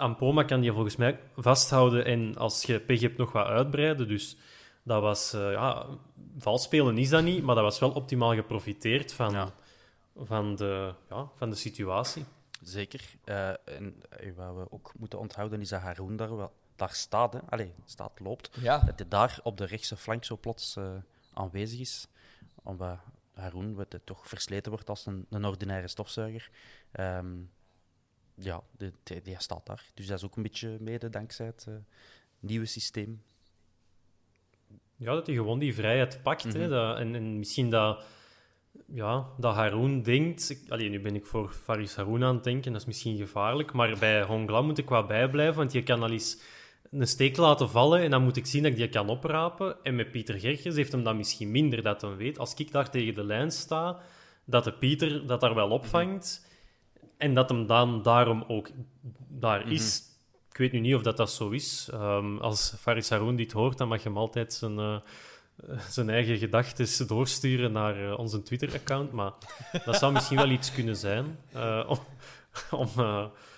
Ampoma 0.02 0.44
kan 0.44 0.62
die 0.62 0.72
volgens 0.72 0.96
mij 0.96 1.20
vasthouden 1.36 2.06
en 2.06 2.38
als 2.38 2.64
je 2.64 2.80
pech 2.80 3.02
hebt 3.02 3.18
nog 3.18 3.32
wat 3.32 3.46
uitbreiden. 3.46 4.08
Dus 4.08 4.38
dat 4.84 5.02
was... 5.02 5.34
eh, 5.34 5.52
ja, 5.52 5.86
vals 6.38 6.64
spelen 6.64 6.98
is 6.98 7.10
dat 7.10 7.24
niet, 7.24 7.44
maar 7.44 7.56
dat 7.56 7.64
was 7.64 7.80
wel 7.80 7.92
optimaal 7.92 8.34
geprofiteerd 8.36 9.14
van, 9.14 9.32
Ja. 9.32 9.52
van, 10.16 10.56
de, 10.56 10.94
ja, 11.10 11.30
van 11.36 11.50
de 11.50 11.56
situatie. 11.56 12.26
Zeker. 12.62 13.02
Eh, 13.24 13.50
en 13.50 13.96
eh, 14.10 14.32
wat 14.36 14.56
we 14.56 14.66
ook 14.72 14.92
moeten 14.98 15.20
onthouden 15.20 15.62
is 15.62 15.70
dat 15.70 15.82
Haroun 15.82 16.16
daar, 16.16 16.36
wel, 16.38 16.52
daar 16.76 16.94
staat. 16.94 17.34
Hè. 17.34 17.40
Allee, 17.50 17.74
staat, 17.86 18.20
loopt. 18.20 18.50
Ja. 18.60 18.78
Dat 18.80 19.00
hij 19.00 19.08
daar 19.08 19.40
op 19.44 19.58
de 19.58 19.66
rechtse 19.66 19.98
flank 19.98 20.24
zo 20.24 20.38
plots 20.38 20.76
eh, 20.76 20.92
aanwezig 21.34 21.80
is. 21.80 22.08
Omdat 22.64 22.98
Haroun 23.34 23.76
wat 23.76 23.92
het 23.92 24.06
toch 24.06 24.28
versleten 24.28 24.72
wordt 24.72 24.90
als 24.90 25.06
een, 25.06 25.26
een 25.30 25.46
ordinaire 25.46 25.88
stofzuiger. 25.88 26.50
Ehm, 26.92 27.28
ja, 28.44 28.62
die, 28.78 28.92
die, 29.04 29.22
die 29.22 29.36
staat 29.38 29.66
daar. 29.66 29.86
Dus 29.94 30.08
dat 30.08 30.18
is 30.18 30.24
ook 30.26 30.36
een 30.36 30.44
beetje 30.44 30.78
mede 30.80 31.10
dankzij 31.10 31.46
het 31.46 31.66
eh, 31.68 31.74
nieuwe 32.40 32.66
systeem. 32.66 33.22
Ja, 34.96 35.14
dat 35.14 35.26
hij 35.28 35.36
gewoon 35.36 35.60
die 35.60 35.74
vrijheid 35.76 36.20
pakt. 36.24 36.44
hè, 36.44 36.60
Mhm. 36.60 36.70
dat, 36.70 36.98
en, 36.98 37.16
en 37.16 37.38
misschien 37.40 37.70
dat, 37.70 38.04
ja, 38.88 39.28
dat 39.38 39.56
Haroun 39.56 40.02
denkt... 40.02 40.50
ik- 40.50 40.70
Allee, 40.70 40.90
nu 40.90 41.00
ben 41.02 41.16
ik 41.16 41.26
voor 41.26 41.52
Faris 41.52 41.96
Haroun 41.96 42.24
aan 42.24 42.36
het 42.36 42.44
denken, 42.44 42.72
dat 42.72 42.82
is 42.82 42.88
misschien 42.88 43.18
gevaarlijk. 43.18 43.74
Maar 43.74 43.98
bij 44.00 44.24
Hongla 44.24 44.62
moet 44.62 44.78
ik 44.78 44.90
wel 44.90 45.06
bijblijven, 45.06 45.56
want 45.56 45.72
je 45.72 45.84
kan 45.84 46.02
al 46.04 46.12
eens 46.12 46.42
een 46.92 47.08
steek 47.08 47.38
laten 47.38 47.70
vallen 47.70 48.02
en 48.02 48.12
dan 48.12 48.24
moet 48.24 48.38
ik 48.38 48.46
zien 48.46 48.64
dat 48.64 48.72
ik 48.72 48.78
die 48.78 48.90
kan 48.90 49.10
oprapen. 49.10 49.84
En 49.84 49.96
met 49.96 50.12
Pieter 50.12 50.40
Gerkes 50.40 50.76
heeft 50.76 50.92
hem 50.92 51.04
dat 51.04 51.16
misschien 51.16 51.52
minder, 51.52 51.82
dat 51.82 52.02
hij 52.02 52.16
weet. 52.16 52.40
Als 52.40 52.54
ik 52.54 52.72
daar 52.72 52.90
tegen 52.90 53.14
de 53.14 53.24
lijn 53.24 53.52
sta, 53.52 54.00
dat 54.46 54.64
de 54.64 54.74
Pieter 54.74 55.28
dat 55.28 55.42
daar 55.42 55.56
wel 55.56 55.70
opvangt. 55.70 56.50
En 57.22 57.34
dat 57.34 57.50
hem 57.50 57.66
dan 57.68 58.02
daarom 58.02 58.44
ook 58.48 58.70
daar 59.28 59.72
is. 59.72 60.02
Ik 60.50 60.58
weet 60.58 60.72
nu 60.72 60.80
niet 60.80 60.96
of 60.96 61.02
dat, 61.02 61.18
dat 61.18 61.32
zo 61.32 61.50
is. 61.50 61.90
Ehm, 61.94 62.38
als 62.38 62.74
Faris 62.80 63.10
Haroun 63.10 63.36
dit 63.36 63.52
hoort, 63.52 63.78
dan 63.78 63.88
mag 63.88 64.04
je 64.04 64.08
hem 64.10 64.18
altijd 64.18 64.54
zijn, 64.54 64.80
eh, 64.80 64.96
zijn 65.90 66.10
eigen 66.10 66.38
gedachten 66.38 67.08
doorsturen 67.08 67.72
naar 67.72 68.10
eh, 68.12 68.20
onze 68.20 68.42
Twitter-account. 68.42 69.12
Maar 69.12 69.32
dat 69.86 69.96
zou 69.96 70.14
misschien 70.14 70.38
wel 70.38 70.50
iets 70.50 70.72
kunnen 70.74 70.96
zijn. 70.96 71.38
eh, 71.54 71.86
om, 71.88 72.00
om, 72.80 72.90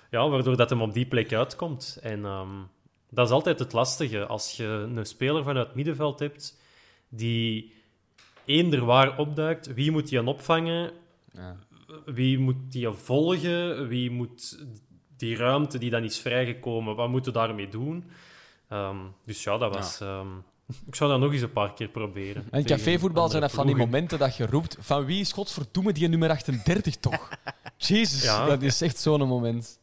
ja, 0.09 0.29
waardoor 0.29 0.57
dat 0.57 0.69
hem 0.69 0.81
op 0.81 0.93
die 0.93 1.05
plek 1.05 1.33
uitkomt. 1.33 1.99
En 2.01 2.25
ehm, 2.25 2.61
dat 3.09 3.27
is 3.27 3.33
altijd 3.33 3.59
het 3.59 3.73
lastige. 3.73 4.25
Als 4.25 4.57
je 4.57 4.65
een 4.65 5.05
speler 5.05 5.43
vanuit 5.43 5.65
het 5.67 5.75
middenveld 5.75 6.19
hebt 6.19 6.61
die 7.09 7.73
eender 8.45 8.85
waar 8.85 9.17
opduikt, 9.17 9.73
wie 9.73 9.91
moet 9.91 10.17
aan 10.17 10.27
opvangen? 10.27 10.91
Ja. 11.31 11.57
Wie 12.05 12.39
moet 12.39 12.55
die 12.71 12.89
volgen? 12.91 13.87
Wie 13.87 14.11
moet 14.11 14.57
die 15.17 15.35
ruimte 15.35 15.77
die 15.77 15.89
dan 15.89 16.03
is 16.03 16.19
vrijgekomen, 16.19 16.95
wat 16.95 17.09
moeten 17.09 17.33
we 17.33 17.39
daarmee 17.39 17.69
doen? 17.69 18.03
Ehm, 18.69 18.97
dus 19.25 19.43
ja, 19.43 19.57
dat 19.57 19.75
was... 19.75 20.01
ehm, 20.01 20.27
ik 20.87 20.95
zou 20.95 21.11
dat 21.11 21.19
nog 21.19 21.31
eens 21.31 21.41
een 21.41 21.51
paar 21.51 21.73
keer 21.73 21.87
proberen. 21.87 22.47
En 22.51 22.65
cafévoetbal 22.65 23.29
zijn 23.29 23.41
dat 23.41 23.51
van 23.51 23.65
die 23.67 23.75
momenten 23.75 24.19
dat 24.19 24.35
je 24.35 24.45
roept 24.45 24.77
van 24.79 25.05
wie 25.05 25.19
is 25.21 25.31
godverdomme 25.31 25.93
die 25.93 26.07
nummer 26.07 26.29
38 26.29 26.95
toch? 26.97 27.29
Jezus, 27.77 28.23
Ja. 28.23 28.45
dat 28.45 28.61
is 28.61 28.81
echt 28.81 28.97
zo'n 28.97 29.27
moment. 29.27 29.79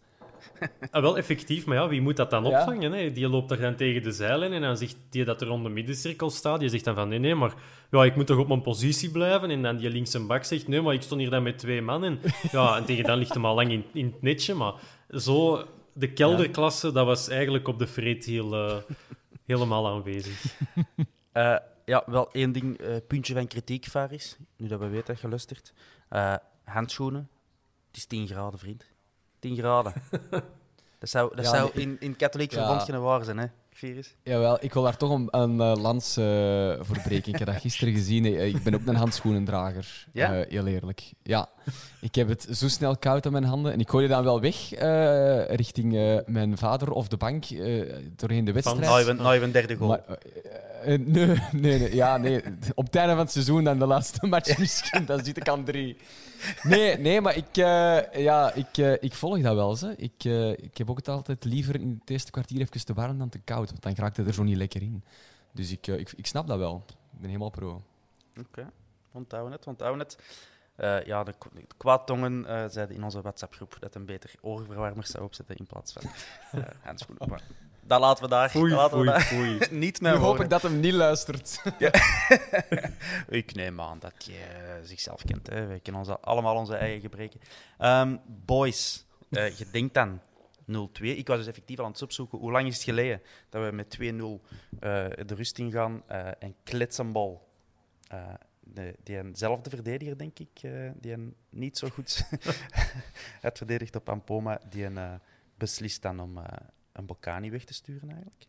Ah, 0.90 1.02
wel 1.02 1.16
effectief, 1.16 1.66
maar 1.66 1.76
ja, 1.76 1.88
wie 1.88 2.00
moet 2.00 2.16
dat 2.16 2.30
dan 2.30 2.44
Ja. 2.44 2.58
opvangen? 2.58 2.92
Hè? 2.92 3.12
Die 3.12 3.28
loopt 3.28 3.48
daar 3.48 3.58
dan 3.58 3.74
tegen 3.76 4.02
de 4.02 4.12
zeilen 4.12 4.52
en 4.52 4.60
dan 4.60 4.76
zegt 4.76 4.96
die 5.10 5.24
dat 5.24 5.40
er 5.40 5.46
rond 5.46 5.62
de 5.64 5.68
middencirkel 5.70 6.30
staat. 6.30 6.60
Die 6.60 6.68
zegt 6.68 6.84
dan 6.84 6.94
van 6.94 7.08
nee, 7.08 7.18
nee, 7.18 7.34
maar 7.34 7.54
ja, 7.90 8.04
ik 8.04 8.16
moet 8.16 8.26
toch 8.26 8.38
op 8.38 8.48
mijn 8.48 8.62
positie 8.62 9.10
blijven. 9.10 9.50
En 9.50 9.62
dan 9.62 9.76
die 9.76 9.90
linkse 9.90 10.26
bak 10.26 10.44
zegt 10.44 10.68
nee, 10.68 10.80
maar 10.80 10.94
ik 10.94 11.02
stond 11.02 11.20
hier 11.20 11.30
dan 11.30 11.42
met 11.42 11.58
twee 11.58 11.82
mannen. 11.82 12.18
Ja, 12.52 12.76
en 12.76 12.84
tegen 12.84 13.04
dan 13.04 13.18
ligt 13.18 13.34
hem 13.34 13.44
al 13.44 13.54
lang 13.54 13.70
in, 13.70 13.84
in 13.92 14.06
het 14.06 14.22
netje. 14.22 14.54
Maar 14.54 14.74
zo, 15.10 15.64
de 15.92 16.12
kelderklasse, 16.12 16.92
dat 16.92 17.06
was 17.06 17.28
eigenlijk 17.28 17.68
op 17.68 17.78
de 17.78 17.86
vreet 17.86 18.24
heel, 18.24 18.54
eh, 18.54 18.76
helemaal 19.46 19.88
aanwezig. 19.88 20.44
Eh, 21.32 21.56
ja, 21.84 22.02
wel 22.06 22.32
één 22.32 22.52
ding, 22.52 22.78
eh, 22.78 22.96
puntje 23.06 23.34
van 23.34 23.46
kritiek, 23.46 23.86
Faris. 23.86 24.36
Nu 24.56 24.68
dat 24.68 24.78
we 24.80 24.88
weten 24.88 25.06
dat 25.06 25.20
je 25.20 25.28
luistert. 25.28 25.72
Handschoenen. 26.64 27.28
Het 27.86 27.96
is 27.96 28.06
10 28.06 28.26
graden, 28.26 28.58
vriend. 28.58 28.89
10 29.40 29.56
graden. 29.56 29.92
dat 31.00 31.08
zou, 31.08 31.36
dat 31.36 31.46
zou 31.46 31.70
in, 31.74 31.96
in 32.00 32.16
katholiek 32.16 32.52
verband 32.52 32.82
geen 32.82 33.00
waar 33.00 33.24
zijn, 33.24 33.38
hè, 33.38 33.46
Virus? 33.80 34.14
Jawel, 34.22 34.58
ik 34.60 34.72
wil 34.72 34.82
daar 34.82 34.96
toch 34.96 35.10
een, 35.10 35.28
een 35.30 35.60
eh, 35.60 35.82
lans 35.82 36.16
eh, 36.16 36.24
voor 36.80 37.00
breken. 37.02 37.32
Ik 37.32 37.38
heb 37.38 37.48
dat 37.48 37.60
gisteren 37.66 37.94
gezien. 37.94 38.24
Eh, 38.24 38.46
Ik 38.46 38.62
ben 38.62 38.74
ook 38.74 38.86
een 38.86 38.94
handschoenendrager. 38.94 40.06
Ja? 40.12 40.32
Heel 40.48 40.66
eerlijk. 40.66 41.12
Ja. 41.22 41.48
Ik 42.00 42.14
heb 42.14 42.28
het 42.28 42.46
zo 42.50 42.68
snel 42.68 42.96
koud 42.96 43.26
aan 43.26 43.32
mijn 43.32 43.44
handen. 43.44 43.72
En 43.72 43.80
ik 43.80 43.88
gooi 43.90 44.08
dan 44.08 44.24
wel 44.24 44.40
weg 44.40 44.70
richting 45.56 46.22
mijn 46.26 46.58
vader 46.58 46.90
of 46.90 47.08
de 47.08 47.16
bank 47.16 47.44
doorheen 48.16 48.44
de 48.44 48.52
wedstrijd. 48.52 48.80
Nou, 48.80 48.98
je 48.98 49.04
bent, 49.04 49.18
nou, 49.18 49.34
je 49.34 49.40
bent 49.40 49.52
derde 49.52 49.76
goal. 49.76 49.88
Maar, 49.88 50.00
nee, 50.86 50.98
nee, 51.52 51.78
nee, 51.78 51.94
ja, 51.94 52.16
nee. 52.16 52.42
Op 52.74 52.84
het 52.84 52.96
einde 52.96 53.12
van 53.12 53.22
het 53.22 53.32
seizoen 53.32 53.64
dan 53.64 53.78
de 53.78 53.86
laatste 53.86 54.26
match 54.26 54.58
misschien, 54.58 55.04
dan 55.04 55.24
zit 55.24 55.36
ik 55.36 55.48
aan 55.48 55.64
drie. 55.64 55.96
Nee, 56.62 56.98
nee 56.98 57.20
maar 57.20 57.36
ik, 57.36 57.56
ja, 58.16 58.52
ik, 58.54 58.76
ik 59.00 59.14
volg 59.14 59.40
dat 59.40 59.54
wel. 59.54 59.76
Ze. 59.76 59.94
Ik, 59.96 60.24
ik 60.62 60.78
heb 60.78 60.90
ook 60.90 60.96
het 60.96 61.08
altijd 61.08 61.44
liever 61.44 61.80
in 61.80 61.98
het 62.00 62.10
eerste 62.10 62.30
kwartier 62.30 62.60
even 62.60 62.84
te 62.84 62.94
warm 62.94 63.18
dan 63.18 63.28
te 63.28 63.40
koud, 63.44 63.69
want 63.70 63.82
dan 63.82 63.94
raakt 63.94 64.16
het 64.16 64.26
er 64.26 64.34
zo 64.34 64.42
niet 64.42 64.56
lekker 64.56 64.82
in. 64.82 65.04
Dus 65.52 65.72
ik, 65.72 65.86
eh, 65.86 65.98
ik, 65.98 66.12
ik 66.16 66.26
snap 66.26 66.46
dat 66.46 66.58
wel. 66.58 66.84
Ik 67.12 67.18
ben 67.18 67.28
helemaal 67.28 67.50
pro. 67.50 67.82
Oké, 68.38 68.70
onthouden 69.12 69.52
het, 69.52 69.66
onthouden 69.66 70.06
het. 70.06 70.18
Eh, 70.80 71.04
ja, 71.04 71.24
de, 71.24 71.34
de 71.52 71.66
kwaadtongen 71.76 72.46
eh, 72.46 72.64
zeiden 72.68 72.96
in 72.96 73.04
onze 73.04 73.20
WhatsApp-groep 73.20 73.76
dat 73.80 73.94
een 73.94 74.04
beter 74.04 74.30
oorverwarmers 74.40 75.10
zou 75.10 75.24
opzetten 75.24 75.56
in 75.56 75.66
plaats 75.66 75.92
van 75.92 76.02
eh 76.60 76.68
handschoenen. 76.80 77.28
Maar 77.28 77.42
dat 77.82 78.00
laten 78.00 78.24
we 78.24 78.30
daar. 78.30 78.50
Foei, 78.50 78.74
laten 78.74 78.98
we 78.98 79.04
daar. 79.04 79.20
foei. 79.20 79.58
Niet 79.70 80.00
Nu 80.00 80.08
meer 80.08 80.18
hoop 80.18 80.40
ik 80.40 80.50
dat 80.50 80.62
hem 80.62 80.80
niet 80.80 80.92
luistert. 80.92 81.62
Ik 83.28 83.54
neem 83.54 83.80
aan 83.80 83.98
dat 83.98 84.24
je 84.24 84.80
zichzelf 84.82 85.22
kent. 85.24 85.46
Hè. 85.46 85.66
Wij 85.66 85.80
kennen 85.80 86.02
onze, 86.02 86.20
allemaal 86.20 86.56
onze 86.56 86.74
eigen 86.76 87.00
gebreken. 87.00 87.40
Ehm, 87.78 88.16
boys, 88.26 89.04
je 89.30 89.66
denkt 89.72 89.94
dan 89.94 90.20
0-2. 90.70 91.02
Ik 91.02 91.26
was 91.26 91.36
dus 91.38 91.46
effectief 91.46 91.78
al 91.78 91.84
aan 91.84 91.90
het 91.90 92.02
opzoeken. 92.02 92.38
Hoe 92.38 92.50
lang 92.50 92.66
is 92.66 92.74
het 92.74 92.82
geleden 92.82 93.22
dat 93.48 93.64
we 93.64 93.72
met 93.72 93.98
2-0 94.00 94.00
eh, 94.00 94.10
de 95.26 95.34
rust 95.34 95.58
ingaan 95.58 96.02
eh 96.06 96.28
en 96.38 96.54
kletsenbal. 96.62 97.48
eh 98.08 98.34
de, 98.72 98.94
die 99.02 99.18
eenzelfde 99.18 99.70
verdediger, 99.70 100.18
denk 100.18 100.38
ik, 100.38 100.60
die 100.94 101.12
een 101.12 101.34
niet 101.48 101.78
zo 101.78 101.88
goed 101.88 102.26
had 103.42 103.58
verdedigd 103.58 103.96
op 103.96 104.08
Ampoma, 104.08 104.60
die 104.68 104.84
een, 104.84 105.20
beslist 105.54 106.02
dan 106.02 106.20
om 106.20 106.40
een 106.92 107.06
Bocani 107.06 107.50
weg 107.50 107.64
te 107.64 107.74
sturen 107.74 108.10
eigenlijk. 108.10 108.46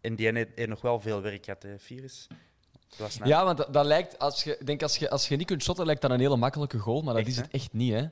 En 0.00 0.16
die 0.16 0.32
heeft, 0.32 0.66
nog 0.66 0.80
wel 0.80 1.00
veel 1.00 1.20
werk 1.22 1.44
gehad, 1.44 1.62
hè, 1.62 1.78
Virus. 1.78 2.28
Ja, 3.24 3.44
want 3.44 3.58
dat, 3.58 3.72
dat 3.72 3.84
lijkt, 3.86 4.18
als 4.18 4.44
je, 4.44 4.58
denk 4.64 4.82
als 4.82 4.96
je, 4.96 5.10
als 5.10 5.28
je 5.28 5.36
niet 5.36 5.46
kunt 5.46 5.62
shotten, 5.62 5.86
lijkt 5.86 6.00
dat 6.00 6.10
een 6.10 6.20
hele 6.20 6.36
makkelijke 6.36 6.78
goal. 6.78 7.02
Maar 7.02 7.14
dat 7.14 7.22
Echt, 7.22 7.30
is 7.30 7.36
het 7.36 7.50
echt 7.50 7.72
niet. 7.72 7.92
Hè. 7.92 8.06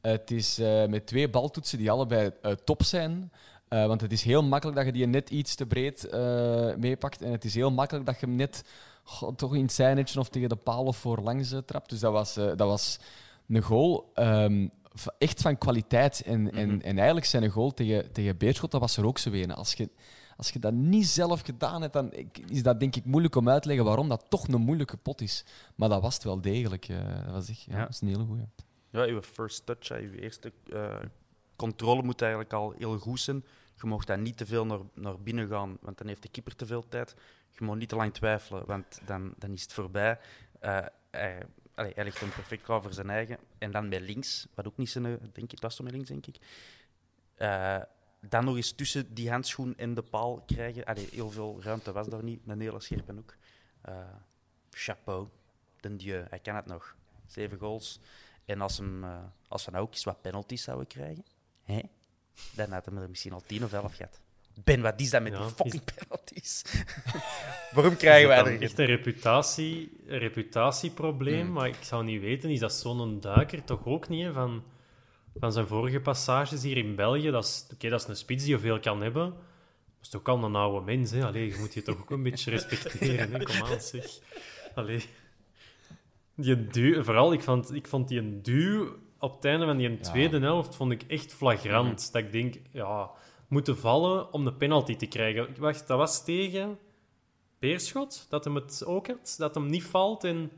Het 0.00 0.30
is 0.30 0.58
eh, 0.58 0.86
met 0.86 1.06
twee 1.06 1.28
baltoetsen 1.30 1.78
die 1.78 1.90
allebei 1.90 2.30
eh, 2.42 2.52
top 2.52 2.82
zijn. 2.82 3.32
Eh, 3.68 3.86
want 3.86 4.00
het 4.00 4.12
is 4.12 4.22
heel 4.22 4.42
makkelijk 4.42 4.76
dat 4.76 4.86
je 4.86 4.92
die 4.92 5.06
net 5.06 5.30
iets 5.30 5.54
te 5.54 5.66
breed 5.66 6.08
meepakt. 6.78 7.22
En 7.22 7.32
het 7.32 7.44
is 7.44 7.54
heel 7.54 7.70
makkelijk 7.70 8.06
dat 8.06 8.20
je 8.20 8.26
hem 8.26 8.34
net 8.34 8.64
goh, 9.02 9.34
toch 9.36 9.54
in 9.54 9.62
het 9.62 9.72
zijnetje 9.72 10.20
of 10.20 10.28
tegen 10.28 10.48
de 10.48 10.56
paal 10.56 10.84
of 10.84 10.96
voorlangs 10.96 11.54
trapt. 11.66 11.90
Dus 11.90 12.00
dat 12.00 12.12
was, 12.12 12.34
dat 12.34 12.58
was 12.58 12.98
een 13.48 13.62
goal 13.62 14.10
ehm, 14.14 14.68
echt 15.18 15.40
van 15.42 15.58
kwaliteit. 15.58 16.22
En, 16.26 16.52
en, 16.52 16.68
Mhm. 16.68 16.80
en 16.80 16.96
eigenlijk 16.96 17.26
zijn 17.26 17.42
een 17.42 17.50
goal 17.50 17.74
tegen, 17.74 18.12
tegen 18.12 18.36
Beerschot, 18.36 18.70
dat 18.70 18.80
was 18.80 18.96
er 18.96 19.06
ook 19.06 19.18
zo 19.18 19.32
een. 19.32 19.54
Als 19.54 19.72
je, 19.74 19.88
als 20.36 20.50
je 20.50 20.58
dat 20.58 20.72
niet 20.72 21.06
zelf 21.06 21.40
gedaan 21.40 21.80
hebt, 21.80 21.92
dan 21.92 22.12
is 22.48 22.62
dat 22.62 22.80
denk 22.80 22.96
ik 22.96 23.04
moeilijk 23.04 23.36
om 23.36 23.48
uit 23.48 23.62
te 23.62 23.68
leggen 23.68 23.86
waarom 23.86 24.08
dat 24.08 24.24
toch 24.28 24.48
een 24.48 24.60
moeilijke 24.60 24.96
pot 24.96 25.20
is. 25.20 25.44
Maar 25.74 25.88
dat 25.88 26.02
was 26.02 26.14
het 26.14 26.24
wel 26.24 26.40
degelijk. 26.40 26.86
dat 27.24 27.32
was 27.32 27.48
echt 27.48 27.62
ja, 27.62 27.76
Ja. 27.76 27.84
dat 27.84 27.98
een 28.02 28.08
hele 28.08 28.24
goeie. 28.24 28.44
Ja, 28.90 29.04
je 29.04 29.22
first 29.22 29.66
touch, 29.66 29.88
je 29.88 30.20
eerste 30.20 30.52
eh, 30.72 30.98
controle 31.56 32.02
moet 32.02 32.20
eigenlijk 32.20 32.52
al 32.52 32.74
heel 32.78 32.98
goed 32.98 33.20
zijn. 33.20 33.44
Je 33.74 33.86
mag 33.86 34.04
daar 34.04 34.18
niet 34.18 34.36
te 34.36 34.46
veel 34.46 34.66
naar, 34.66 34.80
naar 34.94 35.20
binnen 35.20 35.48
gaan, 35.48 35.78
want 35.80 35.98
dan 35.98 36.06
heeft 36.06 36.22
de 36.22 36.28
keeper 36.28 36.56
te 36.56 36.66
veel 36.66 36.88
tijd. 36.88 37.14
Je 37.52 37.64
mag 37.64 37.76
niet 37.76 37.88
te 37.88 37.96
lang 37.96 38.14
twijfelen, 38.14 38.66
want 38.66 39.00
dan, 39.06 39.34
dan 39.38 39.52
is 39.52 39.62
het 39.62 39.72
voorbij. 39.72 40.18
Eh, 40.60 40.86
hij, 41.10 41.46
allee, 41.74 41.92
hij 41.94 42.04
ligt 42.04 42.18
perfect 42.18 42.62
klaar 42.62 42.82
voor 42.82 42.92
zijn 42.92 43.10
eigen. 43.10 43.38
En 43.58 43.70
dan 43.70 43.88
bij 43.88 44.00
links, 44.00 44.46
wat 44.54 44.66
ook 44.66 44.76
niet 44.76 44.90
zijn, 44.90 45.06
eh, 45.06 45.12
denk 45.32 45.52
ik, 45.52 45.60
was 45.60 45.76
zo 45.76 45.84
met 45.84 45.92
links, 45.92 46.08
denk 46.08 46.26
ik. 46.26 46.38
Dan 48.20 48.44
nog 48.44 48.56
eens 48.56 48.72
tussen 48.72 49.14
die 49.14 49.30
handschoen 49.30 49.76
en 49.76 49.94
de 49.94 50.02
paal 50.02 50.42
krijgen. 50.46 50.96
Heel 51.10 51.30
veel 51.30 51.62
ruimte 51.62 51.92
was 51.92 52.08
daar 52.08 52.22
niet, 52.22 52.40
een 52.46 52.60
hele 52.60 52.80
scherpe 52.80 53.12
hoek. 53.12 53.34
Eh, 53.80 53.94
chapeau, 54.70 55.28
de 55.80 55.96
dieu, 55.96 56.24
hij 56.28 56.38
kan 56.38 56.56
het 56.56 56.66
nog. 56.66 56.96
Zeven 57.26 57.58
goals. 57.58 58.00
En 58.48 58.60
als, 58.60 58.76
hem, 58.78 59.04
eh, 59.04 59.10
als 59.48 59.64
we 59.64 59.70
nou 59.70 59.84
ook 59.84 59.92
eens 59.92 60.04
wat 60.04 60.20
penalties 60.20 60.62
zouden 60.62 60.86
krijgen, 60.86 61.24
hè, 61.62 61.80
dan 62.54 62.70
had 62.72 62.84
hem 62.84 62.98
er 62.98 63.08
misschien 63.08 63.32
al 63.32 63.42
tien 63.46 63.64
of 63.64 63.72
elf 63.72 63.94
gehad. 63.94 64.20
Ben, 64.64 64.80
wat 64.80 65.00
is 65.00 65.10
dat 65.10 65.22
met 65.22 65.32
Ja, 65.32 65.38
die 65.38 65.46
is- 65.46 65.52
fucking 65.54 65.82
penalties? 65.94 66.62
Waarom 67.74 67.96
krijgen 67.96 68.28
wij 68.28 68.36
Is 68.38 68.44
dat 68.44 68.52
er 68.52 68.58
dan 68.58 68.68
echt 68.68 68.78
een 68.78 68.86
reputatie, 68.86 69.90
een 70.06 70.18
reputatieprobleem? 70.18 71.44
Hmm. 71.44 71.52
Maar 71.52 71.68
ik 71.68 71.76
zou 71.80 72.04
niet 72.04 72.20
weten, 72.20 72.50
is 72.50 72.58
dat 72.60 72.72
zo'n 72.74 73.20
duiker 73.20 73.64
toch 73.64 73.86
ook 73.86 74.08
niet? 74.08 74.24
hè, 74.24 74.32
Van, 74.32 74.64
van 75.38 75.52
zijn 75.52 75.66
vorige 75.66 76.00
passages 76.00 76.62
hier 76.62 76.76
in 76.76 76.94
België. 76.94 77.30
Dat 77.30 77.44
is, 77.44 77.66
oké, 77.72 77.88
dat 77.88 78.00
is 78.02 78.06
een 78.08 78.16
spits 78.16 78.42
die 78.44 78.52
je 78.52 78.58
veel 78.60 78.80
kan 78.80 79.02
hebben. 79.02 79.24
Dat 79.30 80.02
is 80.02 80.08
toch 80.08 80.24
al 80.24 80.44
een 80.44 80.54
oude 80.56 80.84
mens, 80.84 81.10
hè? 81.10 81.24
Allee, 81.24 81.46
je 81.48 81.56
moet 81.58 81.74
je 81.74 81.82
toch 81.82 82.00
ook 82.00 82.10
een 82.10 82.22
beetje 82.22 82.50
respecteren, 82.56 83.32
hè? 83.32 83.42
Kom 83.42 83.62
aan, 83.64 83.80
zeg. 83.80 84.04
Allee. 84.74 85.04
Die 86.40 86.66
duw, 86.66 87.02
vooral, 87.02 87.32
ik 87.32 87.42
vond, 87.42 87.74
ik 87.74 87.86
vond 87.88 88.08
die 88.08 88.18
een 88.18 88.42
duw 88.42 88.88
op 89.18 89.34
het 89.36 89.44
einde 89.44 89.66
van 89.66 89.76
die 89.76 90.00
tweede 90.00 90.38
helft 90.40 90.74
vond 90.74 90.92
ik 90.92 91.02
echt 91.02 91.34
flagrant. 91.34 92.12
Dat 92.12 92.22
ik 92.22 92.32
denk, 92.32 92.54
ja, 92.70 93.10
moeten 93.48 93.78
vallen 93.78 94.32
om 94.32 94.44
de 94.44 94.52
penalty 94.52 94.96
te 94.96 95.06
krijgen. 95.06 95.48
Wacht, 95.58 95.86
dat 95.86 95.98
was 95.98 96.24
tegen 96.24 96.78
Peerschot, 97.58 98.26
dat 98.28 98.44
hem 98.44 98.54
het 98.54 98.82
ook 98.86 99.06
had. 99.06 99.34
Dat 99.38 99.54
hem 99.54 99.66
niet 99.66 99.84
valt 99.84 100.24
en 100.24 100.50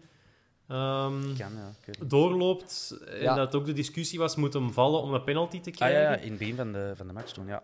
ehm, 0.69 1.21
Kan, 1.37 1.53
ja. 1.55 1.75
doorloopt. 2.07 2.99
En 3.09 3.21
Ja. 3.23 3.35
dat 3.35 3.55
ook 3.55 3.65
de 3.67 3.73
discussie 3.73 4.19
was, 4.19 4.37
moet 4.37 4.53
hem 4.53 4.73
vallen 4.73 5.01
om 5.01 5.15
een 5.15 5.25
penalty 5.25 5.61
te 5.61 5.71
Ah, 5.71 5.77
krijgen. 5.77 6.01
ja, 6.03 6.11
ja, 6.11 6.17
in 6.17 6.31
het 6.31 6.39
begin 6.39 6.57
van 6.57 6.73
de, 6.73 6.93
van 6.97 7.07
de 7.07 7.13
match 7.13 7.33
toen, 7.33 7.47
ja. 7.47 7.63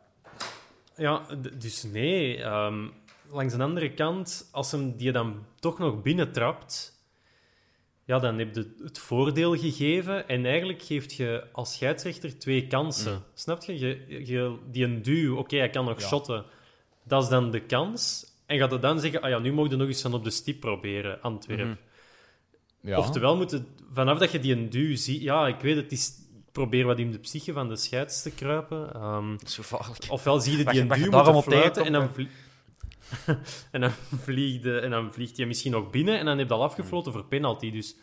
Ja, 0.96 1.22
dus 1.58 1.82
nee. 1.82 2.42
ehm, 2.42 2.88
langs 3.30 3.54
de 3.56 3.62
andere 3.62 3.94
kant, 3.94 4.48
als 4.52 4.72
hem 4.72 4.96
die 4.96 5.12
dan 5.12 5.44
toch 5.60 5.78
nog 5.78 6.02
binnentrapt, 6.02 6.95
ja, 8.06 8.18
dan 8.18 8.38
heb 8.38 8.54
je 8.54 8.74
het 8.82 8.98
voordeel 8.98 9.56
gegeven. 9.56 10.28
En 10.28 10.46
eigenlijk 10.46 10.82
geeft 10.82 11.14
je 11.14 11.44
als 11.52 11.72
scheidsrechter 11.74 12.38
twee 12.38 12.66
kansen. 12.66 13.22
Snap 13.34 13.62
je? 13.62 13.78
je, 13.78 14.24
je 14.26 14.56
die 14.70 14.84
een 14.84 15.02
duw, 15.02 15.36
oké, 15.36 15.56
hij 15.56 15.70
kan 15.70 15.84
nog 15.84 16.00
shotten. 16.02 16.44
Dat 17.04 17.22
is 17.22 17.28
dan 17.28 17.50
de 17.50 17.60
kans. 17.60 18.24
En 18.46 18.58
gaat 18.58 18.70
hij 18.70 18.80
dan 18.80 19.00
zeggen, 19.00 19.20
ah 19.22 19.30
ja, 19.30 19.38
nu 19.38 19.52
mogen 19.52 19.70
we 19.70 19.76
nog 19.76 19.86
eens 19.88 20.02
van 20.02 20.14
op 20.14 20.24
de 20.24 20.30
stip 20.30 20.60
proberen, 20.60 21.22
Antwerpen. 21.22 21.78
Ja. 22.80 22.98
Oftewel, 22.98 23.36
moet 23.36 23.50
het, 23.50 23.62
vanaf 23.92 24.18
dat 24.18 24.32
je 24.32 24.38
die 24.40 24.52
een 24.56 24.70
duw 24.70 24.96
ziet... 24.96 25.22
Ja, 25.22 25.46
ik 25.46 25.60
weet 25.60 25.74
het, 25.74 25.84
het 25.84 25.92
is... 25.92 26.12
Probeer 26.52 26.84
wat 26.86 26.98
in 26.98 27.10
de 27.12 27.18
psyche 27.18 27.52
van 27.52 27.68
de 27.68 27.76
scheids 27.76 28.22
te 28.22 28.30
kruipen. 28.30 28.94
Ehm, 28.94 29.30
Dat 29.30 29.48
is 29.48 29.54
gevaarlijk. 29.54 30.04
Ofwel 30.08 30.40
zie 30.40 30.56
je 30.58 30.64
die 30.64 30.74
je- 30.74 30.80
een 30.80 30.88
duw 30.88 31.10
moeten 31.10 31.42
fluiten 31.42 31.84
en 31.84 31.92
dan, 31.92 32.10
en, 33.70 33.80
dan 33.80 33.90
vliegt 34.22 34.62
de, 34.62 34.78
en 34.80 34.90
dan 34.90 35.12
vliegt 35.12 35.36
hij 35.36 35.46
misschien 35.46 35.72
nog 35.72 35.90
binnen 35.90 36.18
en 36.18 36.24
dan 36.24 36.38
heb 36.38 36.48
je 36.48 36.54
al 36.54 36.62
afgefloten 36.62 37.12
voor 37.12 37.24
penalty. 37.24 37.70
Dus 37.70 37.96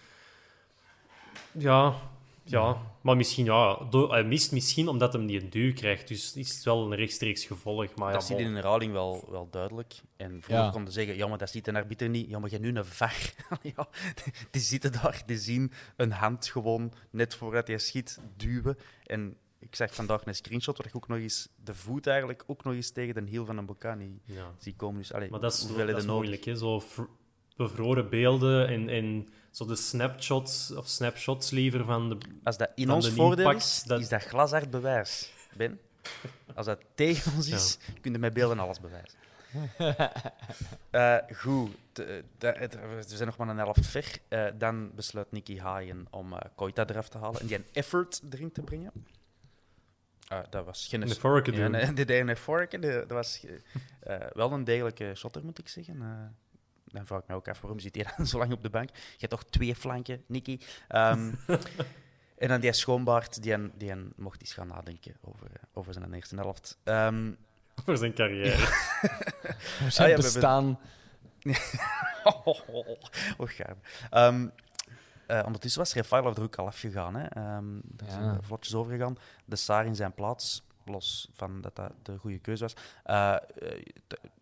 ja, 1.52 1.96
ja. 2.44 2.78
maar 3.02 3.18
misschien, 3.18 3.46
ja, 3.46 3.80
door, 3.90 4.12
hij 4.12 4.24
mist 4.24 4.52
misschien 4.52 4.88
omdat 4.88 5.14
hij 5.14 5.26
die 5.26 5.42
een 5.42 5.50
duw 5.50 5.74
krijgt. 5.74 6.08
Dus 6.08 6.36
is 6.36 6.56
het 6.56 6.64
wel 6.64 6.86
een 6.86 6.96
rechtstreeks 6.96 7.46
gevolg. 7.46 7.96
Maar 7.96 8.08
ja, 8.08 8.14
Dat 8.14 8.24
zie 8.24 8.36
je 8.36 8.42
bon. 8.42 8.50
in 8.52 8.56
de 8.56 8.62
herhaling 8.62 8.92
wel, 8.92 9.28
wel 9.30 9.48
duidelijk. 9.52 9.94
En 10.18 10.42
vroeger 10.42 10.66
Ja. 10.66 10.72
konden 10.72 10.94
ze 10.94 11.00
zeggen, 11.00 11.18
ja, 11.18 11.28
maar 11.28 11.38
dat 11.38 11.50
ziet 11.50 11.68
een 11.68 11.76
arbiter 11.76 12.10
niet. 12.10 12.30
Ja, 12.30 12.40
maar 12.40 12.50
je 12.50 12.56
hebt 12.56 12.72
nu 12.72 12.78
een 12.78 12.86
VAR. 12.86 13.34
ja, 13.76 13.88
die 14.52 14.62
zitten 14.62 14.92
daar, 14.92 15.24
die 15.26 15.38
zien 15.38 15.72
een 15.96 16.12
hand 16.12 16.48
gewoon 16.48 16.94
net 17.10 17.36
vooruit 17.36 17.68
hij 17.68 17.78
schiet 17.78 18.20
duwen. 18.36 18.78
En 19.06 19.38
ik 19.64 19.76
zag 19.76 19.96
vandaag 19.96 20.26
een 20.26 20.36
screenshot 20.36 20.78
waar 20.78 20.88
ik 20.88 20.96
ook 20.96 21.08
nog 21.08 21.18
eens 21.18 21.50
de 21.64 21.74
voet 21.74 22.08
eigenlijk 22.08 22.44
ook 22.48 22.64
nog 22.64 22.74
eens 22.74 22.92
tegen 22.92 23.14
de 23.16 23.30
hiel 23.30 23.46
van 23.46 23.58
een 23.58 23.66
Bocani 23.66 24.20
Ja. 24.26 24.52
zie 24.58 24.76
komen. 24.76 25.00
Dus, 25.02 25.14
allee, 25.14 25.30
Maar 25.30 25.40
dat 25.40 25.54
is, 25.54 25.68
dat 25.76 25.98
is 25.98 26.06
moeilijk, 26.06 26.46
hè? 26.46 26.56
Zo 26.56 26.84
bevroren 27.56 28.10
beelden 28.10 28.68
en, 28.68 28.90
en 28.90 29.28
zo 29.52 29.66
de 29.66 29.76
snapshots, 29.76 30.72
of 30.76 30.88
snapshots 30.88 31.50
liever 31.52 31.86
van 31.86 32.10
de... 32.10 32.18
Als 32.44 32.58
dat 32.58 32.72
in 32.76 32.92
ons 32.92 33.06
de 33.06 33.12
voordeel 33.12 33.52
is, 33.52 33.84
dat- 33.86 34.00
is 34.00 34.10
dat 34.10 34.24
glashard 34.24 34.70
bewijs. 34.70 35.32
Ben? 35.58 35.80
Als 36.56 36.66
dat 36.66 36.80
tegen 36.96 37.34
ons 37.36 37.48
is, 37.50 37.78
kun 38.02 38.12
je 38.12 38.18
met 38.18 38.34
beelden 38.34 38.60
alles 38.60 38.80
bewijzen. 38.80 39.18
Eh, 40.90 41.18
goed, 41.36 41.72
de- 41.94 42.24
de- 42.38 42.70
we 42.96 43.04
zijn 43.16 43.28
nog 43.28 43.38
maar 43.38 43.48
een 43.50 43.58
helft 43.58 43.86
ver. 43.88 44.18
Eh, 44.28 44.46
dan 44.58 44.92
besluit 44.96 45.32
Nicky 45.32 45.58
Haaien 45.60 46.06
om 46.10 46.34
eh 46.34 46.40
Koita 46.56 46.86
eraf 46.88 47.10
te 47.10 47.18
halen 47.18 47.40
en 47.42 47.48
die 47.48 47.56
een 47.58 47.66
effort 47.74 48.22
erin 48.30 48.52
te 48.52 48.62
brengen. 48.62 48.92
Eh, 50.28 50.40
dat 50.50 50.66
was 50.66 50.88
geen... 50.90 51.02
Een 51.02 51.10
vorken 51.16 51.54
Ja, 51.54 51.60
doen. 51.70 51.72
nee, 51.96 52.20
een 52.20 52.38
vorken. 52.38 52.82
die- 52.82 52.92
Dat 52.92 53.10
was 53.10 53.46
eh, 54.04 54.16
eh, 54.16 54.28
wel 54.34 54.52
een 54.52 54.64
degelijke 54.64 55.12
shotter, 55.16 55.44
moet 55.46 55.60
ik 55.60 55.68
zeggen. 55.70 56.02
Eh, 56.02 56.08
dan 56.86 57.06
vraag 57.06 57.20
ik 57.22 57.28
me 57.28 57.36
ook 57.36 57.48
af, 57.48 57.62
waarom 57.62 57.80
zit 57.80 57.96
hij 57.96 58.06
dan 58.18 58.28
zo 58.28 58.38
lang 58.38 58.52
op 58.54 58.64
de 58.64 58.70
bank? 58.70 58.90
Je 58.96 59.00
hebt 59.18 59.32
toch 59.32 59.44
twee 59.46 59.76
flanken, 59.76 60.24
Nicky? 60.28 60.60
Ehm, 60.88 61.32
en 62.38 62.48
dan 62.48 62.60
die 62.60 62.74
schoonbaard, 62.74 63.44
die, 63.44 63.78
die 63.78 63.94
mocht 64.16 64.42
eens 64.42 64.54
gaan 64.54 64.68
nadenken 64.68 65.16
over, 65.22 65.48
eh, 65.48 65.64
over 65.74 65.94
zijn 65.94 66.14
eerste 66.14 66.36
helft. 66.36 66.78
Ehm, 66.84 67.32
Voor 67.86 67.98
zijn 67.98 68.14
carrière. 68.14 68.50
Er 69.86 69.92
zijn 69.92 70.12
Ah, 70.12 70.16
ja, 70.18 70.22
bestaan. 70.22 70.80
oh. 72.24 72.60
Ehm, 74.10 74.48
eh, 75.28 75.42
ondertussen 75.46 75.82
was 75.82 75.94
Refailov 75.94 76.38
er 76.38 76.44
ook 76.44 76.56
al 76.56 76.66
afgegaan. 76.66 77.16
Hè. 77.16 77.24
Ehm 77.26 77.80
daar 77.84 78.10
Ja. 78.10 78.14
zijn 78.14 78.36
we 78.38 78.44
vlotjes 78.44 78.74
overgegaan. 78.74 79.18
De 79.46 79.56
Saar 79.56 79.86
in 79.86 79.96
zijn 79.96 80.14
plaats, 80.14 80.64
los 80.86 81.30
van 81.34 81.62
dat 81.62 81.76
dat 81.76 81.92
de 82.04 82.18
goede 82.18 82.40
keuze 82.40 82.64
was. 82.64 82.74
Eh, 83.04 83.34
eh, 83.36 83.78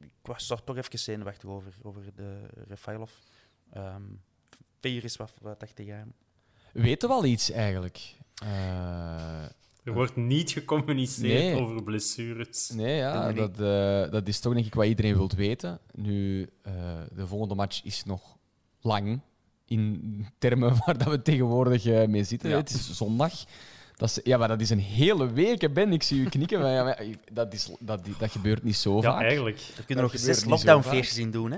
ik 0.02 0.12
was 0.22 0.50
er 0.50 0.64
toch 0.64 0.78
even 0.78 1.00
zenuwachtig 1.00 1.50
over, 1.50 1.74
over 1.82 2.02
de 2.16 2.40
Refailov. 2.68 3.12
Ehm 3.74 4.02
Veer 4.82 5.04
is 5.04 5.18
wat, 5.18 5.32
wat 5.42 5.60
dacht 5.60 5.78
jij? 5.78 6.06
Weten 6.74 7.10
we 7.10 7.16
al 7.16 7.26
iets 7.26 7.52
eigenlijk? 7.52 8.16
Eh, 8.44 9.44
Er 9.84 9.94
wordt 9.94 10.16
niet 10.16 10.52
gecommuniceerd 10.52 11.54
Nee. 11.54 11.62
over 11.62 11.84
blessures. 11.84 12.70
nee, 12.70 12.96
ja, 12.96 13.32
dat, 13.32 13.60
eh, 13.60 14.12
dat 14.12 14.28
is 14.28 14.40
toch 14.40 14.54
denk 14.54 14.66
ik 14.66 14.74
wat 14.74 14.86
iedereen 14.86 15.14
wil 15.16 15.30
weten. 15.36 15.80
Nu, 15.92 16.50
eh, 16.62 16.74
de 17.12 17.28
volgende 17.28 17.56
match 17.56 17.84
is 17.84 18.04
nog 18.04 18.38
lang. 18.82 19.22
In 19.72 20.28
termen 20.38 20.76
waar 20.86 20.98
dat 20.98 21.08
we 21.08 21.22
tegenwoordig 21.22 21.86
eh, 21.86 22.08
mee 22.08 22.24
zitten. 22.24 22.50
Ja. 22.50 22.58
Het 22.58 22.70
is 22.70 22.98
zondag. 22.98 23.34
Dat 23.96 24.10
is, 24.10 24.20
ja, 24.24 24.38
maar 24.38 24.48
dat 24.48 24.62
is 24.62 24.70
een 24.70 24.80
hele 24.80 25.32
week, 25.34 25.62
hè, 25.62 25.70
Ben. 25.70 25.94
Ik 25.94 26.04
zie 26.04 26.20
u 26.22 26.30
knikken. 26.30 26.60
maar 26.60 26.72
ja, 26.72 26.84
maar 26.84 27.04
dat, 27.32 27.54
is, 27.54 27.70
dat, 27.80 28.00
dat 28.18 28.32
gebeurt 28.32 28.64
niet 28.64 28.76
zo 28.76 28.96
Ja, 28.96 29.02
vaak. 29.02 29.22
eigenlijk. 29.22 29.60
Er 29.78 29.84
kunnen 29.84 30.04
nog 30.04 30.14
zes 30.16 30.46
lockdownfeestjes 30.46 31.18
in 31.18 31.32
doen. 31.32 31.52
Hè? 31.52 31.58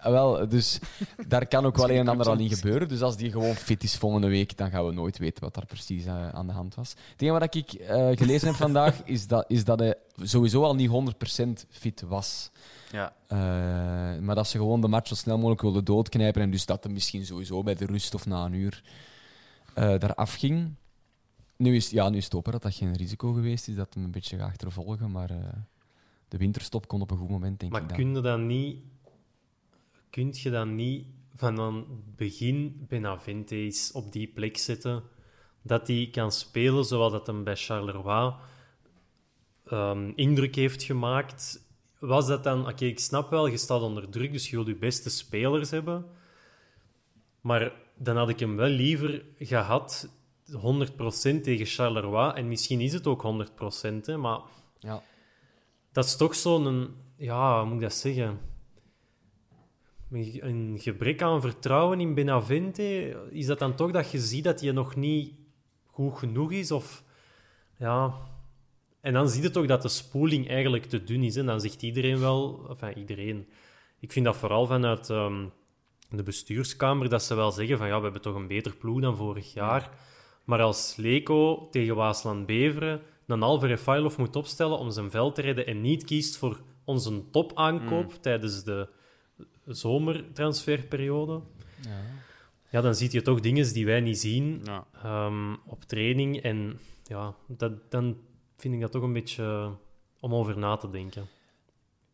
Ah, 0.00 0.10
wel, 0.12 0.48
dus 0.48 0.78
daar 1.26 1.46
kan 1.46 1.66
ook 1.66 1.76
wel 1.76 1.90
een 1.90 1.96
en 1.96 2.08
ander 2.08 2.28
al 2.28 2.38
in 2.38 2.48
gebeuren. 2.54 2.88
Dus 2.88 3.02
als 3.02 3.16
die 3.16 3.30
gewoon 3.30 3.54
fit 3.54 3.82
is 3.82 3.96
volgende 3.96 4.28
week, 4.28 4.56
dan 4.56 4.70
gaan 4.70 4.86
we 4.86 4.92
nooit 4.92 5.18
weten 5.18 5.42
wat 5.44 5.54
daar 5.54 5.66
precies 5.66 6.04
eh, 6.04 6.28
aan 6.28 6.46
de 6.46 6.52
hand 6.52 6.74
was. 6.74 6.90
Het 7.12 7.22
enige 7.22 7.38
wat 7.38 7.54
ik 7.54 7.72
eh, 7.72 8.08
gelezen 8.16 8.48
heb 8.48 8.56
vandaag, 8.56 9.02
is 9.04 9.26
dat, 9.26 9.44
is 9.48 9.64
dat 9.64 9.78
hij 9.78 9.94
sowieso 10.22 10.62
al 10.62 10.74
niet 10.74 10.90
100% 11.46 11.68
fit 11.70 12.00
was. 12.08 12.50
Ja. 12.94 13.12
Eh, 13.26 14.22
maar 14.22 14.34
dat 14.34 14.48
ze 14.48 14.58
gewoon 14.58 14.80
de 14.80 14.88
match 14.88 15.08
zo 15.08 15.14
snel 15.14 15.36
mogelijk 15.36 15.60
wilden 15.60 15.84
doodknijpen. 15.84 16.42
En 16.42 16.50
dus 16.50 16.66
dat 16.66 16.84
hij 16.84 16.92
misschien 16.92 17.26
sowieso 17.26 17.62
bij 17.62 17.74
de 17.74 17.86
rust 17.86 18.14
of 18.14 18.26
na 18.26 18.44
een 18.44 18.52
uur 18.52 18.82
eh 19.74 19.98
daar 19.98 20.14
afging. 20.14 20.74
Nu 21.56 21.76
is, 21.76 21.90
ja, 21.90 22.08
nu 22.08 22.16
is 22.16 22.24
het 22.24 22.34
open 22.34 22.52
dat 22.52 22.62
dat 22.62 22.74
geen 22.74 22.96
risico 22.96 23.32
geweest 23.32 23.68
is, 23.68 23.74
dat 23.74 23.94
hem 23.94 24.04
een 24.04 24.10
beetje 24.10 24.36
gaat 24.38 24.48
achtervolgen. 24.48 25.10
Maar 25.10 25.30
eh, 25.30 25.36
de 26.28 26.36
winterstop 26.36 26.88
kon 26.88 27.00
op 27.00 27.10
een 27.10 27.16
goed 27.16 27.30
moment, 27.30 27.60
denk 27.60 27.72
Maar 27.72 27.82
ik 27.82 27.88
dan. 27.88 27.96
kun 27.96 28.14
je 28.14 28.20
dan 28.20 28.46
niet... 28.46 28.78
Kunt 30.10 30.40
je 30.40 30.50
dan 30.50 30.74
niet 30.74 31.06
van 31.34 31.58
een 31.58 31.84
begin 32.16 32.84
Benavente's 32.88 33.90
op 33.92 34.12
die 34.12 34.26
plek 34.26 34.58
zetten, 34.58 35.02
dat 35.62 35.86
hij 35.86 36.08
kan 36.12 36.32
spelen 36.32 36.84
zoals 36.84 37.12
dat 37.12 37.26
hem 37.26 37.44
bij 37.44 37.56
Charleroi 37.56 38.34
ehm, 39.64 40.12
indruk 40.14 40.54
heeft 40.54 40.82
gemaakt? 40.82 41.63
Was 42.06 42.26
dat 42.26 42.44
dan... 42.44 42.68
Oké, 42.68 42.84
ik 42.84 42.98
snap 42.98 43.30
wel, 43.30 43.46
je 43.46 43.56
staat 43.56 43.80
onder 43.82 44.08
druk, 44.10 44.32
dus 44.32 44.50
je 44.50 44.56
wilt 44.56 44.66
je 44.68 44.76
beste 44.76 45.10
spelers 45.10 45.70
hebben. 45.70 46.06
Maar 47.40 47.72
dan 47.96 48.16
had 48.16 48.28
ik 48.28 48.38
hem 48.40 48.56
wel 48.56 48.68
liever 48.68 49.24
gehad 49.38 50.08
100% 50.50 50.54
tegen 51.42 51.66
Charleroi. 51.66 52.32
En 52.32 52.48
misschien 52.48 52.80
is 52.80 52.92
het 52.92 53.06
ook 53.06 53.22
100%, 53.22 54.04
hè, 54.04 54.16
maar 54.16 54.38
Ja. 54.78 55.02
dat 55.92 56.04
is 56.04 56.16
toch 56.16 56.34
zo'n... 56.34 56.94
Ja, 57.16 57.56
hoe 57.58 57.64
moet 57.66 57.74
ik 57.74 57.80
dat 57.80 57.94
zeggen? 57.94 58.40
Een 60.10 60.38
een 60.40 60.76
gebrek 60.80 61.22
aan 61.22 61.40
vertrouwen 61.40 62.00
in 62.00 62.14
Benavente. 62.14 62.82
Is 63.30 63.46
dat 63.46 63.58
dan 63.58 63.74
toch 63.74 63.90
dat 63.90 64.10
je 64.10 64.18
ziet 64.18 64.44
dat 64.44 64.60
hij 64.60 64.72
nog 64.72 64.96
niet 64.96 65.34
goed 65.86 66.18
genoeg 66.18 66.52
is? 66.52 66.70
Of... 66.70 67.02
Ja... 67.78 68.14
En 69.04 69.12
dan 69.12 69.28
zie 69.28 69.42
je 69.42 69.50
toch 69.50 69.66
dat 69.66 69.82
de 69.82 69.88
spoeling 69.88 70.48
eigenlijk 70.48 70.84
te 70.84 71.04
dun 71.04 71.22
is. 71.22 71.36
En 71.36 71.46
dan 71.46 71.60
zegt 71.60 71.82
iedereen 71.82 72.20
wel... 72.20 72.66
Enfin, 72.68 72.98
iedereen. 72.98 73.48
Ik 74.00 74.12
vind 74.12 74.24
dat 74.24 74.36
vooral 74.36 74.66
vanuit 74.66 75.10
ehm, 75.10 75.46
de 76.10 76.22
bestuurskamer 76.22 77.08
dat 77.08 77.22
ze 77.22 77.34
wel 77.34 77.50
zeggen 77.50 77.78
van 77.78 77.86
ja, 77.86 77.96
we 77.96 78.02
hebben 78.02 78.20
toch 78.22 78.34
een 78.34 78.46
beter 78.46 78.76
ploeg 78.76 79.00
dan 79.00 79.16
vorig 79.16 79.52
jaar. 79.52 79.90
Maar 80.44 80.60
als 80.62 80.96
Leko 80.96 81.68
tegen 81.70 81.94
Waasland-Beveren 81.96 83.00
een 83.26 83.40
halve 83.42 83.66
Refailov 83.66 84.16
moet 84.16 84.36
opstellen 84.36 84.78
om 84.78 84.90
zijn 84.90 85.10
veld 85.10 85.34
te 85.34 85.40
redden 85.40 85.66
en 85.66 85.80
niet 85.80 86.04
kiest 86.04 86.36
voor 86.36 86.60
onze 86.84 87.30
topaankoop 87.30 88.12
tijdens 88.20 88.64
de 88.64 88.88
zomertransferperiode, 89.66 91.40
Ja. 91.82 91.90
ja, 92.70 92.80
dan 92.80 92.94
zie 92.94 93.08
je 93.12 93.22
toch 93.22 93.40
dingen 93.40 93.72
die 93.72 93.86
wij 93.86 94.00
niet 94.00 94.18
zien 94.18 94.60
Ja. 94.64 94.86
ehm, 95.02 95.54
op 95.66 95.84
training. 95.84 96.36
En 96.42 96.78
ja, 97.04 97.34
dat, 97.46 97.72
dan 97.90 98.16
vind 98.64 98.76
ik 98.76 98.82
dat 98.82 98.92
toch 98.92 99.02
een 99.02 99.12
beetje 99.12 99.70
om 100.20 100.34
over 100.34 100.58
na 100.58 100.76
te 100.76 100.90
denken. 100.90 101.28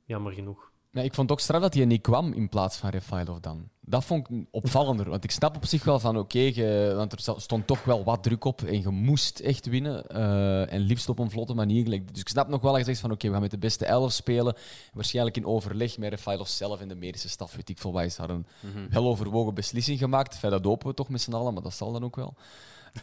Jammer 0.05 0.33
genoeg. 0.33 0.71
Nee, 0.93 1.05
ik 1.05 1.15
vond 1.15 1.29
het 1.31 1.39
ook 1.39 1.45
straf 1.45 1.61
dat 1.61 1.75
hij 1.75 1.85
niet 1.85 2.01
kwam 2.01 2.33
in 2.33 2.49
plaats 2.49 2.77
van 2.77 2.91
Refailov 2.91 3.39
dan. 3.39 3.69
Dat 3.81 4.05
vond 4.05 4.31
ik 4.31 4.47
opvallender. 4.51 5.11
Want 5.11 5.25
ik 5.25 5.31
snap 5.31 5.57
op 5.57 5.67
zich 5.67 5.85
wel 5.85 5.99
van 5.99 6.19
oké, 6.19 6.53
want 6.95 7.13
er 7.13 7.41
stond 7.41 7.67
toch 7.67 7.85
wel 7.85 8.05
wat 8.05 8.23
druk 8.23 8.45
op 8.45 8.63
en 8.63 8.81
je 8.81 8.89
moest 8.89 9.39
echt 9.41 9.67
winnen. 9.67 10.07
eh, 10.07 10.73
en 10.73 10.81
liefst 10.81 11.09
op 11.09 11.19
een 11.19 11.31
vlotte 11.31 11.55
manier. 11.55 11.85
Dus 11.85 12.21
ik 12.21 12.29
snap 12.29 12.49
nog 12.49 12.61
wel 12.61 12.71
dat 12.71 12.81
je 12.81 12.87
zegt 12.87 13.01
van 13.01 13.11
oké, 13.11 13.27
we 13.27 13.33
gaan 13.33 13.43
met 13.43 13.51
de 13.51 13.59
beste 13.59 13.87
elf 13.87 14.13
spelen. 14.13 14.55
Waarschijnlijk 14.93 15.37
in 15.37 15.47
overleg 15.47 15.99
met 15.99 16.11
Refailov 16.11 16.49
zelf 16.49 16.81
en 16.81 16.89
de 16.89 16.95
medische 16.95 17.29
staf. 17.29 17.57
Weet 17.57 17.69
ik 17.69 17.79
veel 17.79 17.93
daar 17.93 18.31
een 18.31 18.47
wel 18.91 19.07
overwogen 19.07 19.55
beslissing 19.55 19.99
gemaakt. 19.99 20.39
Feit, 20.39 20.53
dat 20.53 20.65
hopen 20.65 20.89
we 20.89 20.95
toch 20.95 21.09
met 21.09 21.21
z'n 21.21 21.33
allen, 21.33 21.55
maar 21.55 21.63
dat 21.63 21.75
zal 21.75 21.93
dan 21.93 22.05
ook 22.05 22.17
wel. 22.17 22.35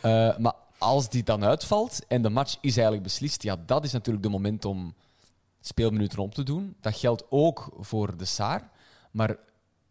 Eh, 0.02 0.38
maar 0.38 0.54
als 0.78 1.10
die 1.10 1.24
dan 1.24 1.44
uitvalt 1.44 2.06
en 2.08 2.22
de 2.22 2.30
match 2.30 2.58
is 2.62 2.74
eigenlijk 2.74 3.04
beslist, 3.04 3.44
ja, 3.44 3.56
dat 3.66 3.84
is 3.84 3.92
natuurlijk 3.92 4.24
de 4.26 4.32
moment 4.32 4.66
om 4.66 4.96
speelminuten 5.62 6.20
om 6.20 6.30
te 6.34 6.44
doen. 6.44 6.76
Dat 6.82 6.96
geldt 6.98 7.24
ook 7.30 7.70
voor 7.80 8.18
de 8.18 8.26
Saar. 8.26 8.70
Maar 9.12 9.38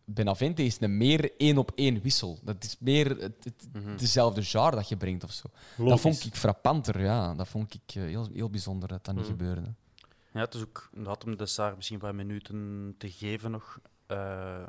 Benavente 0.04 0.62
is 0.64 0.80
een 0.80 0.96
meer 0.96 1.32
één 1.36 1.58
op 1.58 1.72
één 1.74 2.00
wissel. 2.02 2.38
Dat 2.42 2.64
is 2.64 2.76
meer 2.78 3.08
het, 3.10 3.44
het- 3.44 3.98
dezelfde 3.98 4.42
genre 4.42 4.76
dat 4.76 4.88
je 4.88 4.96
brengt 4.96 5.24
of 5.24 5.30
zo. 5.32 5.48
Dat 5.76 6.00
vond 6.00 6.24
ik 6.24 6.34
frappanter, 6.34 7.00
ja. 7.00 7.34
Dat 7.34 7.48
vond 7.48 7.74
ik 7.74 7.94
eh, 7.94 8.02
heel, 8.02 8.28
heel 8.32 8.50
bijzonder 8.50 8.88
dat 8.88 9.04
dat 9.04 9.14
niet 9.14 9.22
Mhm. 9.24 9.32
gebeurde. 9.32 9.74
Ja, 10.32 10.40
het 10.40 10.54
is 10.54 10.60
ook 10.62 10.88
inderdaad 10.92 11.24
om 11.24 11.36
de 11.36 11.46
Saar 11.46 11.76
misschien 11.76 11.98
wat 11.98 12.14
minuten 12.14 12.94
te 12.98 13.10
geven 13.10 13.50
nog. 13.50 13.78
eh, 14.06 14.62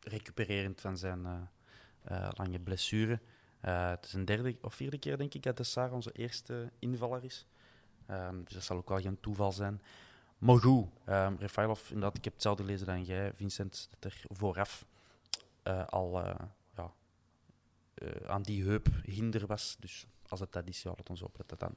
recupererend 0.00 0.80
van 0.80 0.96
zijn 0.98 1.26
eh, 1.26 1.32
eh, 2.16 2.28
lange 2.36 2.58
blessure. 2.58 3.20
Eh, 3.60 3.90
het 3.90 4.04
is 4.04 4.12
een 4.12 4.24
derde 4.24 4.56
of 4.62 4.74
vierde 4.74 4.98
keer, 4.98 5.18
denk 5.18 5.34
ik, 5.34 5.42
dat 5.42 5.56
de 5.56 5.62
Saar 5.62 5.92
onze 5.92 6.12
eerste 6.12 6.70
invaller 6.78 7.24
is. 7.24 7.46
Ehm, 8.06 8.42
dus 8.44 8.52
dat 8.52 8.62
zal 8.62 8.76
ook 8.76 8.88
wel 8.88 9.00
geen 9.00 9.20
toeval 9.20 9.52
zijn. 9.52 9.82
Maar 10.38 10.56
goed, 10.56 10.86
um, 11.08 11.36
Refailov, 11.38 11.88
inderdaad, 11.88 12.16
ik 12.16 12.24
heb 12.24 12.32
hetzelfde 12.32 12.62
gelezen 12.62 12.86
dan 12.86 13.04
jij, 13.04 13.32
Vincent, 13.34 13.88
dat 13.90 14.12
er 14.12 14.22
vooraf 14.28 14.86
eh, 15.62 15.86
al 15.86 16.24
eh, 16.24 16.34
ja, 16.76 16.92
aan 18.26 18.42
die 18.42 18.64
heup 18.64 18.88
hinder 19.02 19.46
was. 19.46 19.76
Dus 19.80 20.06
als 20.28 20.40
het 20.40 20.52
dat 20.52 20.68
is, 20.68 20.82
ja, 20.82 20.94
ons 21.08 21.20
hopen 21.20 21.44
dat 21.46 21.58
dat 21.58 21.60
dan 21.60 21.76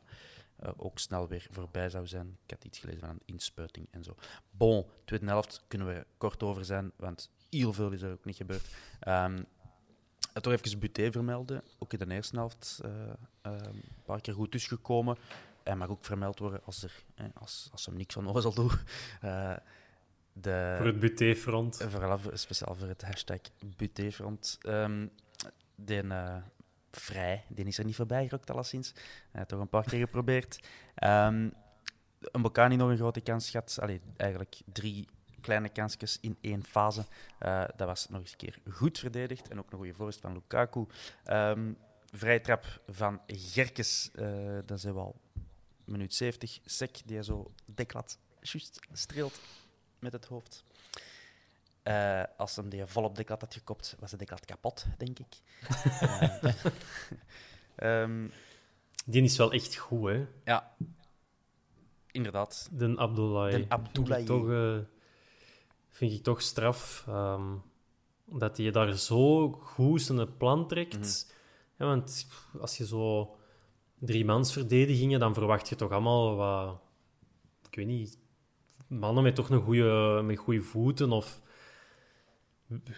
ook 0.77 0.99
snel 0.99 1.27
weer 1.27 1.47
voorbij 1.51 1.89
zou 1.89 2.07
zijn. 2.07 2.37
Ik 2.43 2.51
had 2.51 2.65
iets 2.65 2.79
gelezen 2.79 2.99
van 2.99 3.09
een 3.09 3.21
inspuiting 3.25 3.87
en 3.91 4.03
zo. 4.03 4.15
Bon, 4.51 4.85
tweede 5.05 5.25
helft 5.25 5.63
kunnen 5.67 5.87
we 5.87 6.05
kort 6.17 6.43
over 6.43 6.65
zijn, 6.65 6.91
want 6.95 7.31
heel 7.49 7.73
veel 7.73 7.91
is 7.91 8.01
er 8.01 8.11
ook 8.11 8.25
niet 8.25 8.35
gebeurd. 8.35 8.67
Ehm 8.99 9.43
toch 10.41 10.53
even 10.53 10.79
Buté 10.79 11.11
vermelden, 11.11 11.63
ook 11.79 11.93
in 11.93 11.99
de 12.07 12.13
eerste 12.15 12.35
helft 12.35 12.79
eh, 12.83 12.91
ehm, 13.41 13.65
een 13.65 13.83
paar 14.05 14.21
keer 14.21 14.33
goed 14.33 14.51
tussengekomen. 14.51 15.17
Hij 15.63 15.75
mag 15.75 15.89
ook 15.89 16.05
vermeld 16.05 16.39
worden 16.39 16.61
als, 16.65 16.83
er, 16.83 17.03
eh, 17.15 17.25
als, 17.33 17.69
als 17.71 17.85
hem 17.85 17.95
niks 17.97 18.13
van 18.13 18.27
ozel 18.35 18.53
doet. 18.53 18.77
Eh, 19.21 19.55
de, 20.33 20.73
Voor 20.77 20.85
het 20.85 20.99
butéfront. 20.99 21.79
eh, 21.81 21.87
Vooral 21.87 22.17
voor- 22.19 22.37
speciaal 22.37 22.75
voor 22.75 22.87
het 22.87 23.01
hashtag 23.01 23.39
Butéfront. 23.77 24.57
Ehm 24.61 25.07
eh, 25.85 26.35
vrij, 26.91 27.43
die 27.49 27.65
is 27.65 27.77
er 27.77 27.85
niet 27.85 27.95
voorbij 27.95 28.23
gerokt, 28.27 28.49
alleszins. 28.51 28.91
Hij 28.93 29.01
heeft 29.31 29.47
toch 29.49 29.59
een 29.59 29.69
paar 29.69 29.83
keer 29.83 29.99
geprobeerd. 29.99 30.59
Ehm 30.95 31.49
een 32.31 32.41
Bocani 32.41 32.75
nog 32.75 32.89
een 32.89 32.97
grote 32.97 33.21
kans 33.21 33.49
gehad. 33.49 33.77
Allee, 33.81 34.01
eigenlijk 34.17 34.61
drie 34.73 35.07
kleine 35.43 35.69
kansjes 35.69 36.17
in 36.21 36.37
één 36.41 36.63
fase. 36.63 37.05
Eh, 37.39 37.63
dat 37.75 37.87
was 37.87 38.09
nog 38.09 38.19
eens 38.21 38.31
een 38.31 38.37
keer 38.37 38.59
goed 38.71 38.99
verdedigd. 38.99 39.47
En 39.49 39.59
ook 39.59 39.71
een 39.71 39.77
goede 39.77 39.93
voorst 39.93 40.19
van 40.19 40.33
Lukaku. 40.33 40.85
Vrije 42.11 42.41
trap 42.41 42.81
van 42.87 43.21
Gerkes. 43.27 44.09
eh 44.15 44.57
dat 44.65 44.79
zijn 44.79 44.93
wel 44.93 45.15
minuut 45.85 46.13
70. 46.13 46.59
Sek, 46.65 47.01
die 47.05 47.15
hij 47.15 47.23
zo 47.25 47.51
deklat 47.65 48.17
juist 48.41 48.79
streelt 48.91 49.39
met 49.99 50.11
het 50.13 50.25
hoofd. 50.25 50.63
Eh, 51.83 52.23
als 52.37 52.55
hem 52.55 52.69
die 52.69 52.85
volop 52.85 53.15
deklat 53.15 53.41
had 53.41 53.53
gekopt, 53.53 53.95
was 53.99 54.11
de 54.11 54.17
deklat 54.17 54.45
kapot, 54.45 54.85
denk 54.97 55.19
ik. 55.19 55.35
Eh, 57.75 58.01
ehm, 58.03 58.27
Die 59.05 59.23
is 59.23 59.37
wel 59.37 59.51
echt 59.51 59.75
goed, 59.75 60.09
hè? 60.09 60.25
ja, 60.45 60.75
inderdaad. 62.11 62.69
De 62.71 62.97
Abdoulaye. 62.97 63.51
Den 63.51 63.69
Abdoulaye. 63.69 64.23
Toch, 64.23 64.85
vind 65.93 66.11
ik 66.11 66.23
toch 66.23 66.41
straf. 66.41 67.03
ehm, 67.07 67.55
dat 68.25 68.57
hij 68.57 68.71
daar 68.71 68.93
zo 68.97 69.51
goed 69.51 70.01
zijn 70.01 70.37
plan 70.37 70.67
trekt. 70.67 70.97
Mhm. 70.97 71.83
ja, 71.83 71.85
want 71.85 72.27
als 72.59 72.77
je 72.77 72.85
zo 72.85 73.35
driemansverdedigingen, 73.99 75.19
dan 75.19 75.33
verwacht 75.33 75.69
je 75.69 75.75
toch 75.75 75.91
allemaal 75.91 76.35
wat... 76.35 76.79
Ik 77.69 77.75
weet 77.75 77.87
niet... 77.87 78.17
Mannen 78.87 79.23
met 79.23 79.35
toch 79.35 79.49
een 79.49 79.61
goede, 79.61 80.21
met 80.23 80.37
goede 80.37 80.61
voeten 80.61 81.11
of... 81.11 81.41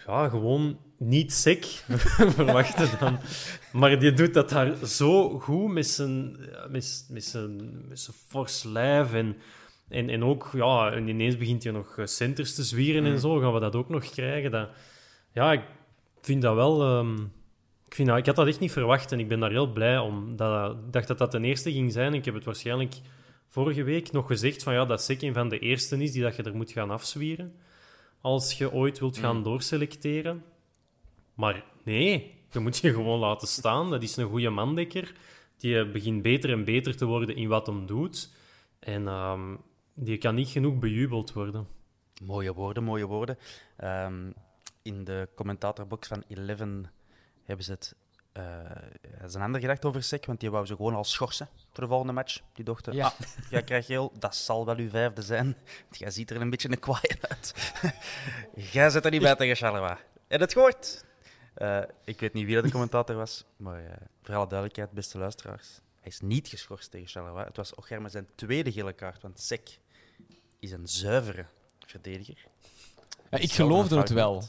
Ja, 0.06 0.28
gewoon 0.28 0.78
niet 0.96 1.32
sec 1.32 1.64
verwachten 2.36 2.98
dan. 2.98 3.18
Maar 3.72 4.00
die 4.00 4.12
doet 4.12 4.34
dat 4.34 4.48
daar 4.48 4.86
zo 4.86 5.38
goed 5.38 5.72
met 5.72 5.86
zijn, 5.86 6.36
ja, 6.52 6.66
met, 6.68 7.06
met 7.10 7.24
zijn, 7.24 7.88
met 7.88 8.00
zijn 8.00 8.16
fors 8.26 8.62
lijf. 8.62 9.12
En, 9.12 9.36
en, 9.88 10.08
en 10.08 10.24
ook, 10.24 10.50
ja, 10.52 10.92
en 10.92 11.08
ineens 11.08 11.36
begint 11.36 11.62
hij 11.62 11.72
nog 11.72 11.98
eh, 11.98 12.06
centers 12.06 12.54
te 12.54 12.62
zwieren 12.64 13.04
en 13.04 13.18
zo. 13.18 13.38
Gaan 13.38 13.52
we 13.52 13.60
dat 13.60 13.76
ook 13.76 13.88
nog 13.88 14.10
krijgen? 14.10 14.50
Dat, 14.50 14.68
ja, 15.32 15.52
ik 15.52 15.62
vind 16.20 16.42
dat 16.42 16.54
wel... 16.54 16.82
ehm, 16.82 17.14
ik, 17.86 17.94
vind 17.94 18.08
dat, 18.08 18.18
ik 18.18 18.26
had 18.26 18.36
dat 18.36 18.46
echt 18.46 18.60
niet 18.60 18.72
verwacht 18.72 19.12
en 19.12 19.20
ik 19.20 19.28
ben 19.28 19.40
daar 19.40 19.50
heel 19.50 19.72
blij 19.72 19.98
om. 19.98 20.36
Dat, 20.36 20.72
ik 20.72 20.92
dacht 20.92 21.08
dat 21.08 21.18
dat 21.18 21.32
de 21.32 21.40
eerste 21.40 21.72
ging 21.72 21.92
zijn. 21.92 22.14
Ik 22.14 22.24
heb 22.24 22.34
het 22.34 22.44
waarschijnlijk 22.44 22.94
vorige 23.48 23.82
week 23.82 24.12
nog 24.12 24.26
gezegd 24.26 24.62
van 24.62 24.72
ja, 24.72 24.84
dat 24.84 25.02
Sek 25.02 25.22
een 25.22 25.34
van 25.34 25.48
de 25.48 25.58
eerste 25.58 26.02
is 26.02 26.12
die 26.12 26.22
dat 26.22 26.36
je 26.36 26.42
er 26.42 26.56
moet 26.56 26.72
gaan 26.72 26.90
afzwieren. 26.90 27.54
Als 28.20 28.58
je 28.58 28.72
ooit 28.72 28.98
wilt 28.98 29.18
gaan 29.18 29.42
doorselecteren. 29.42 30.44
Maar 31.34 31.64
nee, 31.84 32.34
je 32.50 32.58
moet 32.58 32.78
je 32.78 32.92
gewoon 32.92 33.18
laten 33.18 33.48
staan. 33.48 33.90
Dat 33.90 34.02
is 34.02 34.16
een 34.16 34.28
goede 34.28 34.50
mandekker. 34.50 35.14
Die 35.58 35.78
eh, 35.78 35.90
begint 35.90 36.22
beter 36.22 36.50
en 36.50 36.64
beter 36.64 36.96
te 36.96 37.04
worden 37.04 37.36
in 37.36 37.48
wat 37.48 37.66
hem 37.66 37.86
doet. 37.86 38.30
En 38.78 39.08
ehm, 39.08 39.54
die 39.96 40.18
kan 40.18 40.34
niet 40.34 40.48
genoeg 40.48 40.78
bejubeld 40.78 41.32
worden. 41.32 41.68
Mooie 42.22 42.52
woorden, 42.54 42.82
mooie 42.84 43.06
woorden. 43.06 43.38
Ehm, 43.76 44.30
in 44.82 45.04
de 45.04 45.28
commentatorbox 45.34 46.08
van 46.08 46.24
Eleven 46.28 46.90
hebben 47.44 47.64
ze 47.64 47.70
het. 47.72 47.94
eh 48.32 48.42
er 49.18 49.24
is 49.24 49.34
een 49.34 49.42
ander 49.42 49.60
gedacht 49.60 49.84
over 49.84 50.02
Sek, 50.02 50.26
want 50.26 50.40
die 50.40 50.50
wou 50.50 50.66
ze 50.66 50.76
gewoon 50.76 50.94
al 50.94 51.04
schorsen 51.04 51.48
voor 51.72 51.82
de 51.84 51.88
volgende 51.90 52.12
match. 52.12 52.40
Die 52.52 52.64
dachten, 52.64 52.94
Ja. 52.94 53.06
ah, 53.06 53.12
jij 53.50 53.62
krijgt 53.62 53.86
geel, 53.86 54.12
dat 54.18 54.36
zal 54.36 54.64
wel 54.66 54.76
uw 54.76 54.88
vijfde 54.88 55.22
zijn. 55.22 55.46
Want 55.82 55.98
Jij 55.98 56.10
ziet 56.10 56.30
er 56.30 56.40
een 56.40 56.50
beetje 56.50 56.70
een 56.70 56.78
kwaai 56.78 57.16
uit. 57.28 57.72
jij 58.72 58.90
zit 58.90 59.04
er 59.04 59.10
niet 59.10 59.22
bij 59.22 59.34
tegen 59.36 59.56
Charleroi. 59.56 59.96
En 60.28 60.40
het 60.40 60.52
gehoord? 60.52 61.04
Eh, 61.54 61.82
ik 62.04 62.20
weet 62.20 62.32
niet 62.32 62.46
wie 62.46 62.54
dat 62.54 62.64
de 62.64 62.70
commentator 62.70 63.16
was, 63.16 63.44
maar 63.56 63.84
eh, 63.84 63.92
voor 64.22 64.34
alle 64.34 64.46
duidelijkheid, 64.46 64.90
beste 64.90 65.18
luisteraars, 65.18 65.68
hij 66.00 66.10
is 66.10 66.20
niet 66.20 66.48
geschorst 66.48 66.90
tegen 66.90 67.08
Charleroi. 67.08 67.44
Het 67.44 67.56
was 67.56 67.76
Ogerme 67.76 68.08
zijn 68.08 68.28
tweede 68.34 68.72
gele 68.72 68.92
kaart, 68.92 69.22
want 69.22 69.40
Sek 69.40 69.78
is 70.60 70.70
een 70.70 70.88
zuivere 70.88 71.44
verdediger. 71.86 72.36
Ja, 73.30 73.38
ik 73.38 73.52
geloofde 73.52 73.96
het 73.98 74.10
wel. 74.10 74.42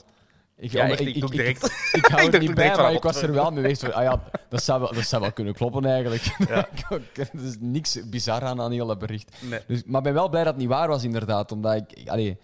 Ik, 0.59 0.71
Ja, 0.71 0.85
ik 0.85 1.27
direct. 1.31 1.65
Ik, 1.65 1.71
ik 2.03 2.05
hou 2.05 2.23
Ik 2.27 2.33
er 2.33 2.39
niet 2.39 2.53
bij, 2.53 2.75
maar 2.75 2.93
ik 2.93 3.03
was 3.03 3.21
er 3.21 3.33
wel 3.33 3.51
mee 3.51 3.63
bezig. 3.63 3.79
van, 3.79 3.93
Ah 3.93 4.03
ja, 4.03 4.23
dat 4.49 4.63
zou 4.63 4.79
wel, 4.81 4.93
dat 4.93 5.03
zou 5.03 5.21
wel 5.21 5.31
kunnen 5.31 5.53
kloppen 5.53 5.85
eigenlijk. 5.85 6.23
Ja. 6.47 6.67
er 7.15 7.29
is 7.43 7.55
niks 7.59 8.09
bizar 8.09 8.41
aan 8.43 8.61
aan 8.61 8.71
heel 8.71 8.87
dat 8.87 8.99
bericht. 8.99 9.35
Nee. 9.41 9.59
Dus, 9.67 9.83
maar 9.83 9.97
ik 9.97 10.03
ben 10.03 10.13
wel 10.13 10.29
blij 10.29 10.43
dat 10.43 10.53
het 10.53 10.61
niet 10.61 10.71
waar 10.71 10.87
was, 10.87 11.03
inderdaad. 11.03 11.51
Omdat 11.51 11.75
ik... 11.75 11.91
ik- 11.91 12.09
Allee, 12.09 12.37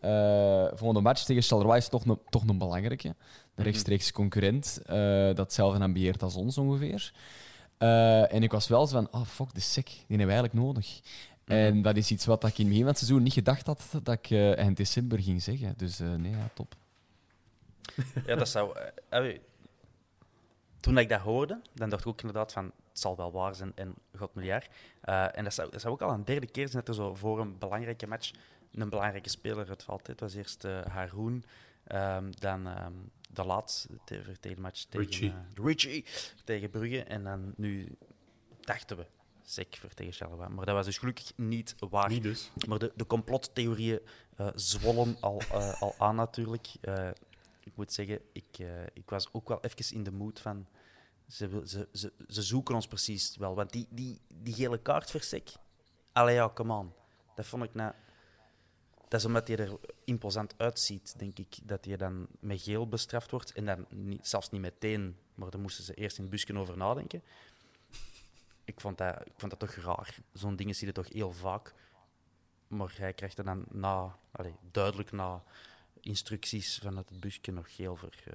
eh 0.00 0.66
volgende 0.74 1.00
match 1.00 1.24
tegen 1.24 1.42
Charleroi 1.42 1.76
is 1.78 1.88
toch 1.88 2.04
een, 2.04 2.18
toch 2.28 2.42
een 2.48 2.58
belangrijke. 2.58 3.14
De 3.54 3.62
rechtstreeks 3.62 4.12
concurrent. 4.12 4.80
eh, 4.86 4.96
dat 5.26 5.36
hetzelfde 5.38 5.82
ambieert 5.82 6.22
als 6.22 6.34
ons 6.34 6.58
ongeveer. 6.58 7.12
Eh, 7.78 8.32
en 8.34 8.42
ik 8.42 8.52
was 8.52 8.68
wel 8.68 8.86
zo 8.86 8.96
van, 8.96 9.08
oh 9.20 9.26
fuck, 9.26 9.54
de 9.54 9.60
sec, 9.60 9.84
die 9.86 9.94
hebben 10.08 10.26
we 10.26 10.32
eigenlijk 10.32 10.54
nodig. 10.64 11.00
En 11.48 11.82
dat 11.82 11.96
is 11.96 12.10
iets 12.10 12.26
wat 12.26 12.44
ik 12.44 12.58
in 12.58 12.58
het 12.58 12.68
begin 12.68 12.78
van 12.78 12.88
het 12.88 12.98
seizoen 12.98 13.22
niet 13.22 13.32
gedacht 13.32 13.66
had 13.66 13.82
dat 14.02 14.14
ik 14.14 14.30
eh, 14.30 14.58
eind 14.58 14.76
december 14.76 15.18
ging 15.22 15.42
zeggen. 15.42 15.74
Dus 15.76 16.00
eh, 16.00 16.14
nee, 16.14 16.30
ja, 16.32 16.50
top. 16.54 16.74
Ja, 18.26 18.36
dat 18.36 18.48
zou. 18.48 18.78
eh, 19.08 19.38
toen 20.80 20.98
ik 20.98 21.08
dat 21.08 21.20
hoorde, 21.20 21.60
dan 21.74 21.88
dacht 21.90 22.02
ik 22.02 22.08
ook 22.08 22.20
inderdaad 22.20 22.52
van 22.52 22.64
het 22.64 22.98
zal 22.98 23.16
wel 23.16 23.32
waar 23.32 23.54
zijn 23.54 23.72
en 23.74 23.94
god 24.16 24.34
miljard. 24.34 24.68
Eh, 25.00 25.38
en 25.38 25.44
dat 25.44 25.54
zou, 25.54 25.70
dat 25.70 25.80
zou 25.80 25.92
ook 25.92 26.02
al 26.02 26.12
een 26.12 26.24
derde 26.24 26.46
keer 26.46 26.68
zijn 26.68 26.84
dat 26.84 26.96
er 26.96 27.02
zo 27.02 27.14
voor 27.14 27.40
een 27.40 27.58
belangrijke 27.58 28.06
match 28.06 28.30
een 28.72 28.88
belangrijke 28.88 29.28
speler 29.28 29.68
uitvalt. 29.68 30.06
Het 30.06 30.20
was 30.20 30.34
eerst 30.34 30.64
eh 30.64 30.80
Haroon, 30.86 31.44
ehm, 31.84 32.30
dan 32.30 32.66
ehm, 32.66 32.92
de 33.30 33.44
laatste 33.44 33.88
tegen 34.04 34.36
de 34.40 34.54
match 34.58 34.82
tegen 34.84 35.06
Richie. 35.06 35.34
Richie 35.54 36.04
tegen 36.44 36.70
Brugge. 36.70 37.02
En 37.02 37.24
dan 37.24 37.52
nu 37.56 37.96
dachten 38.60 38.96
we 38.96 39.06
sec 39.48 39.80
Charleroi. 40.10 40.48
Maar 40.48 40.66
dat 40.66 40.74
was 40.74 40.86
dus 40.86 40.98
gelukkig 40.98 41.32
niet 41.36 41.74
waar. 41.78 42.08
Niet 42.08 42.22
dus. 42.22 42.50
Maar 42.66 42.78
de, 42.78 42.92
de 42.96 43.06
complottheorieën 43.06 44.00
eh, 44.36 44.48
zwollen 44.54 45.16
al, 45.20 45.40
eh, 45.52 45.82
al 45.82 45.94
aan 45.98 46.14
natuurlijk. 46.16 46.68
Eh, 46.80 47.08
ik 47.60 47.72
moet 47.74 47.92
zeggen, 47.92 48.20
ik, 48.32 48.58
ik 48.92 49.10
was 49.10 49.28
ook 49.32 49.48
wel 49.48 49.60
even 49.60 49.94
in 49.94 50.02
de 50.02 50.12
mood 50.12 50.40
van... 50.40 50.66
Ze, 51.28 51.62
ze, 51.64 51.88
ze, 51.92 52.12
ze 52.28 52.42
zoeken 52.42 52.74
ons 52.74 52.86
precies 52.86 53.36
wel. 53.36 53.54
Want 53.54 53.72
die, 53.72 53.86
die, 53.90 54.20
die 54.28 54.54
gele 54.54 54.78
kaart 54.78 55.10
voor. 55.10 55.42
Allee, 56.12 56.34
ja, 56.34 56.50
come 56.54 56.74
on. 56.74 56.92
Dat 57.34 57.46
vond 57.46 57.64
ik 57.64 57.74
nou... 57.74 57.92
dat 59.08 59.20
is 59.20 59.26
omdat 59.26 59.48
hij 59.48 59.56
er 59.56 59.78
imposant 60.04 60.54
uitziet, 60.56 61.18
denk 61.18 61.38
ik, 61.38 61.56
dat 61.62 61.84
hij 61.84 61.96
dan 61.96 62.26
met 62.40 62.62
geel 62.62 62.88
bestraft 62.88 63.30
wordt. 63.30 63.52
En 63.52 63.64
dan 63.64 63.86
niet, 63.88 64.26
zelfs 64.26 64.50
niet 64.50 64.60
meteen, 64.60 65.16
maar 65.34 65.50
daar 65.50 65.60
moesten 65.60 65.84
ze 65.84 65.94
eerst 65.94 66.16
in 66.16 66.22
het 66.22 66.32
busje 66.32 66.58
over 66.58 66.76
nadenken. 66.76 67.22
Ik 68.68 68.80
vond 68.80 68.98
dat, 68.98 69.14
ik 69.24 69.32
vond 69.36 69.58
dat 69.58 69.60
toch 69.60 69.84
raar. 69.84 70.14
Zo'n 70.32 70.56
dingen 70.56 70.74
zie 70.74 70.86
je 70.86 70.92
toch 70.92 71.12
heel 71.12 71.32
vaak. 71.32 71.74
Maar 72.68 72.94
hij 72.98 73.12
krijgt 73.12 73.38
er 73.38 73.44
dan 73.44 73.64
na, 73.70 74.16
allee, 74.30 74.54
duidelijk 74.72 75.12
na 75.12 75.42
instructies 76.00 76.78
vanuit 76.82 77.08
het 77.08 77.20
busje 77.20 77.50
nog 77.52 77.74
geel 77.74 77.96
voor. 77.96 78.12
eh 78.24 78.34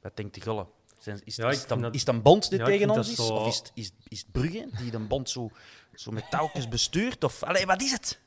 wat 0.00 0.16
denkt 0.16 0.34
de 0.34 0.40
Gulle? 0.40 0.66
Zijn- 0.98 1.20
Is, 1.24 1.36
Ja, 1.36 1.50
is, 1.50 1.66
dan, 1.66 1.80
dat- 1.80 1.94
is 1.94 2.06
een 2.06 2.22
bond 2.22 2.50
die 2.50 2.58
Ja, 2.58 2.64
tegen 2.64 2.90
ons 2.90 3.08
is? 3.10 3.14
zo- 3.16 3.34
Of 3.34 3.46
is 3.48 3.56
het, 3.56 3.70
is, 3.74 3.90
is 4.08 4.18
het 4.18 4.32
Brugge 4.32 4.68
die 4.78 4.90
de 4.90 4.98
bond 4.98 5.30
zo, 5.30 5.50
zo 5.94 6.10
met 6.10 6.30
touwtjes 6.30 6.68
bestuurt? 6.68 7.24
Of, 7.24 7.42
allee, 7.42 7.66
wat 7.66 7.82
is 7.82 7.90
het? 7.90 8.20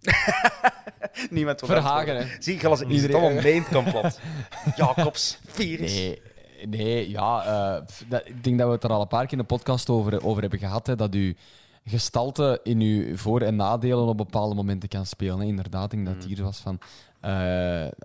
Niemand 1.30 1.60
wil 1.60 1.68
Verhagen, 1.68 2.16
hè. 2.16 2.36
Zie 2.42 2.60
je, 2.60 2.68
als 2.68 2.80
het 2.80 2.88
Iedereen- 2.88 3.16
allemaal 3.16 3.42
mee 3.42 3.54
in 3.54 3.62
het 3.62 3.70
complot. 3.72 4.20
Jacobs, 4.76 5.38
virus. 5.46 5.92
Nee, 5.94 6.22
nee 6.68 7.10
ja, 7.10 7.44
eh, 7.44 7.82
dat, 8.08 8.22
ik 8.26 8.44
denk 8.44 8.58
dat 8.58 8.66
we 8.66 8.74
het 8.74 8.84
er 8.84 8.90
al 8.90 9.00
een 9.00 9.08
paar 9.08 9.22
keer 9.24 9.32
in 9.32 9.38
de 9.38 9.44
podcast 9.44 9.88
over, 9.88 10.24
over 10.24 10.40
hebben 10.40 10.58
gehad. 10.58 10.86
Hè, 10.86 10.96
dat 10.96 11.14
u 11.14 11.36
gestalte 11.84 12.60
in 12.62 12.80
uw 12.80 13.16
voor- 13.16 13.40
en 13.40 13.56
nadelen 13.56 14.06
op 14.06 14.16
bepaalde 14.16 14.54
momenten 14.54 14.88
kan 14.88 15.06
spelen. 15.06 15.38
Hè. 15.38 15.44
Inderdaad, 15.44 15.84
ik 15.84 15.90
denk 15.90 16.06
dat 16.06 16.14
het 16.14 16.24
hier 16.24 16.42
was 16.44 16.58
van. 16.58 16.78
eh, 17.20 17.30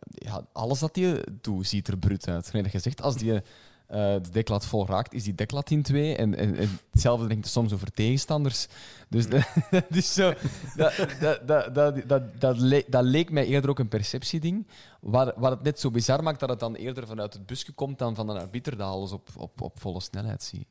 ja, 0.08 0.42
alles 0.52 0.80
dat 0.80 0.96
hij 0.96 1.24
doet, 1.42 1.68
ziet 1.68 1.88
er 1.88 1.98
brut 1.98 2.28
uit. 2.28 2.46
Gelijk 2.48 2.64
dat 2.64 2.74
je 2.74 2.80
zegt, 2.90 3.02
als 3.02 3.18
die 3.18 3.42
eh, 3.86 4.14
de 4.22 4.30
deklat 4.32 4.66
vol 4.66 4.88
raakt, 4.88 5.14
is 5.14 5.24
die 5.24 5.36
deklat 5.36 5.70
in 5.70 5.82
twee. 5.82 6.16
En, 6.16 6.36
en, 6.36 6.56
en 6.56 6.80
hetzelfde 6.92 7.28
denkt 7.28 7.48
soms 7.48 7.74
over 7.74 7.92
tegenstanders. 7.92 8.68
Dus 9.10 9.30
dat, 9.30 9.48
dat 9.72 9.90
is 9.90 10.14
zo. 10.14 10.34
Dat, 10.76 10.94
dat, 11.20 11.48
dat, 11.48 11.76
dat, 11.76 12.08
dat, 12.08 12.42
dat, 12.42 12.58
le- 12.58 12.84
dat 12.88 13.04
leek 13.04 13.32
mij 13.32 13.46
eerder 13.46 13.70
ook 13.70 13.80
een 13.80 13.88
perceptieding. 13.88 14.68
Waar, 15.00 15.34
waar 15.36 15.52
het 15.52 15.64
net 15.64 15.80
zo 15.80 15.92
bizar 15.92 16.24
maakt 16.24 16.40
dat 16.40 16.50
het 16.50 16.60
dan 16.60 16.76
eerder 16.76 17.08
vanuit 17.08 17.34
het 17.34 17.46
busje 17.46 17.72
komt 17.72 18.00
dan 18.00 18.16
van 18.16 18.30
een 18.30 18.40
arbiter 18.40 18.78
dat 18.78 18.88
alles 18.88 19.12
op, 19.12 19.30
op, 19.38 19.62
op 19.62 19.80
volle 19.80 20.02
snelheid 20.02 20.44
ziet. 20.44 20.68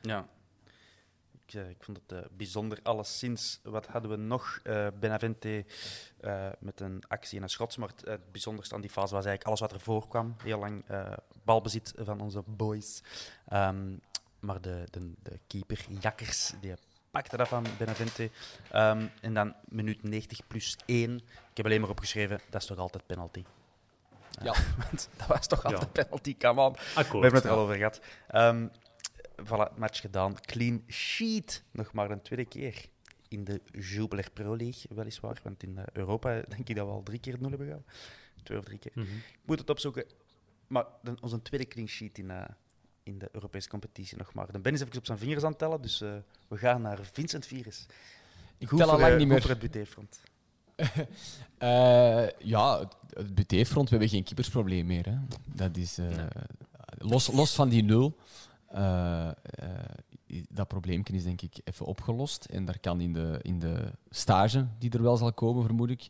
Ja. 0.00 0.26
Ik, 1.50 1.56
eh, 1.56 1.68
ik 1.68 1.76
vond 1.84 2.00
het 2.06 2.18
eh, 2.18 2.28
bijzonder. 2.36 2.78
Alleszins, 2.82 3.60
wat 3.62 3.86
hadden 3.86 4.10
we 4.10 4.16
nog? 4.16 4.60
Eh 4.62 4.86
Benavente 5.00 5.64
eh, 6.20 6.48
met 6.58 6.80
een 6.80 7.02
actie 7.08 7.36
en 7.36 7.42
een 7.42 7.50
schot. 7.50 7.76
Maar 7.76 7.88
het, 7.88 8.00
het 8.04 8.32
bijzonderste 8.32 8.74
aan 8.74 8.80
die 8.80 8.90
fase 8.90 9.14
was 9.14 9.24
eigenlijk 9.24 9.46
alles 9.46 9.60
wat 9.60 9.72
er 9.72 9.80
voorkwam. 9.80 10.36
Heel 10.42 10.58
lang 10.58 10.84
eh, 10.88 11.12
balbezit 11.44 11.92
van 11.96 12.20
onze 12.20 12.42
boys. 12.46 13.02
Ehm, 13.48 13.96
maar 14.40 14.60
de, 14.60 14.84
de, 14.90 15.12
de 15.22 15.38
keeper, 15.46 15.84
Jakkers, 16.00 16.52
die 16.60 16.74
pakte 17.10 17.36
dat 17.36 17.48
van 17.48 17.66
Benavente. 17.78 18.30
Ehm, 18.70 19.06
en 19.20 19.34
dan 19.34 19.54
minuut 19.68 20.02
90 20.02 20.46
plus 20.46 20.76
1. 20.86 21.16
Ik 21.16 21.56
heb 21.56 21.66
alleen 21.66 21.80
maar 21.80 21.90
opgeschreven, 21.90 22.40
dat 22.50 22.60
is 22.60 22.66
toch 22.66 22.78
altijd 22.78 23.06
penalty. 23.06 23.44
Ja. 24.42 24.54
Want 24.76 25.08
dat 25.18 25.26
was 25.26 25.46
toch 25.46 25.62
Ja. 25.62 25.68
altijd 25.68 25.92
penalty, 25.92 26.36
come 26.36 26.60
on. 26.60 26.72
We 26.72 27.02
hebben 27.02 27.34
het 27.34 27.44
er 27.44 27.50
al 27.50 27.58
over 27.58 27.74
gehad. 27.74 28.00
Ehm 28.28 28.66
voilà, 29.44 29.76
match 29.76 30.00
gedaan. 30.00 30.40
Clean 30.40 30.82
sheet. 30.88 31.62
Nog 31.70 31.92
maar 31.92 32.10
een 32.10 32.22
tweede 32.22 32.44
keer. 32.44 32.88
In 33.28 33.44
de 33.44 33.60
Jubiler 33.72 34.30
Pro 34.32 34.56
League, 34.56 34.96
weliswaar. 34.96 35.40
Want 35.42 35.62
in 35.62 35.78
eh, 35.78 35.84
Europa 35.92 36.42
denk 36.48 36.68
ik 36.68 36.76
dat 36.76 36.86
we 36.86 36.92
al 36.92 37.02
drie 37.02 37.20
keer 37.20 37.32
het 37.32 37.40
nul 37.40 37.50
hebben 37.50 37.68
gehad. 37.68 37.82
Twee 38.42 38.58
of 38.58 38.64
drie 38.64 38.78
keer. 38.78 38.92
Mhm. 38.94 39.16
Ik 39.16 39.40
moet 39.44 39.58
het 39.58 39.70
opzoeken. 39.70 40.04
Maar 40.70 40.84
de, 41.02 41.14
onze 41.20 41.42
tweede 41.42 41.66
clean 41.66 41.88
sheet 41.88 42.18
in, 42.18 42.30
eh, 42.30 42.44
in 43.02 43.18
de 43.18 43.28
Europese 43.32 43.68
competitie 43.68 44.16
nog 44.16 44.34
maar. 44.34 44.52
De 44.52 44.58
Ben 44.58 44.72
is 44.72 44.80
even 44.80 44.96
op 44.98 45.06
zijn 45.06 45.18
vingers 45.18 45.42
aan 45.42 45.50
het 45.50 45.58
tellen, 45.58 45.82
dus 45.82 46.00
eh, 46.00 46.12
we 46.48 46.56
gaan 46.56 46.82
naar 46.82 46.98
Vincent 47.12 47.46
Virus. 47.46 47.86
Ik 48.58 48.68
Goed 48.68 48.78
tel 48.78 48.90
al 48.90 48.98
lang 48.98 49.18
niet 49.18 49.28
meer. 49.28 49.40
voor 49.40 49.50
het 49.50 49.58
butéfront. 49.58 50.20
Eh, 51.58 52.28
ja, 52.38 52.78
het, 53.08 53.34
butéfront, 53.34 53.84
we 53.84 53.90
hebben 53.90 54.08
geen 54.08 54.24
keepersprobleem 54.24 54.86
meer. 54.86 55.06
Hè. 55.06 55.16
Dat 55.44 55.76
is, 55.76 55.98
los, 56.98 57.32
los 57.32 57.54
van 57.54 57.68
die 57.68 57.82
nul, 57.82 58.16
dat 60.48 60.68
probleempje 60.68 61.14
is 61.14 61.24
denk 61.24 61.40
ik 61.42 61.60
even 61.64 61.86
opgelost. 61.86 62.44
En 62.44 62.64
daar 62.64 62.78
kan 62.78 63.00
in 63.00 63.12
de, 63.12 63.38
in 63.42 63.58
de 63.58 63.92
stage, 64.10 64.66
die 64.78 64.90
er 64.90 65.02
wel 65.02 65.16
zal 65.16 65.32
komen, 65.32 65.64
vermoed 65.64 65.90
ik, 65.90 66.06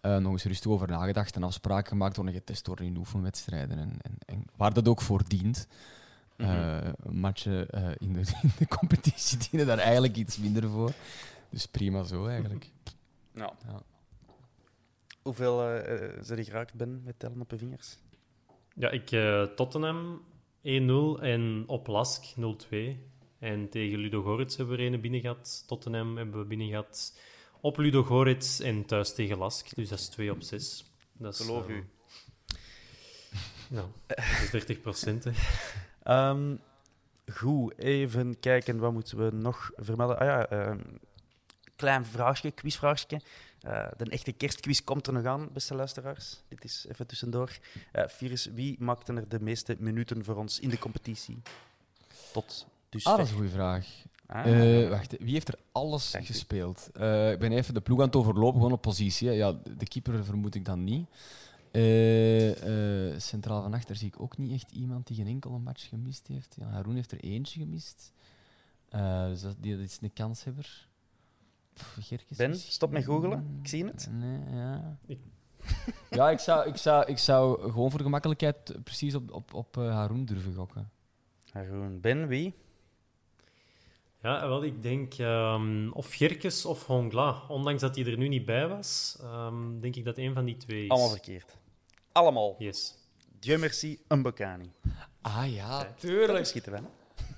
eh, 0.00 0.16
nog 0.16 0.32
eens 0.32 0.44
rustig 0.44 0.70
over 0.70 0.88
nagedacht 0.88 1.36
en 1.36 1.42
afspraken 1.42 1.88
gemaakt 1.88 2.16
worden, 2.16 2.34
getest 2.34 2.66
worden 2.66 2.86
in 2.86 2.96
oefenwedstrijden. 2.96 3.78
En, 3.78 3.98
en, 4.02 4.14
en 4.26 4.44
waar 4.56 4.72
dat 4.72 4.88
ook 4.88 5.00
voor 5.00 5.22
dient. 5.28 5.68
Eh, 6.36 6.88
matchen 7.10 7.70
eh, 7.70 7.90
in, 7.98 8.12
de, 8.12 8.20
in 8.42 8.52
de 8.58 8.66
competitie 8.66 9.38
dienen 9.38 9.66
daar 9.66 9.78
eigenlijk 9.78 10.16
iets 10.16 10.38
minder 10.38 10.70
voor. 10.70 10.92
Dus 11.50 11.66
prima 11.66 12.02
zo 12.02 12.26
eigenlijk. 12.26 12.70
Ja. 13.34 13.52
Ja. 13.66 13.82
Hoeveel 15.22 15.62
eh 15.62 16.04
eh, 16.04 16.12
zijn 16.20 16.38
er 16.38 16.44
geraakt, 16.44 16.74
Ben, 16.74 17.02
met 17.04 17.18
tellen 17.18 17.40
op 17.40 17.50
je 17.50 17.58
vingers? 17.58 17.98
Ja, 18.74 18.90
ik 18.90 19.10
eh, 19.10 19.42
Tottenham 19.42 20.22
1-0 20.68 21.22
en 21.22 21.64
op 21.66 21.86
Lask 21.86 22.24
0-2. 22.24 22.76
En 23.38 23.68
tegen 23.68 23.98
Ludo 23.98 24.22
Goretz 24.22 24.56
hebben 24.56 24.76
we 24.76 24.82
er 24.82 24.92
een 24.92 25.00
binnen 25.00 25.20
gehad. 25.20 25.64
Tottenham 25.66 26.16
hebben 26.16 26.40
we 26.40 26.46
binnen 26.46 26.68
gehad. 26.68 27.18
Op 27.60 27.78
Ludo 27.78 28.02
Goretz 28.02 28.60
en 28.60 28.84
thuis 28.84 29.14
tegen 29.14 29.38
Lask. 29.38 29.74
Dus 29.74 29.88
dat 29.88 29.98
is 29.98 30.08
2 30.08 30.30
op 30.30 30.42
6. 30.42 30.92
Dat 31.12 31.34
is, 31.34 31.40
Geloof 31.40 31.68
eh, 31.68 31.74
u. 31.74 31.86
Dat 33.70 33.88
is 34.42 34.50
30 34.50 34.80
procent. 34.80 35.26
Ehm, 36.02 36.56
goed, 37.32 37.78
even 37.78 38.40
kijken, 38.40 38.78
wat 38.78 38.92
moeten 38.92 39.18
we 39.18 39.36
nog 39.36 39.70
vermelden? 39.76 40.18
Ah 40.18 40.26
ja, 40.26 40.46
ehm, 40.48 40.80
klein 41.76 42.04
vraagje, 42.04 42.50
quizvraagje. 42.50 43.20
Eh, 43.60 43.88
de 43.96 44.04
echte 44.04 44.32
kerstquiz 44.32 44.80
komt 44.84 45.06
er 45.06 45.12
nog 45.12 45.24
aan, 45.24 45.48
beste 45.52 45.74
luisteraars. 45.74 46.42
Dit 46.48 46.64
is 46.64 46.86
even 46.88 47.06
tussendoor. 47.06 47.58
Eh 47.92 48.08
Virus, 48.08 48.46
wie 48.54 48.76
maakte 48.78 49.12
er 49.12 49.28
de 49.28 49.40
meeste 49.40 49.76
minuten 49.78 50.24
voor 50.24 50.36
ons 50.36 50.60
in 50.60 50.68
de 50.68 50.78
competitie? 50.78 51.38
Tot 52.32 52.66
dus. 52.88 53.04
Ah, 53.04 53.16
dat 53.16 53.24
is 53.24 53.30
een 53.30 53.36
goede 53.36 53.52
vraag. 53.52 53.86
Ah. 54.26 54.82
Eh, 54.82 54.88
wacht, 54.88 55.16
wie 55.18 55.32
heeft 55.32 55.48
er 55.48 55.58
alles 55.72 56.14
gespeeld? 56.20 56.86
Ik 57.32 57.38
ben 57.38 57.52
even 57.52 57.74
de 57.74 57.80
ploeg 57.80 57.98
aan 57.98 58.06
het 58.06 58.16
overlopen, 58.16 58.56
gewoon 58.56 58.72
op 58.72 58.82
positie. 58.82 59.28
hè. 59.28 59.34
Ja, 59.34 59.52
de 59.78 59.88
keeper 59.88 60.24
vermoed 60.24 60.54
ik 60.54 60.64
dan 60.64 60.84
niet. 60.84 61.06
Centraal 63.22 63.62
van 63.62 63.74
achter 63.74 63.96
zie 63.96 64.08
ik 64.08 64.20
ook 64.20 64.38
niet 64.38 64.52
echt 64.52 64.70
iemand 64.70 65.06
die 65.06 65.16
geen 65.16 65.26
enkele 65.26 65.58
match 65.58 65.88
gemist 65.88 66.26
heeft. 66.26 66.56
Ja, 66.58 66.66
Haroon 66.66 66.94
heeft 66.94 67.12
er 67.12 67.20
eentje 67.20 67.60
gemist. 67.60 68.12
Dus 69.28 69.40
dat, 69.40 69.56
die, 69.60 69.76
dat 69.76 69.84
is 69.86 69.98
een 70.00 70.12
kanshebber. 70.12 70.87
Pff, 71.78 72.36
Ben, 72.36 72.56
stop 72.56 72.90
met 72.90 73.04
googelen. 73.04 73.58
Ik 73.62 73.68
zie 73.68 73.84
het. 73.84 74.08
Nee, 74.12 74.40
ja. 74.54 74.98
Ik- 75.06 75.20
ja, 76.10 76.30
ik 76.30 76.38
zou, 76.38 76.68
ik, 76.68 76.76
zou, 76.76 77.06
ik 77.06 77.18
zou 77.18 77.70
gewoon 77.70 77.88
voor 77.90 77.98
de 77.98 78.04
gemakkelijkheid 78.04 78.76
precies 78.84 79.14
op, 79.14 79.32
op, 79.32 79.54
op 79.54 79.76
eh, 79.76 79.90
Haroon 79.90 80.24
durven 80.24 80.54
gokken. 80.54 80.90
Haroon, 81.52 82.00
Ben, 82.00 82.26
wie? 82.26 82.54
Ja, 84.22 84.48
wel, 84.48 84.64
ik 84.64 84.82
denk 84.82 85.14
ehm, 85.14 85.90
of 85.90 86.12
Gerkes 86.14 86.64
of 86.64 86.86
Hongla. 86.86 87.42
Ondanks 87.48 87.80
dat 87.80 87.96
hij 87.96 88.04
er 88.06 88.16
nu 88.18 88.28
niet 88.28 88.44
bij 88.44 88.68
was, 88.68 89.16
ehm, 89.20 89.78
denk 89.78 89.96
ik 89.96 90.04
dat 90.04 90.18
een 90.18 90.34
van 90.34 90.44
die 90.44 90.56
twee 90.56 90.84
is. 90.84 90.88
Allemaal 90.90 91.08
verkeerd. 91.10 91.56
Allemaal. 92.12 92.54
Yes. 92.58 92.94
Dieu 93.38 93.58
merci, 93.58 93.98
Mbokani. 94.08 94.72
Ah 95.20 95.52
ja, 95.54 95.92
tuurlijk. 95.98 96.46
schieten 96.46 96.72
we, 96.72 96.78
hè? 96.78 96.84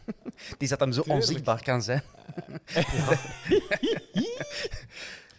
Die 0.59 0.69
dat 0.69 0.81
hem 0.81 0.93
zo 0.93 1.03
Tuurlijk. 1.03 1.25
onzichtbaar 1.25 1.63
kan 1.63 1.83
zijn. 1.83 2.03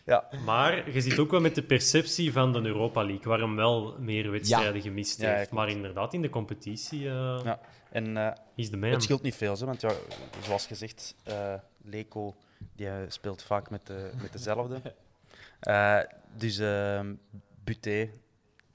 ja. 0.06 0.30
Maar 0.46 0.92
je 0.92 1.02
ziet 1.02 1.20
ook 1.20 1.32
wel 1.32 1.42
met 1.42 1.56
de 1.56 1.64
perceptie 1.64 2.32
van 2.32 2.54
de 2.54 2.62
Europa 2.62 3.04
League, 3.04 3.24
waar 3.24 3.40
hem 3.40 3.56
wel 3.56 3.96
meer 4.00 4.32
wedstrijden 4.32 4.82
gemist 4.82 5.22
Ja, 5.22 5.30
ja, 5.30 5.38
heeft. 5.38 5.52
Maar 5.52 5.70
inderdaad, 5.70 6.14
in 6.14 6.22
de 6.22 6.30
competitie 6.30 7.08
eh 7.10 7.40
ja. 7.44 7.60
En 7.92 8.18
eh, 8.18 8.32
is 8.56 8.70
de 8.70 8.78
man. 8.78 8.90
het 8.90 9.04
scheelt 9.04 9.22
niet 9.22 9.36
veel, 9.36 9.58
hè, 9.58 9.66
want 9.66 9.82
ja, 9.82 9.92
zoals 10.44 10.68
gezegd, 10.68 11.16
eh 11.24 11.54
Leco 11.84 12.36
die, 12.76 12.88
speelt 13.08 13.44
vaak 13.44 13.70
met, 13.70 13.88
de, 13.88 14.12
met 14.22 14.32
dezelfde. 14.32 14.82
Eh, 15.62 16.00
dus 16.38 16.60
uh, 16.60 17.00
Buté 17.64 18.10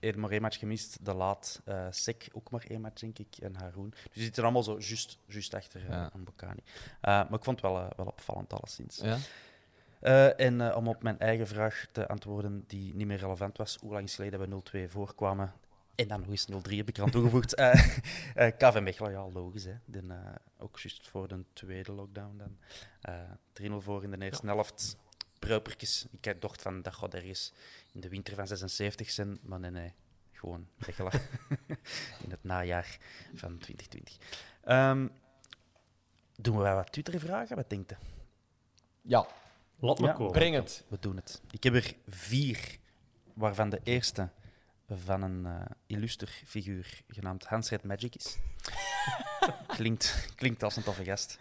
heeft 0.01 0.17
maar 0.17 0.31
één 0.31 0.43
match 0.43 0.59
gemist, 0.59 1.05
De 1.05 1.15
Laat, 1.15 1.61
eh 1.65 1.87
Sek 1.91 2.29
ook 2.33 2.51
maar 2.51 2.65
één 2.69 2.81
match, 2.81 3.01
denk 3.01 3.19
ik, 3.19 3.37
en 3.41 3.55
Haroon. 3.57 3.91
Dus 3.91 4.13
die 4.13 4.23
zitten 4.23 4.43
allemaal 4.43 4.63
zo 4.63 4.79
juist, 4.79 5.19
juist 5.27 5.55
achter 5.55 5.83
uh, 5.83 5.89
Ja. 5.89 6.11
Mbokani. 6.17 6.63
Eh, 7.01 7.01
maar 7.01 7.33
ik 7.33 7.45
vond 7.45 7.61
het 7.61 7.71
wel, 7.71 7.93
wel 7.97 8.07
opvallend, 8.07 8.53
alleszins. 8.53 8.97
Ja? 8.97 9.19
En 10.37 10.75
om 10.75 10.89
op 10.89 11.03
mijn 11.03 11.19
eigen 11.19 11.47
vraag 11.47 11.87
te 11.93 12.09
antwoorden, 12.09 12.65
die 12.67 12.95
niet 12.95 13.07
meer 13.07 13.19
relevant 13.19 13.57
was, 13.57 13.77
hoe 13.81 13.93
lang 13.93 14.11
geleden 14.11 14.63
we 14.73 14.87
0-2 14.87 14.91
voorkwamen? 14.91 15.53
En 15.95 16.09
dan 16.09 16.21
nog 16.21 16.29
eens 16.29 16.49
0-3 16.51 16.77
heb 16.77 16.89
ik 16.89 16.97
eraan 16.97 17.11
toegevoegd. 17.11 17.55
KV 18.59 18.81
Mechelen, 18.83 19.11
ja, 19.11 19.29
logisch. 19.29 19.65
Hè. 19.65 19.75
Den, 19.85 20.13
ook 20.59 20.79
juist 20.79 21.09
voor 21.09 21.29
de 21.29 21.45
tweede 21.53 21.93
lockdown 21.93 22.37
dan. 22.37 22.59
Eh 23.01 23.71
3-0 23.71 23.75
voor 23.79 24.03
in 24.03 24.11
de 24.11 24.25
eerste 24.25 24.47
helft. 24.47 24.97
Pruipertjes. 25.39 26.07
Ik 26.21 26.41
dacht 26.41 26.63
van, 26.63 26.83
dat 26.83 26.95
gaat 26.95 27.15
ergens 27.15 27.53
in 27.97 28.03
de 28.03 28.09
winter 28.09 28.35
van 28.35 28.47
76 28.47 29.11
zijn. 29.11 29.39
Maar 29.43 29.61
nee, 29.61 29.71
nee. 29.71 29.93
Gewoon 30.33 30.69
Mechelen. 30.77 31.13
in 32.25 32.31
het 32.31 32.45
najaar 32.45 32.99
van 33.35 33.59
2020. 33.59 34.17
Ehm, 34.65 35.09
doen 36.37 36.57
we 36.57 36.63
wel 36.63 36.75
wat 36.75 36.93
Twitter-vragen? 36.93 37.57
Wat 37.57 37.71
denkt 37.71 37.93
u? 37.93 37.97
Ja. 39.03 39.27
Laat 39.79 39.99
me 39.99 40.07
Ja, 40.07 40.13
komen. 40.13 40.33
Breng 40.33 40.55
het. 40.55 40.85
We 40.89 40.97
doen 41.01 41.17
het. 41.17 41.43
Ik 41.51 41.63
heb 41.63 41.75
er 41.75 41.95
vier, 42.09 42.79
waarvan 43.35 43.71
de 43.71 43.81
eerste 43.83 44.29
van 44.89 45.23
een 45.23 45.47
eh 45.47 45.61
illuster 45.87 46.29
figuur 46.29 47.03
genaamd 47.09 47.45
Hans 47.45 47.71
Red 47.71 47.85
Magic 47.85 48.15
is. 48.15 48.39
klinkt, 49.77 50.33
klinkt 50.35 50.63
als 50.63 50.77
een 50.77 50.83
toffe 50.83 51.05
gast. 51.05 51.39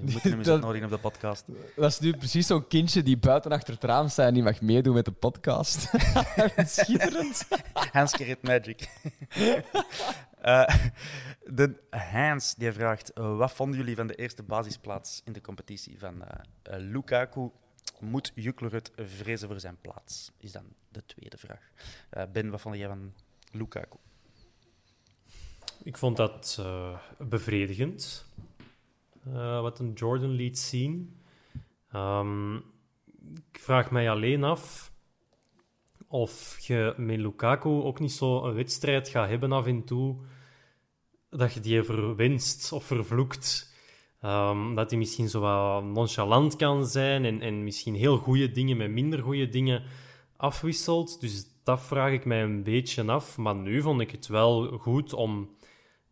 We 0.00 0.10
moeten 0.10 0.30
hem 0.30 0.38
eens 0.38 0.46
Dat- 0.46 0.54
uitnodigen 0.54 0.86
op 0.86 0.92
de 0.92 0.98
podcast. 0.98 1.44
Dat 1.76 1.90
is 1.90 1.98
nu 1.98 2.16
precies 2.16 2.46
zo'n 2.46 2.66
kindje 2.66 3.02
die 3.02 3.16
buiten 3.18 3.52
achter 3.52 3.74
het 3.74 3.84
raam 3.84 4.08
staat 4.08 4.26
en 4.28 4.34
die 4.34 4.42
mag 4.42 4.60
meedoen 4.60 4.94
met 4.94 5.04
de 5.04 5.12
podcast. 5.12 5.90
Schitterend. 6.66 7.46
Hans 7.92 8.12
Red 8.16 8.42
Magic. 8.42 8.88
Eh, 10.44 10.74
de 11.44 11.80
Hans 11.90 12.54
die 12.54 12.72
vraagt: 12.72 13.10
wat 13.14 13.52
vonden 13.52 13.78
jullie 13.78 13.96
van 13.96 14.06
de 14.06 14.14
eerste 14.14 14.42
basisplaats 14.42 15.20
in 15.24 15.32
de 15.32 15.40
competitie 15.40 15.98
van 15.98 16.22
eh, 16.24 16.38
eh, 16.62 16.80
Lukaku? 16.80 17.50
Moet 18.00 18.32
Juklerud 18.34 18.90
vrezen 18.96 19.48
voor 19.48 19.60
zijn 19.60 19.76
plaats? 19.80 20.30
Is 20.38 20.52
dan 20.52 20.64
de 20.88 21.02
tweede 21.06 21.36
vraag. 21.36 21.70
Eh, 22.10 22.22
ben, 22.32 22.50
wat 22.50 22.60
vond 22.60 22.76
jij 22.76 22.88
van 22.88 23.12
Lukaku? 23.52 23.96
Ik 25.82 25.96
vond 25.96 26.16
dat 26.16 26.56
eh, 26.60 26.98
bevredigend, 27.18 28.24
eh, 29.26 29.60
wat 29.60 29.78
een 29.78 29.92
Jordan 29.92 30.30
liet 30.30 30.58
zien. 30.58 31.20
Ehm, 31.90 32.56
ik 33.52 33.58
vraag 33.60 33.90
mij 33.90 34.10
alleen 34.10 34.44
af 34.44 34.92
of 36.08 36.58
je 36.58 36.94
met 36.96 37.18
Lukaku 37.18 37.68
ook 37.68 38.00
niet 38.00 38.12
zo 38.12 38.44
een 38.44 38.54
wedstrijd 38.54 39.08
gaat 39.08 39.28
hebben 39.28 39.52
af 39.52 39.66
en 39.66 39.84
toe 39.84 40.16
dat 41.30 41.54
je 41.54 41.60
die 41.60 41.82
verwenst 41.82 42.72
of 42.72 42.84
vervloekt. 42.84 43.72
Ehm, 44.20 44.74
dat 44.74 44.90
hij 44.90 44.98
misschien 44.98 45.28
zo 45.28 45.40
wat 45.40 45.84
nonchalant 45.84 46.56
kan 46.56 46.86
zijn 46.86 47.24
en, 47.24 47.40
en 47.40 47.64
misschien 47.64 47.94
heel 47.94 48.16
goede 48.16 48.50
dingen 48.50 48.76
met 48.76 48.90
minder 48.90 49.22
goede 49.22 49.48
dingen 49.48 49.82
afwisselt. 50.36 51.20
Dus 51.20 51.46
dat 51.62 51.82
vraag 51.82 52.12
ik 52.12 52.24
mij 52.24 52.42
een 52.42 52.62
beetje 52.62 53.04
af. 53.04 53.36
Maar 53.36 53.54
nu 53.54 53.82
vond 53.82 54.00
ik 54.00 54.10
het 54.10 54.26
wel 54.26 54.78
goed 54.78 55.12
om 55.12 55.48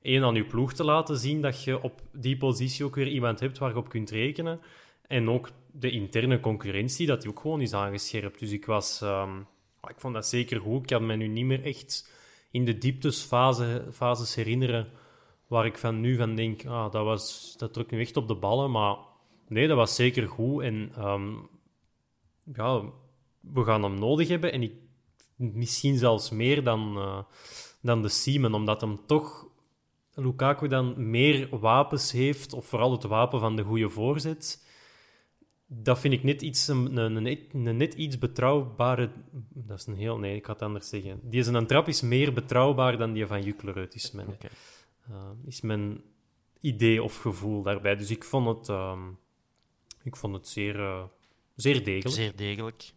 één 0.03 0.25
aan 0.25 0.35
je 0.35 0.45
ploeg 0.45 0.73
te 0.73 0.85
laten 0.85 1.17
zien 1.17 1.41
dat 1.41 1.65
je 1.65 1.83
op 1.83 2.01
die 2.13 2.37
positie 2.37 2.85
ook 2.85 2.95
weer 2.95 3.09
iemand 3.09 3.41
hebt 3.41 3.59
waar 3.59 3.71
je 3.71 3.77
op 3.77 3.89
kunt 3.89 4.11
rekenen. 4.11 4.61
En 5.07 5.31
ook 5.31 5.51
de 5.73 5.91
interne 5.91 6.41
concurrentie, 6.41 7.07
dat 7.07 7.21
die 7.21 7.31
ook 7.31 7.41
gewoon 7.41 7.61
is 7.61 7.73
aangescherpt. 7.73 8.39
Dus 8.39 8.51
ik 8.51 8.67
was... 8.67 9.01
ehm, 9.01 9.39
ik 9.89 10.01
vond 10.01 10.15
dat 10.15 10.27
zeker 10.27 10.61
goed. 10.61 10.81
Ik 10.81 10.87
kan 10.87 11.07
me 11.07 11.17
nu 11.17 11.27
niet 11.27 11.45
meer 11.45 11.65
echt 11.65 12.11
in 12.51 12.65
de 12.65 12.79
dieptesfase 12.79 13.87
fases 13.93 14.35
herinneren 14.35 14.89
waar 15.47 15.67
ik 15.67 15.79
van 15.79 16.01
nu 16.01 16.17
van 16.17 16.35
denk, 16.35 16.67
ah, 16.67 16.93
dat, 16.93 17.05
was, 17.05 17.55
dat 17.59 17.73
trok 17.73 17.91
nu 17.91 18.01
echt 18.01 18.17
op 18.17 18.29
de 18.29 18.35
ballen. 18.35 18.71
Maar 18.71 18.97
nee, 19.49 19.69
dat 19.69 19.77
was 19.77 19.95
zeker 19.95 20.29
goed. 20.29 20.63
En 20.63 20.93
ehm, 20.97 21.33
ja, 22.55 22.83
we 23.41 23.65
gaan 23.65 23.83
hem 23.83 23.99
nodig 23.99 24.29
hebben. 24.29 24.53
En 24.53 24.63
ik, 24.63 24.73
misschien 25.37 25.99
zelfs 25.99 26.31
meer 26.31 26.65
dan, 26.65 26.97
eh, 26.97 27.19
dan 27.81 28.03
de 28.03 28.09
Siemen, 28.09 28.55
omdat 28.55 28.81
hem 28.81 29.01
toch 29.07 29.47
Lukaku 30.15 30.69
dan 30.69 31.11
meer 31.11 31.59
wapens 31.59 32.13
heeft, 32.13 32.53
of 32.53 32.67
vooral 32.67 32.93
het 32.93 33.03
wapen 33.03 33.41
van 33.41 33.57
de 33.57 33.63
goede 33.63 33.89
voorzet. 33.89 34.67
Dat 35.67 35.99
vind 35.99 36.15
ik 36.15 36.23
net 36.23 36.43
iets, 36.43 36.69
een, 36.69 36.97
een, 36.97 37.27
een, 37.27 37.67
een 37.67 37.77
net 37.77 37.95
iets 37.95 38.19
betrouwbare... 38.19 39.11
Dat 39.49 39.79
is 39.79 39.87
een 39.87 39.97
heel... 39.97 40.19
Nee, 40.19 40.37
ik 40.37 40.47
ga 40.47 40.53
het 40.53 40.63
anders 40.63 40.89
zeggen. 40.89 41.21
Die 41.23 41.41
is 41.41 41.47
een 41.47 41.67
trap 41.67 41.89
is 41.89 42.01
meer 42.01 42.33
betrouwbaar 42.33 42.99
dan 42.99 43.13
die 43.13 43.27
van 43.27 43.43
Juklerud, 43.43 43.95
is 43.95 44.11
mijn, 44.11 44.37
eh, 45.09 45.31
is 45.45 45.61
mijn 45.61 46.03
idee 46.61 47.03
of 47.03 47.17
gevoel 47.17 47.63
daarbij. 47.63 47.97
Dus 47.97 48.11
ik 48.11 48.25
vond 48.25 48.59
het, 48.59 48.69
ehm, 48.69 49.11
ik 50.03 50.17
vond 50.17 50.35
het 50.35 50.49
zeer, 50.49 50.81
eh, 50.81 51.05
zeer 51.55 51.85
degelijk. 51.85 52.15
Zeer 52.15 52.37
degelijk. 52.37 52.93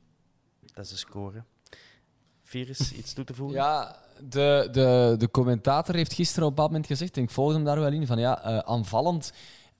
Dat 0.74 0.86
is 0.86 0.91
de 0.91 0.97
score. 0.97 1.43
Virus, 2.56 2.91
iets 2.91 3.14
toe 3.14 3.24
te 3.24 3.34
voegen? 3.34 3.58
Ja, 3.58 3.95
de, 4.30 4.68
de, 4.72 5.16
de 5.18 5.32
commentator 5.32 5.95
heeft 5.95 6.14
gisteren 6.14 6.43
op 6.43 6.49
een 6.49 6.56
bepaald 6.56 6.72
moment 6.72 6.88
gezegd, 6.88 7.18
en 7.18 7.24
ik 7.24 7.30
volg 7.30 7.53
hem 7.53 7.64
daar 7.64 7.80
wel 7.80 7.91
in, 7.91 8.08
van 8.08 8.20
ja, 8.20 8.43
eh, 8.43 8.58
aanvallend 8.58 9.32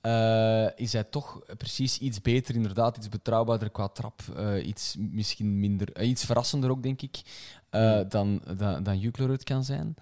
eh, 0.05 0.67
is 0.76 0.93
hij 0.93 1.03
toch 1.03 1.39
precies 1.57 1.99
iets 1.99 2.21
beter, 2.21 2.55
inderdaad, 2.55 2.97
iets 2.97 3.09
betrouwbaarder 3.09 3.69
qua 3.69 3.88
trap, 3.88 4.21
eh, 4.36 4.67
iets 4.67 4.95
misschien 4.99 5.59
minder, 5.59 6.01
iets 6.01 6.26
verrassender 6.26 6.69
ook, 6.69 6.84
denk 6.84 7.01
ik, 7.01 7.21
eh, 7.69 7.99
dan, 8.09 8.41
dan, 8.57 8.84
dan 8.84 8.99
Juklerud 8.99 9.43
kan 9.43 9.63
zijn. 9.63 9.95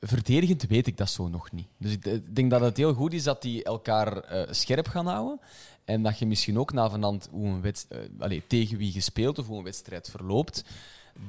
Verdedigend 0.00 0.66
weet 0.66 0.86
ik 0.86 0.96
dat 0.96 1.10
zo 1.10 1.28
nog 1.28 1.52
niet. 1.52 1.66
Dus 1.78 1.92
ik, 1.92 2.34
denk 2.34 2.50
dat 2.50 2.60
het 2.60 2.76
heel 2.76 2.94
goed 2.94 3.12
is 3.12 3.22
dat 3.22 3.42
die 3.42 3.64
elkaar 3.64 4.24
scherp 4.50 4.88
gaan 4.88 5.06
houden. 5.06 5.40
En 5.84 6.02
dat 6.02 6.18
je 6.18 6.26
misschien 6.26 6.58
ook 6.58 6.72
na 6.72 6.90
vanand 6.90 7.28
hoe 7.30 7.46
een 7.46 7.60
wedstrijd, 7.60 8.10
allee, 8.18 8.42
tegen 8.46 8.78
wie 8.78 8.94
je 8.94 9.00
speelt 9.00 9.38
of 9.38 9.46
hoe 9.46 9.58
een 9.58 9.64
wedstrijd 9.64 10.10
verloopt, 10.10 10.64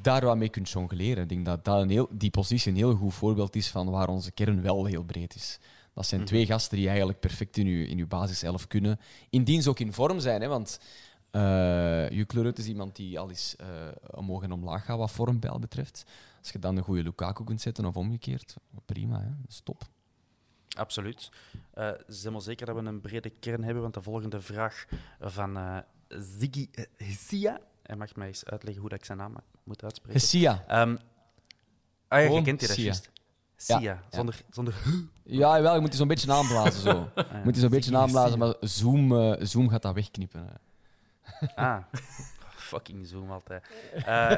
daar 0.01 0.25
wat 0.25 0.37
mee 0.37 0.49
kunt 0.49 0.69
jongleren. 0.69 1.23
Ik 1.23 1.29
denk 1.29 1.45
dat, 1.45 1.65
dat 1.65 1.81
een 1.81 1.89
heel, 1.89 2.07
die 2.11 2.29
positie 2.29 2.71
een 2.71 2.77
heel 2.77 2.95
goed 2.95 3.13
voorbeeld 3.13 3.55
is 3.55 3.69
van 3.69 3.89
waar 3.89 4.07
onze 4.07 4.31
kern 4.31 4.61
wel 4.61 4.85
heel 4.85 5.03
breed 5.03 5.35
is. 5.35 5.59
Dat 5.93 6.05
zijn 6.05 6.25
twee 6.25 6.45
gasten 6.45 6.77
die 6.77 6.87
eigenlijk 6.87 7.19
perfect 7.19 7.57
in 7.57 7.67
uw, 7.67 7.85
in 7.85 7.97
uw 7.97 8.07
basiself 8.07 8.67
kunnen. 8.67 8.99
Indien 9.29 9.61
ze 9.61 9.69
ook 9.69 9.79
in 9.79 9.93
vorm 9.93 10.19
zijn, 10.19 10.41
hè, 10.41 10.47
want 10.47 10.79
uh, 11.31 12.09
Juklerud 12.09 12.57
is 12.57 12.67
iemand 12.67 12.95
die 12.95 13.19
al 13.19 13.29
eens 13.29 13.55
uh, 13.61 13.67
omhoog 14.15 14.43
en 14.43 14.51
omlaag 14.51 14.85
gaat 14.85 14.97
wat 14.97 15.11
vormpeil 15.11 15.59
betreft. 15.59 16.05
Als 16.39 16.51
je 16.51 16.59
dan 16.59 16.77
een 16.77 16.83
goede 16.83 17.03
Lukaku 17.03 17.43
kunt 17.43 17.61
zetten 17.61 17.85
of 17.85 17.97
omgekeerd, 17.97 18.55
prima, 18.85 19.19
hè? 19.19 19.25
dat 19.25 19.49
is 19.49 19.61
top. 19.63 19.87
Absoluut. 20.73 21.29
Uh, 21.75 21.91
zijn 22.07 22.33
wel 22.33 22.41
zeker 22.41 22.65
dat 22.65 22.75
we 22.75 22.81
een 22.81 23.01
brede 23.01 23.29
kern 23.29 23.63
hebben, 23.63 23.81
want 23.81 23.93
de 23.93 24.01
volgende 24.01 24.41
vraag 24.41 24.85
van 25.19 25.57
uh, 25.57 25.77
Ziggy 26.07 26.69
Hessia. 26.97 27.59
Hij 27.83 27.95
mag 27.95 28.15
mij 28.15 28.27
eens 28.27 28.45
uitleggen 28.45 28.81
hoe 28.81 28.89
dat 28.89 28.99
ik 28.99 29.05
zijn 29.05 29.17
naam 29.17 29.35
moet 29.63 29.83
uitspreken. 29.83 30.19
Hessia. 30.19 30.81
Um, 30.81 30.97
ah 32.07 32.23
ja, 32.23 32.29
je 32.29 32.41
kent 32.41 32.59
die 32.59 32.67
dat 32.67 32.77
juist. 32.77 33.11
Sia, 33.55 33.79
Ja, 33.79 34.03
zonder... 34.09 34.41
zonder 34.49 34.75
Ja, 35.23 35.61
wel, 35.61 35.73
je 35.73 35.79
moet 35.79 35.89
die 35.89 35.97
zo'n 35.97 36.07
beetje 36.07 36.31
aanblazen. 36.31 36.81
Zo. 36.81 37.11
Je 37.15 37.41
moet 37.43 37.53
die 37.53 37.61
zo'n 37.61 37.69
beetje 37.69 37.97
aanblazen, 37.97 38.39
maar 38.39 38.55
Zoom, 38.59 39.11
uh, 39.11 39.35
Zoom 39.39 39.69
gaat 39.69 39.81
dat 39.81 39.93
wegknippen. 39.93 40.47
Hè. 40.47 41.55
Ah, 41.55 41.83
fucking 42.69 43.07
Zoom 43.07 43.31
altijd. 43.31 43.63
Uh, 43.95 44.31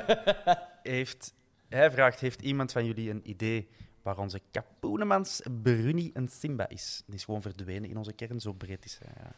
heeft, 0.84 1.34
hij 1.70 1.92
vraagt, 1.92 2.20
heeft 2.20 2.42
iemand 2.42 2.72
van 2.72 2.86
jullie 2.86 3.10
een 3.10 3.30
idee 3.30 3.70
waar 4.06 4.18
onze 4.18 4.42
Kapoenemans, 4.52 5.42
Bruni 5.62 6.12
en 6.14 6.28
Simba 6.28 6.70
is? 6.70 7.04
Die 7.06 7.16
is 7.16 7.24
gewoon 7.24 7.42
verdwenen 7.42 7.90
in 7.90 7.98
onze 7.98 8.14
kern, 8.14 8.40
zo 8.40 8.54
breed 8.54 8.86
is 8.86 9.00
hij. 9.04 9.14
Ja. 9.18 9.32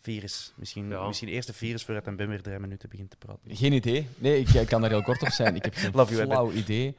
Virus. 0.00 0.52
Misschien, 0.56 0.88
Ja. 0.88 1.06
misschien 1.06 1.28
eerst 1.28 1.46
de 1.46 1.52
virus 1.54 1.84
voordat 1.84 2.06
een 2.06 2.16
Ben 2.16 2.28
weer 2.28 2.42
drie 2.42 2.58
minuten 2.58 2.88
begint 2.88 3.10
te 3.10 3.16
praten. 3.16 3.56
Geen 3.56 3.72
idee. 3.72 4.08
Nee, 4.18 4.40
ik, 4.40 4.48
ik 4.48 4.66
kan 4.66 4.80
daar 4.80 4.90
heel 4.90 5.02
kort 5.02 5.22
op 5.22 5.28
zijn. 5.28 5.56
Ik 5.56 5.64
heb 5.64 5.74
geen 5.74 5.92
Love 5.98 6.14
you, 6.14 6.26
flauw 6.26 6.52
idee 6.52 6.96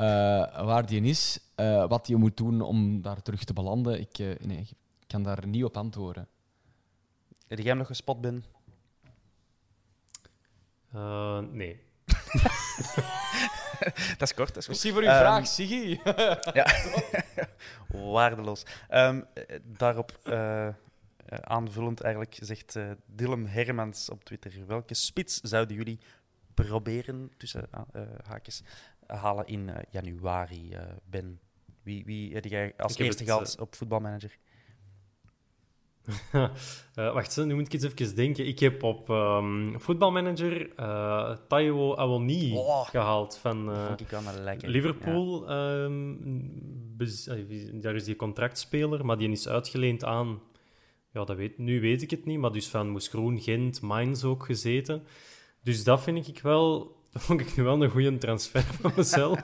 uh, 0.00 0.64
waar 0.64 0.86
die 0.86 1.02
is, 1.02 1.38
uh, 1.56 1.88
wat 1.88 2.06
je 2.06 2.16
moet 2.16 2.36
doen 2.36 2.60
om 2.60 3.02
daar 3.02 3.22
terug 3.22 3.44
te 3.44 3.52
belanden. 3.52 4.00
Ik, 4.00 4.18
uh, 4.18 4.38
nee, 4.40 4.58
ik 4.58 5.06
kan 5.06 5.22
daar 5.22 5.46
niet 5.46 5.64
op 5.64 5.76
antwoorden. 5.76 6.28
Heb 7.46 7.58
jij 7.58 7.68
hem 7.68 7.76
nog 7.76 7.86
gespot, 7.86 8.20
Ben? 8.20 8.44
Uh, 10.94 11.38
nee. 11.38 11.80
Dat 14.18 14.28
is 14.28 14.34
kort, 14.34 14.54
dat 14.54 14.56
is 14.56 14.64
goed. 14.64 14.68
Misschien 14.68 14.92
voor 14.92 15.02
uw 15.02 15.08
um, 15.08 15.16
vraag, 15.16 15.46
Siggy. 15.46 15.98
ja, 16.52 16.66
waardeloos. 18.12 18.62
Um, 18.90 19.24
daarop 19.64 20.18
uh, 20.24 20.68
aanvullend 21.28 22.00
eigenlijk 22.00 22.38
zegt 22.40 22.74
uh, 22.74 22.90
Dylan 23.06 23.46
Hermans 23.46 24.10
op 24.10 24.24
Twitter: 24.24 24.52
welke 24.66 24.94
spits 24.94 25.40
zouden 25.40 25.76
jullie 25.76 25.98
proberen 26.54 27.32
tussen 27.36 27.68
uh, 27.96 28.02
haakjes 28.26 28.62
halen 29.06 29.46
in 29.46 29.70
januari, 29.90 30.76
Ben? 31.04 31.40
Wie, 31.82 32.04
wie 32.04 32.34
heb 32.34 32.44
jij 32.44 32.74
als 32.76 32.92
Ik 32.92 32.98
eerste 32.98 33.22
het, 33.22 33.30
gehaald 33.30 33.60
op 33.60 33.74
voetbalmanager? 33.74 34.38
Uh, 36.32 36.48
wacht, 36.94 37.36
nu 37.36 37.54
moet 37.54 37.66
ik 37.66 37.72
eens 37.72 37.92
even 37.92 38.16
denken. 38.16 38.46
Ik 38.46 38.58
heb 38.58 38.82
op 38.82 39.08
um, 39.08 39.80
voetbalmanager 39.80 40.70
uh, 40.80 41.36
Taiwo 41.48 41.94
Awoni 41.94 42.52
Oh, 42.56 42.88
gehaald 42.88 43.38
van 43.38 43.70
uh. 43.70 43.92
Liverpool. 44.60 45.50
Ja. 45.50 45.82
Um, 45.82 46.56
daar 47.72 47.94
is 47.94 48.04
die 48.04 48.16
contractspeler, 48.16 49.06
maar 49.06 49.16
die 49.16 49.30
is 49.30 49.48
uitgeleend 49.48 50.04
aan... 50.04 50.40
Ja, 51.12 51.24
dat 51.24 51.36
weet, 51.36 51.58
nu 51.58 51.80
weet 51.80 52.02
ik 52.02 52.10
het 52.10 52.24
niet, 52.24 52.38
maar 52.38 52.52
dus 52.52 52.68
van 52.68 52.88
Moeskroen, 52.88 53.40
Gent, 53.40 53.80
Mainz 53.80 54.24
ook 54.24 54.44
gezeten. 54.44 55.02
Dus 55.62 55.84
dat 55.84 56.02
vind 56.02 56.28
ik 56.28 56.40
wel... 56.40 56.96
Dat 57.12 57.22
vond 57.22 57.40
ik 57.40 57.56
nu 57.56 57.62
wel 57.62 57.82
een 57.82 57.90
goede 57.90 58.18
transfer 58.18 58.62
van 58.80 58.92
mezelf. 58.96 59.38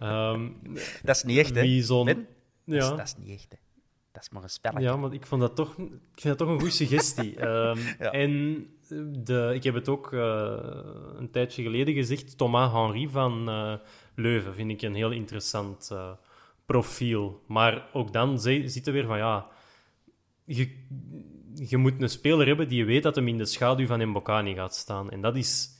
um, 0.00 0.56
dat 1.02 1.16
is 1.16 1.22
niet 1.22 1.38
echt, 1.38 1.54
hè? 1.54 1.82
Zo'n... 1.82 2.06
Ja. 2.06 2.78
Dat, 2.78 2.82
is, 2.82 2.96
dat 2.96 3.06
is 3.06 3.14
niet 3.16 3.38
echt, 3.38 3.50
hè? 3.50 3.67
Dat 4.18 4.26
is 4.26 4.32
maar 4.32 4.42
een 4.42 4.50
spelletje. 4.50 4.88
Ja, 4.88 4.96
maar 4.96 5.12
ik, 5.12 5.26
vond 5.26 5.40
dat 5.40 5.56
toch, 5.56 5.78
ik 5.78 6.20
vind 6.20 6.38
dat 6.38 6.38
toch 6.38 6.48
een 6.48 6.58
goede 6.58 6.74
suggestie. 6.74 7.46
um, 7.46 7.78
Ja. 7.98 8.10
En 8.10 8.66
de, 9.24 9.50
ik 9.54 9.64
heb 9.64 9.74
het 9.74 9.88
ook 9.88 10.12
uh, 10.12 10.56
een 11.16 11.30
tijdje 11.30 11.62
geleden 11.62 11.94
gezegd. 11.94 12.38
Thomas 12.38 12.72
Henry 12.72 13.08
van 13.08 13.48
uh, 13.48 13.74
Leuven 14.14 14.54
vind 14.54 14.70
ik 14.70 14.82
een 14.82 14.94
heel 14.94 15.10
interessant 15.10 15.88
uh, 15.92 16.10
profiel. 16.66 17.42
Maar 17.46 17.88
ook 17.92 18.12
dan 18.12 18.40
zie- 18.40 18.68
zit 18.68 18.86
er 18.86 18.92
weer 18.92 19.06
van 19.06 19.18
ja. 19.18 19.46
Je, 20.44 20.84
je 21.54 21.76
moet 21.76 22.02
een 22.02 22.10
speler 22.10 22.46
hebben 22.46 22.68
die 22.68 22.78
je 22.78 22.84
weet 22.84 23.02
dat 23.02 23.14
hem 23.14 23.28
in 23.28 23.38
de 23.38 23.46
schaduw 23.46 23.86
van 23.86 24.08
Mbokani 24.08 24.54
gaat 24.54 24.74
staan. 24.74 25.10
En 25.10 25.20
dat 25.20 25.36
is... 25.36 25.76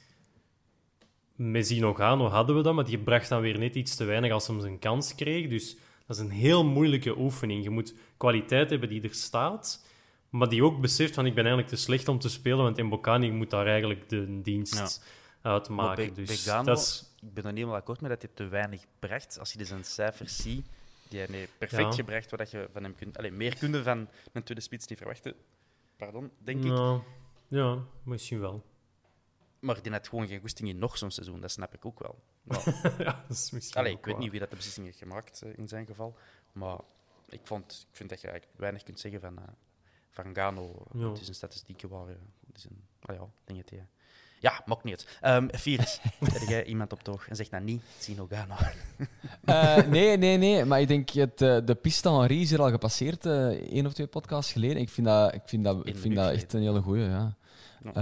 Met 1.35 1.67
Zinogano 1.67 2.27
hadden 2.29 2.57
we 2.57 2.63
dat, 2.63 2.75
maar 2.75 2.85
die 2.85 2.99
bracht 2.99 3.29
dan 3.29 3.41
weer 3.41 3.59
net 3.59 3.75
iets 3.75 3.97
te 3.97 4.05
weinig 4.05 4.33
als 4.33 4.47
hem 4.47 4.61
zijn 4.61 4.79
kans 4.79 5.15
kreeg. 5.15 5.49
Dus 5.49 5.77
dat 6.09 6.17
is 6.17 6.23
een 6.23 6.31
heel 6.31 6.65
moeilijke 6.65 7.19
oefening. 7.19 7.63
Je 7.63 7.71
moet 7.71 7.95
kwaliteit 8.17 8.71
hebben 8.71 8.89
die 8.89 9.03
er 9.03 9.15
staat, 9.15 9.87
maar 10.29 10.49
die 10.49 10.65
ook 10.65 10.81
beseft 10.81 11.15
van 11.15 11.27
ik 11.27 11.35
ben 11.35 11.45
eigenlijk 11.45 11.75
te 11.75 11.81
slecht 11.81 12.09
om 12.09 12.19
te 12.19 12.29
spelen, 12.29 12.59
want 12.59 12.83
Mbokani 12.83 13.31
moet 13.31 13.51
daar 13.51 13.67
eigenlijk 13.67 14.09
de 14.09 14.41
dienst 14.43 15.05
uitmaken. 15.43 16.15
Dus 16.15 16.45
dat 16.45 16.79
is... 16.79 17.13
ik 17.21 17.35
ben 17.35 17.45
er 17.45 17.51
niet 17.51 17.59
helemaal 17.59 17.81
akkoord 17.81 18.01
met 18.01 18.11
dat 18.11 18.23
hij 18.23 18.31
te 18.35 18.47
weinig 18.49 18.85
bracht. 18.99 19.39
Als 19.39 19.53
je 19.53 19.59
dus 19.59 19.71
een 19.71 19.85
cijfers 19.85 20.37
ziet, 20.37 20.67
die 21.09 21.19
hij 21.19 21.29
nee, 21.31 21.49
perfect 21.59 21.83
Ja. 21.83 21.93
gebracht, 21.93 22.31
wat 22.31 22.51
je 22.51 22.69
van 22.73 22.83
hem 22.83 22.95
kunt... 22.95 23.19
Allee, 23.19 23.33
meer 23.33 23.57
kunde 23.59 23.83
van 23.83 24.09
een 24.33 24.43
tweede 24.43 24.63
spits 24.63 24.87
niet 24.87 24.99
verwachten. 24.99 25.35
Pardon, 25.97 26.31
denk 26.39 26.65
ik. 26.65 27.01
Ja, 27.49 27.79
misschien 28.03 28.41
wel. 28.41 28.65
Maar 29.61 29.83
die 29.83 29.93
had 29.93 30.09
gewoon 30.09 30.27
geen 30.27 30.41
goesting 30.41 30.69
in 30.69 30.79
nog 30.79 30.99
zo'n 30.99 31.11
seizoen, 31.11 31.41
dat 31.41 31.51
snap 31.51 31.75
ik 31.75 31.85
ook 31.85 31.99
wel. 32.01 32.19
Maar, 32.43 32.65
ja, 32.99 33.25
dat 33.29 33.37
is 33.37 33.51
misschien 33.51 33.79
allee, 33.81 33.93
ook 33.93 33.99
ik 33.99 34.05
weet 34.05 34.15
waar. 34.15 34.23
niet 34.23 34.31
wie 34.31 34.41
dat 34.41 34.51
de 34.51 34.57
beslissing 34.57 34.87
heeft 34.87 34.99
gemaakt 34.99 35.43
eh, 35.43 35.51
in 35.57 35.69
zijn 35.69 35.87
geval. 35.87 36.17
Maar 36.53 36.79
ik, 37.29 37.41
vond, 37.43 37.87
ik 37.91 37.97
vind 37.97 38.09
dat 38.11 38.21
je 38.21 38.29
eigenlijk 38.29 38.59
weinig 38.61 38.83
kunt 38.83 39.01
zeggen 39.01 39.21
van, 39.21 39.39
eh 39.39 39.43
van 40.11 40.35
Gano. 40.35 40.87
Ja. 40.93 41.09
Het 41.09 41.21
is 41.21 41.29
een 41.29 41.35
statistieken 41.35 41.89
waar... 41.89 42.09
eh, 42.09 42.15
Het 42.47 42.57
is 42.57 42.65
een, 42.65 42.83
ah 43.01 43.17
ja, 43.17 43.29
dingen 43.45 43.65
tegen. 43.65 43.89
Ja, 44.41 44.63
maakt 44.67 44.85
niet 44.85 44.95
uit. 44.95 45.19
Ehm 45.21 45.49
Virus, 45.59 46.01
heb 46.33 46.49
jij 46.49 46.65
iemand 46.65 46.93
op 46.93 47.03
toog 47.03 47.29
en 47.29 47.37
zegt 47.37 47.51
nou 47.51 47.65
niet, 47.65 47.83
Sino 47.99 48.27
Gano. 48.31 48.55
Eh, 49.45 49.77
nee, 49.87 50.17
nee, 50.17 50.37
nee. 50.37 50.65
Maar 50.65 50.81
ik 50.81 50.89
denk, 50.89 51.11
het, 51.11 51.43
eh, 51.43 51.59
de 51.65 51.75
piste 51.75 52.11
Henri 52.11 52.41
is 52.41 52.51
hier 52.51 52.61
al 52.63 52.71
gepasseerd, 52.71 53.27
eh 53.27 53.47
één 53.49 53.87
of 53.87 53.93
twee 53.93 54.07
podcasts 54.07 54.53
geleden. 54.53 54.77
Ik 54.77 54.89
vind 54.89 55.07
dat, 55.07 55.35
ik 55.35 55.43
vind 55.45 55.65
dat, 55.65 55.87
ik 55.87 55.97
vind 55.97 56.15
dat 56.15 56.33
echt 56.33 56.53
een 56.53 56.63
hele 56.63 56.81
goeie, 56.81 57.05
ja. 57.05 57.37
Ja. 57.83 57.93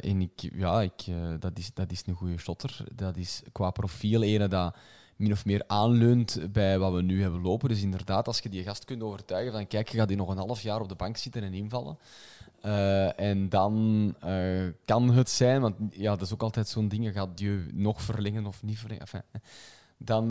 Eh, 0.00 0.10
en 0.10 0.20
ik, 0.20 0.50
ja, 0.54 0.80
ik, 0.82 1.02
eh, 1.08 1.14
dat, 1.38 1.58
is, 1.58 1.70
dat 1.74 1.90
is 1.92 2.02
een 2.06 2.14
goede 2.14 2.38
shotter. 2.38 2.84
Dat 2.94 3.16
is 3.16 3.42
qua 3.52 3.70
profiel 3.70 4.22
ene 4.22 4.48
dat 4.48 4.74
min 5.16 5.32
of 5.32 5.44
meer 5.44 5.62
aanleunt 5.66 6.52
bij 6.52 6.78
wat 6.78 6.92
we 6.92 7.02
nu 7.02 7.22
hebben 7.22 7.40
lopen. 7.42 7.68
Dus 7.68 7.82
inderdaad, 7.82 8.26
als 8.26 8.38
je 8.38 8.48
die 8.48 8.62
gast 8.62 8.84
kunt 8.84 9.02
overtuigen 9.02 9.52
van 9.52 9.66
kijk, 9.66 9.88
je 9.88 9.98
gaat 9.98 10.08
hier 10.08 10.16
nog 10.16 10.28
een 10.28 10.36
half 10.36 10.60
jaar 10.60 10.80
op 10.80 10.88
de 10.88 10.94
bank 10.94 11.16
zitten 11.16 11.42
en 11.42 11.54
invallen. 11.54 11.98
Eh, 12.60 13.20
en 13.20 13.48
dan 13.48 14.14
kan 14.84 15.10
het 15.10 15.30
zijn, 15.30 15.60
want 15.60 15.74
ja, 15.90 16.10
dat 16.10 16.20
is 16.26 16.32
ook 16.32 16.42
altijd 16.42 16.68
zo'n 16.68 16.88
ding, 16.88 17.04
je 17.04 17.12
gaat 17.12 17.28
je 17.40 17.66
nog 17.72 18.02
verlengen 18.02 18.46
of 18.46 18.62
niet 18.62 18.78
verlengen. 18.78 19.02
Enfin, 19.02 19.22
dan, 19.98 20.28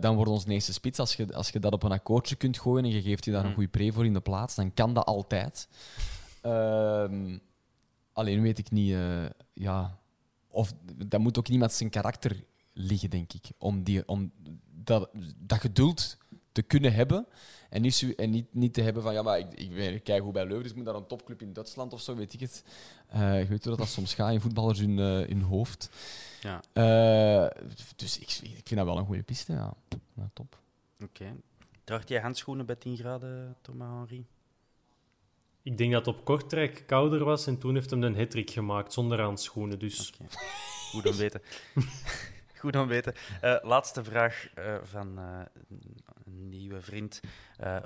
dan 0.00 0.14
wordt 0.14 0.30
ons 0.30 0.46
eerste 0.46 0.72
spits. 0.72 0.98
Als 0.98 1.14
je, 1.14 1.34
als 1.34 1.48
je 1.50 1.58
dat 1.58 1.72
op 1.72 1.82
een 1.82 1.92
akkoordje 1.92 2.34
kunt 2.36 2.58
gooien 2.58 2.84
en 2.84 2.90
je 2.90 3.02
geeft 3.02 3.24
je 3.24 3.30
daar 3.30 3.42
een 3.42 3.48
Mm. 3.48 3.54
goede 3.54 3.68
pre 3.68 3.92
voor 3.92 4.04
in 4.04 4.12
de 4.12 4.20
plaats, 4.20 4.54
dan 4.54 4.74
kan 4.74 4.94
dat 4.94 5.06
altijd. 5.06 5.68
Ehm, 6.40 7.38
alleen 8.18 8.42
weet 8.42 8.58
ik 8.58 8.70
niet, 8.70 8.92
eh, 8.92 9.24
ja, 9.52 9.98
of 10.48 10.72
dat 11.06 11.20
moet 11.20 11.38
ook 11.38 11.48
niet 11.48 11.58
met 11.58 11.72
zijn 11.72 11.90
karakter 11.90 12.44
liggen, 12.72 13.10
denk 13.10 13.32
ik. 13.32 13.44
Om, 13.58 13.82
die, 13.82 14.08
om 14.08 14.32
dat, 14.84 15.10
dat 15.36 15.60
geduld 15.60 16.18
te 16.52 16.62
kunnen 16.62 16.92
hebben 16.92 17.26
en 17.70 17.82
niet, 17.82 18.14
en 18.16 18.30
niet, 18.30 18.54
niet 18.54 18.74
te 18.74 18.80
hebben 18.82 19.02
van 19.02 19.12
ja, 19.12 19.22
maar 19.22 19.38
ik, 19.38 19.54
ik 19.54 19.74
ben 19.74 20.02
kijk 20.02 20.22
hoe 20.22 20.32
bij 20.32 20.42
Leuven, 20.42 20.62
dus 20.62 20.70
ik 20.70 20.76
moet 20.76 20.86
naar 20.86 20.94
een 20.94 21.06
topclub 21.06 21.42
in 21.42 21.52
Duitsland 21.52 21.92
of 21.92 22.00
zo, 22.00 22.14
weet 22.14 22.32
ik 22.32 22.40
het. 22.40 22.64
Eh, 23.08 23.40
je 23.40 23.46
weet 23.46 23.64
hoe 23.64 23.70
dat, 23.70 23.78
dat 23.78 23.88
soms 23.88 24.14
gaat 24.14 24.32
in 24.32 24.40
voetballers 24.40 24.78
hun, 24.78 24.98
eh, 24.98 25.28
hun 25.28 25.42
hoofd. 25.42 25.90
Ja, 26.40 26.60
Eh, 26.72 27.66
dus 27.96 28.18
ik, 28.18 28.30
ik 28.42 28.66
vind 28.66 28.80
dat 28.80 28.84
wel 28.84 28.98
een 28.98 29.06
goede 29.06 29.22
piste, 29.22 29.52
ja. 29.52 29.74
ja 30.14 30.30
top. 30.32 30.58
oké. 31.02 31.36
Draagt 31.84 32.08
jij 32.08 32.20
handschoenen 32.20 32.66
bij 32.66 32.76
10 32.76 32.96
graden, 32.96 33.56
Thomas 33.62 33.88
Henry? 33.88 34.26
Ik 35.68 35.78
denk 35.78 35.92
dat 35.92 36.06
het 36.06 36.14
op 36.14 36.24
Kortrijk 36.24 36.82
kouder 36.86 37.24
was 37.24 37.46
en 37.46 37.58
toen 37.58 37.74
heeft 37.74 37.90
hem 37.90 38.02
een 38.02 38.16
hattrick 38.16 38.50
gemaakt 38.50 38.92
zonder 38.92 39.20
handschoenen. 39.20 39.78
Dus. 39.78 40.12
Goed 40.90 41.06
om 41.06 41.16
weten. 41.16 41.42
Goed 42.58 42.76
om 42.76 42.86
weten. 42.86 43.14
Eh, 43.40 43.56
laatste 43.62 44.04
vraag 44.04 44.48
eh, 44.54 44.76
van 44.82 45.18
eh, 45.18 45.40
een 46.24 46.48
nieuwe 46.48 46.80
vriend 46.80 47.20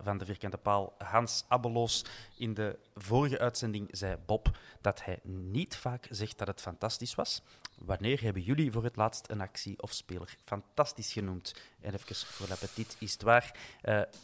van 0.02 0.18
de 0.18 0.24
Vierkante 0.24 0.58
Paal, 0.58 0.94
Hans 0.98 1.44
Abbeloos. 1.48 2.04
In 2.36 2.54
de 2.54 2.78
vorige 2.94 3.38
uitzending 3.38 3.88
zei 3.90 4.16
Bob 4.26 4.56
dat 4.80 5.04
hij 5.04 5.20
niet 5.22 5.76
vaak 5.76 6.06
zegt 6.10 6.38
dat 6.38 6.46
het 6.46 6.60
fantastisch 6.60 7.14
was. 7.14 7.42
Wanneer 7.78 8.22
hebben 8.22 8.42
jullie 8.42 8.72
voor 8.72 8.84
het 8.84 8.96
laatst 8.96 9.30
een 9.30 9.40
actie 9.40 9.82
of 9.82 9.92
speler 9.92 10.36
fantastisch 10.44 11.12
genoemd? 11.12 11.54
En 11.80 11.94
even 11.94 12.16
voor 12.16 12.48
l'appétit 12.48 12.96
is 12.98 13.12
het 13.12 13.22
waar. 13.22 13.56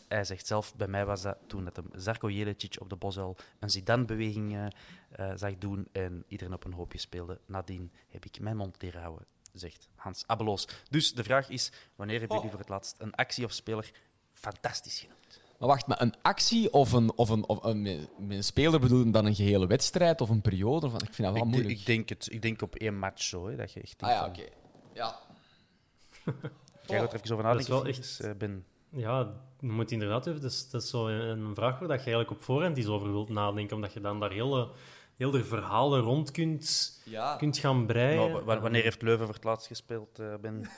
Hij 0.08 0.24
zegt 0.24 0.46
zelf, 0.46 0.74
bij 0.74 0.88
mij 0.88 1.06
was 1.06 1.22
dat 1.22 1.38
toen 1.46 1.64
dat 1.64 1.76
hem 1.76 1.88
Zarko 1.92 2.30
Jelicic 2.30 2.76
op 2.80 2.88
de 2.88 2.96
Bosuil 2.96 3.36
een 3.58 3.70
Zidane-beweging 3.70 4.72
zag 5.34 5.58
doen 5.58 5.88
en 5.92 6.24
iedereen 6.28 6.54
op 6.54 6.64
een 6.64 6.72
hoopje 6.72 6.98
speelde. 6.98 7.40
Nadien 7.46 7.92
heb 8.08 8.24
ik 8.24 8.40
mijn 8.40 8.56
mond 8.56 8.82
leren 8.82 9.00
houden, 9.00 9.26
zegt 9.52 9.88
Hans 9.94 10.26
Abbeloos. 10.26 10.68
Dus 10.90 11.14
de 11.14 11.24
vraag 11.24 11.48
is, 11.48 11.72
wanneer 11.96 12.18
hebben 12.18 12.36
jullie 12.36 12.50
voor 12.50 12.60
het 12.60 12.68
laatst 12.68 12.96
een 12.98 13.14
actie 13.14 13.44
of 13.44 13.52
speler 13.52 13.90
fantastisch 14.32 14.98
genoemd? 14.98 15.40
Maar 15.58 15.68
wacht, 15.68 15.86
maar 15.86 16.00
een 16.00 16.14
actie 16.22 16.72
of 16.72 16.92
een, 16.92 17.12
of 17.16 17.28
een, 17.28 17.48
of 17.48 17.64
een, 17.64 18.44
speler 18.44 18.80
bedoelen 18.80 19.10
dan 19.10 19.26
een 19.26 19.34
gehele 19.34 19.66
wedstrijd 19.66 20.20
of 20.20 20.28
een 20.28 20.40
periode? 20.40 20.86
Of, 20.86 20.92
ik 20.94 21.14
vind 21.14 21.16
dat 21.16 21.32
wel 21.32 21.42
Ik, 21.46 21.48
moeilijk. 21.48 21.78
ik, 21.78 21.86
denk 21.86 22.08
het, 22.08 22.28
ik 22.30 22.42
denk 22.42 22.62
op 22.62 22.74
één 22.74 22.98
match 22.98 23.22
zo, 23.22 23.48
hè, 23.48 23.56
dat 23.56 23.72
je 23.72 23.80
echt 23.80 24.02
ah 24.02 24.10
ja, 24.10 24.26
oké. 24.26 24.42
Ja. 24.94 25.18
Jij 26.86 26.98
gaat 26.98 27.12
er 27.12 27.20
even 27.20 27.36
over 27.36 27.44
Dat 27.44 27.60
is 27.60 27.68
nadenken, 27.68 27.70
wel 27.70 27.80
Felix, 27.80 28.20
eh, 28.20 28.30
Ben. 28.38 28.64
ja, 28.90 29.32
je 29.60 29.66
moet 29.66 29.90
inderdaad 29.90 30.26
even... 30.26 30.40
Dat 30.40 30.50
is, 30.50 30.70
dat 30.70 30.82
is 30.82 30.90
zo 30.90 31.06
een, 31.06 31.38
een 31.38 31.54
vraag 31.54 31.78
waar 31.78 31.88
dat 31.88 32.04
je 32.04 32.10
eigenlijk 32.10 32.30
op 32.30 32.42
voorhand 32.42 32.76
eens 32.76 32.86
over 32.86 33.10
wilt 33.10 33.28
nadenken, 33.28 33.76
omdat 33.76 33.92
je 33.92 34.00
dan 34.00 34.20
daar 34.20 34.32
hele, 34.32 34.70
heel 35.18 35.30
de 35.30 35.44
verhalen 35.44 36.00
rond 36.00 36.30
kunt, 36.30 36.92
Ja. 37.04 37.36
kunt 37.36 37.58
gaan 37.58 37.86
breien. 37.86 38.32
Maar 38.32 38.44
wa- 38.44 38.60
wanneer 38.60 38.82
heeft 38.82 39.02
Leuven 39.02 39.26
voor 39.26 39.34
het 39.34 39.44
laatst 39.44 39.66
gespeeld, 39.66 40.18
eh, 40.18 40.26
Ben? 40.40 40.60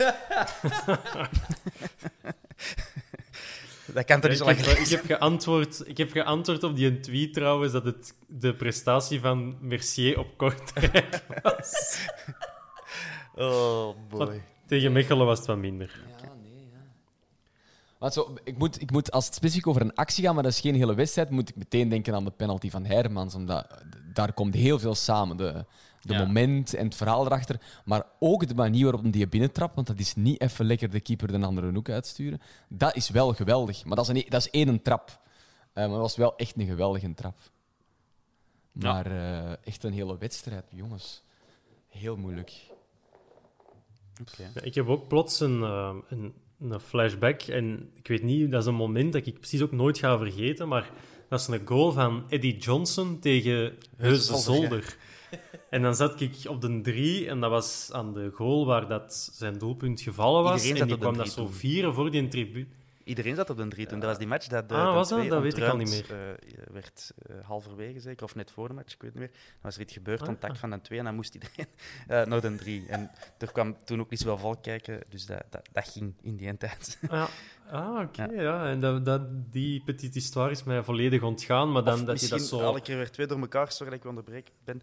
dat 3.95 4.05
kan 4.05 4.21
toch 4.21 4.31
niet 4.31 4.33
ik, 4.33 4.37
zo 4.37 4.45
lang 4.45 4.57
heb, 4.57 4.67
geleden 4.67 4.83
ik, 4.85 4.91
heb 4.91 5.05
geantwoord, 5.05 5.89
ik 5.89 5.97
heb 5.97 6.11
geantwoord 6.11 6.63
op 6.63 6.77
die 6.77 7.01
tweet 7.01 7.33
trouwens 7.35 7.73
dat 7.73 7.85
het 7.85 8.15
de 8.27 8.55
prestatie 8.55 9.21
van 9.21 9.57
Mercier 9.61 10.19
op 10.19 10.37
Kortrijk 10.37 11.23
was. 11.43 11.99
Oh, 13.35 13.97
boy. 14.09 14.43
Tegen 14.67 14.93
Mechelen 14.93 15.27
was 15.27 15.39
het 15.39 15.47
wat 15.47 15.57
minder. 15.59 16.01
Ja, 16.09 16.17
ja. 16.23 16.29
Want 18.01 18.13
zo, 18.13 18.35
ik, 18.45 18.59
moet, 18.59 18.81
ik 18.81 18.91
moet, 18.91 19.11
als 19.11 19.27
het 19.27 19.35
specifiek 19.35 19.67
over 19.67 19.81
een 19.83 19.95
actie 19.95 20.25
gaat, 20.25 20.35
maar 20.35 20.43
dat 20.43 20.53
is 20.53 20.61
geen 20.61 20.75
hele 20.75 20.95
wedstrijd, 20.95 21.31
moet 21.31 21.49
ik 21.49 21.57
meteen 21.57 21.89
denken 21.89 22.15
aan 22.15 22.25
de 22.25 22.31
penalty 22.31 22.71
van 22.71 22.85
Hermans. 22.85 23.35
Omdat 23.35 23.85
daar 24.13 24.33
komt 24.33 24.55
heel 24.55 24.79
veel 24.79 24.95
samen. 24.95 25.37
De, 25.37 25.65
de 26.01 26.13
Ja. 26.13 26.25
moment 26.25 26.75
en 26.75 26.85
het 26.85 26.95
verhaal 26.95 27.27
erachter. 27.27 27.61
Maar 27.85 28.07
ook 28.19 28.49
de 28.49 28.55
manier 28.55 28.85
waarop 28.91 29.13
die 29.13 29.29
binnentrapt, 29.29 29.75
want 29.75 29.87
dat 29.87 29.99
is 29.99 30.15
niet 30.15 30.41
even 30.41 30.65
lekker 30.65 30.91
de 30.91 31.01
keeper 31.01 31.29
de 31.41 31.47
andere 31.47 31.73
hoek 31.73 31.89
uitsturen. 31.89 32.41
Dat 32.69 32.97
is 32.97 33.11
wel 33.11 33.33
geweldig. 33.35 33.85
Maar 33.85 33.97
dat 33.97 34.09
is, 34.09 34.17
een, 34.17 34.27
dat 34.31 34.41
is 34.41 34.51
één 34.51 34.83
trap. 34.83 35.21
Eh, 35.73 35.83
maar 35.83 35.89
dat 35.93 36.01
was 36.01 36.17
wel 36.17 36.37
echt 36.37 36.59
een 36.59 36.67
geweldige 36.67 37.15
trap. 37.15 37.39
Ja. 38.73 38.93
Maar 38.93 39.07
eh, 39.07 39.57
echt 39.65 39.85
een 39.85 39.93
hele 39.93 40.19
wedstrijd, 40.19 40.65
jongens. 40.71 41.23
Heel 41.89 42.17
moeilijk. 42.17 42.53
Ja, 44.37 44.61
ik 44.63 44.75
heb 44.75 44.89
ook 44.89 45.09
plots 45.09 45.41
een, 45.41 45.63
eh, 45.63 45.95
een, 46.09 46.35
een 46.61 46.81
flashback. 46.81 47.43
En 47.43 47.91
ik 47.95 48.09
weet 48.09 48.23
niet, 48.23 48.51
dat 48.51 48.61
is 48.61 48.67
een 48.67 48.75
moment 48.75 49.13
dat 49.13 49.27
ik 49.27 49.39
precies 49.39 49.63
ook 49.63 49.73
nooit 49.73 49.99
ga 49.99 50.19
vergeten. 50.19 50.69
Maar 50.69 50.91
dat 51.29 51.41
is 51.41 51.47
een 51.47 51.67
goal 51.67 51.93
van 51.93 52.25
Eddie 52.29 52.57
Johnson 52.57 53.19
tegen 53.19 53.75
Heuse 53.97 54.37
Zolder. 54.37 54.97
En 55.71 55.83
dan 55.83 55.95
zat 55.95 56.21
ik 56.21 56.35
op 56.49 56.61
de 56.61 56.81
drie 56.81 57.29
en 57.29 57.41
dat 57.41 57.51
was 57.51 57.89
aan 57.93 58.13
de 58.13 58.31
goal 58.35 58.67
waar 58.67 58.89
dat 58.89 59.31
zijn 59.33 59.59
doelpunt 59.59 60.01
gevallen 60.01 60.43
was. 60.43 60.71
En 60.71 60.87
die 60.87 60.99
kwam 60.99 61.17
dat 61.17 61.33
zo 61.33 61.47
vieren 61.47 61.95
voor 61.95 62.11
die 62.11 62.29
tribune. 62.29 62.67
Iedereen 63.05 63.37
zat 63.37 63.51
op 63.51 63.57
de 63.57 63.69
drie 63.69 63.87
toen. 63.87 64.01
Dat 64.01 64.09
was 64.09 64.19
die 64.19 64.27
match 64.27 64.47
dat 64.47 64.69
de, 64.69 64.75
Ah, 64.75 64.87
de 64.87 64.93
was 64.93 65.09
dat? 65.09 65.19
twee 65.19 65.31
Dat 65.31 65.43
weet 65.43 65.57
ik 65.57 65.65
al 65.65 65.77
niet 65.77 66.05
eh, 66.11 66.17
werd 66.73 67.13
eh, 67.27 67.37
halverwege 67.43 68.01
zeker, 68.01 68.25
of 68.25 68.35
net 68.35 68.51
voor 68.51 68.69
de 68.69 68.75
match, 68.75 68.95
ik 68.95 69.03
weet 69.03 69.13
het 69.13 69.21
niet 69.21 69.31
meer. 69.31 69.41
Dan 69.43 69.61
was 69.61 69.75
er 69.75 69.81
iets 69.81 69.93
gebeurd, 69.93 70.21
Ah. 70.21 70.27
contact 70.27 70.59
van 70.59 70.71
de 70.71 70.81
twee, 70.81 70.99
en 70.99 71.05
dan 71.05 71.15
moest 71.15 71.35
iedereen 71.35 71.67
eh, 72.09 72.25
naar 72.25 72.41
de 72.41 72.55
drie. 72.55 72.87
En 72.89 73.11
er 73.39 73.53
kwam 73.53 73.77
toen 73.85 74.01
ook 74.01 74.11
niet 74.11 74.21
zoveel 74.21 74.39
volk 74.39 74.63
kijken, 74.63 75.01
dus 75.09 75.27
dat, 75.27 75.43
dat, 75.51 75.69
dat 75.73 75.89
ging 75.89 76.15
in 76.23 76.37
die 76.37 76.57
tijd. 76.57 76.99
Ah, 77.11 77.29
ah 77.71 78.01
oké. 78.01 78.25
ja. 78.25 78.69
En 78.71 78.81
dat, 78.81 79.05
dat, 79.05 79.53
die 79.53 79.83
petite 79.85 80.19
histoire 80.19 80.51
is 80.51 80.63
mij 80.65 80.83
volledig 80.83 81.23
ontgaan. 81.23 81.73
Maar 81.73 81.85
dan 81.85 82.01
Of 82.01 82.05
dat 82.05 82.21
je 82.21 82.29
dat 82.29 82.41
zo... 82.43 82.61
alle 82.61 82.81
keer 82.81 82.97
weer 82.97 83.11
twee 83.11 83.27
door 83.27 83.41
elkaar, 83.41 83.73
sorry 83.73 83.91
dat 83.91 84.01
ik 84.01 84.09
onderbreek 84.09 84.51
ben. 84.65 84.83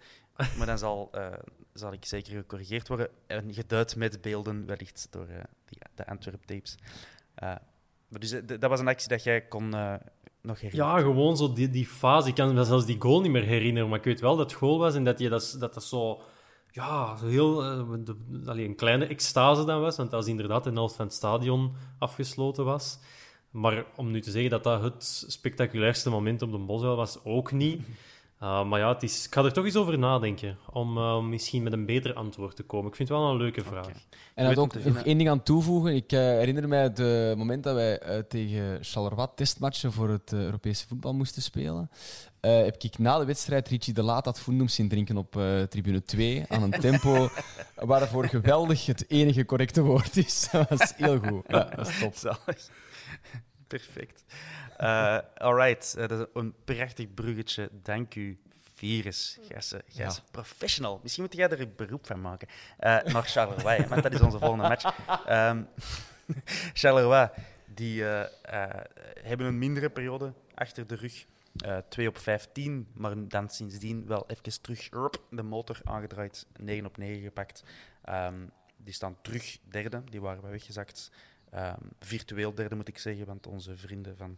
Maar 0.58 0.66
dan 0.66 0.78
zal, 0.78 1.10
eh, 1.12 1.34
zal 1.74 1.94
ik 1.94 2.06
zeker 2.06 2.34
gecorrigeerd 2.36 2.88
worden 2.88 3.10
en 3.28 3.54
geduid 3.54 3.96
met 3.96 4.22
beelden, 4.22 4.66
wellicht 4.66 5.08
door 5.10 5.28
eh, 5.28 5.44
die, 5.66 5.78
de 5.96 6.08
Antwerp 6.08 6.44
tapes. 6.46 6.76
Eh, 7.36 7.56
dus, 8.10 8.32
eh, 8.32 8.42
dat 8.60 8.70
was 8.70 8.80
een 8.80 8.88
actie 8.88 9.10
dat 9.10 9.24
jij 9.24 9.42
kon 9.42 9.74
eh, 9.74 9.94
nog 10.42 10.62
herinneren. 10.62 10.96
Ja, 10.96 11.00
gewoon 11.02 11.38
zo 11.38 11.54
die, 11.54 11.70
die 11.70 11.86
fase. 11.86 12.28
Ik 12.30 12.36
kan 12.36 12.54
me 12.54 12.64
zelfs 12.64 12.86
die 12.86 13.02
goal 13.02 13.22
niet 13.22 13.32
meer 13.32 13.44
herinneren, 13.44 13.90
maar 13.90 13.98
ik 13.98 14.06
weet 14.06 14.20
wel 14.20 14.36
dat 14.36 14.50
het 14.50 14.60
goal 14.60 14.80
was 14.80 14.96
en 14.96 15.04
dat 15.04 15.20
je 15.20 15.30
dat, 15.30 15.56
dat, 15.60 15.74
dat 15.74 15.84
zo... 15.84 16.22
Ja, 16.72 17.16
zo 17.16 17.28
heel... 17.28 17.64
eh, 17.64 18.64
een 18.64 18.76
kleine 18.76 19.06
extase 19.06 19.66
dan 19.66 19.82
was, 19.82 19.98
want 19.98 20.12
dat 20.12 20.20
was 20.20 20.30
inderdaad 20.30 20.64
de 20.64 20.72
helft 20.72 20.96
van 20.96 21.06
het 21.06 21.16
stadion 21.16 21.74
afgesloten 22.00 22.66
was. 22.66 23.00
Maar 23.52 23.86
om 23.96 24.12
nu 24.12 24.22
te 24.22 24.32
zeggen 24.32 24.50
dat 24.50 24.64
dat 24.64 24.82
het 24.82 25.24
spectaculairste 25.28 26.10
moment 26.10 26.42
op 26.42 26.52
de 26.52 26.58
Boswell 26.58 26.96
was, 26.96 27.20
ook 27.24 27.52
niet. 27.52 27.82
Uh, 28.44 28.66
maar 28.66 28.80
ja, 28.80 28.94
het 28.94 29.04
is, 29.04 29.26
ik 29.26 29.34
ga 29.34 29.44
er 29.44 29.54
toch 29.54 29.66
eens 29.66 29.76
over 29.76 30.00
nadenken 30.00 30.58
om 30.72 30.98
uh, 30.98 31.22
misschien 31.22 31.64
met 31.64 31.74
een 31.74 31.86
beter 31.86 32.14
antwoord 32.14 32.56
te 32.56 32.64
komen. 32.64 32.88
Ik 32.90 32.96
vind 32.96 33.10
het 33.10 33.18
wel 33.18 33.30
een 33.30 33.38
leuke 33.38 33.64
vraag. 33.64 33.86
Okay. 33.86 34.02
En 34.36 34.46
dat 34.46 34.58
ook 34.58 34.84
nog 34.84 34.98
één 34.98 35.18
ding 35.18 35.30
aan 35.30 35.44
toevoegen. 35.44 35.96
Ik 35.96 36.12
uh, 36.12 36.20
herinner 36.20 36.68
mij 36.68 36.84
het 36.84 36.98
moment 37.38 37.64
dat 37.64 37.76
wij 37.76 38.24
tegen 38.28 38.78
Charleroi 38.82 39.28
testmatchen 39.36 39.92
voor 39.92 40.10
het 40.10 40.34
Europese 40.34 40.88
voetbal 40.88 41.14
moesten 41.14 41.42
spelen. 41.42 41.90
heb 42.40 42.84
ik 42.84 42.98
na 42.98 43.18
de 43.18 43.26
wedstrijd 43.26 43.68
Richie 43.68 43.94
de 43.94 44.04
Laat 44.04 44.26
had 44.26 44.40
Fundum 44.40 44.68
zien 44.68 44.90
drinken 44.90 45.18
op 45.18 45.32
tribune 45.70 46.04
2 46.04 46.46
aan 46.48 46.64
een 46.64 46.80
tempo 46.80 47.30
waarvoor 47.76 48.26
geweldig 48.28 48.86
het 48.86 49.06
enige 49.10 49.46
correcte 49.46 49.82
woord 49.82 50.18
is. 50.18 50.48
dat 50.52 50.70
was 50.70 50.94
heel 50.96 51.20
goed. 51.20 51.44
Ja, 51.48 51.64
dat 51.76 51.88
is 51.88 52.00
top. 52.00 52.38
Perfect. 53.68 54.24
Uh, 54.82 55.18
alright, 55.38 55.96
uh, 55.98 56.08
dat 56.08 56.20
is 56.20 56.26
een 56.34 56.54
prachtig 56.66 57.14
bruggetje. 57.14 57.70
Dank 57.82 58.16
u, 58.16 58.40
Virus. 58.74 59.40
Jij 59.86 60.06
is 60.06 60.22
professional. 60.32 61.00
Misschien 61.04 61.24
moet 61.24 61.36
jij 61.36 61.50
er 61.50 61.62
een 61.62 61.74
beroep 61.76 62.06
van 62.06 62.22
maken. 62.22 62.48
Uh, 62.48 63.02
naar 63.02 63.24
Charleroi, 63.24 63.88
want 63.88 64.04
dat 64.04 64.14
is 64.14 64.22
onze 64.22 64.40
volgende 64.40 64.68
match. 64.68 64.98
Um, 65.30 65.68
Charleroi, 66.80 67.30
die 67.66 68.04
hebben 69.22 69.48
een 69.48 69.58
mindere 69.58 69.90
periode 69.90 70.34
achter 70.54 70.88
de 70.88 70.96
rug. 70.96 71.26
2 71.90 72.08
op 72.08 72.18
15, 72.18 72.88
maar 72.94 73.28
dan 73.28 73.50
sindsdien 73.50 74.08
wel 74.08 74.26
even 74.28 74.62
terug 74.62 74.90
de 75.30 75.44
motor 75.44 75.80
aangedraaid. 75.84 76.46
9 76.58 76.86
op 76.86 76.98
9 76.98 77.24
gepakt. 77.24 77.64
Um, 78.10 78.52
die 78.78 78.94
staan 78.94 79.18
terug 79.22 79.58
derde, 79.70 80.04
die 80.04 80.22
waren 80.22 80.44
we 80.44 80.50
weggezakt. 80.50 81.12
Um, 81.56 81.92
virtueel 82.00 82.54
derde 82.54 82.76
moet 82.76 82.88
ik 82.88 82.98
zeggen, 82.98 83.26
want 83.26 83.48
onze 83.48 83.78
vrienden 83.78 84.18
van, 84.18 84.38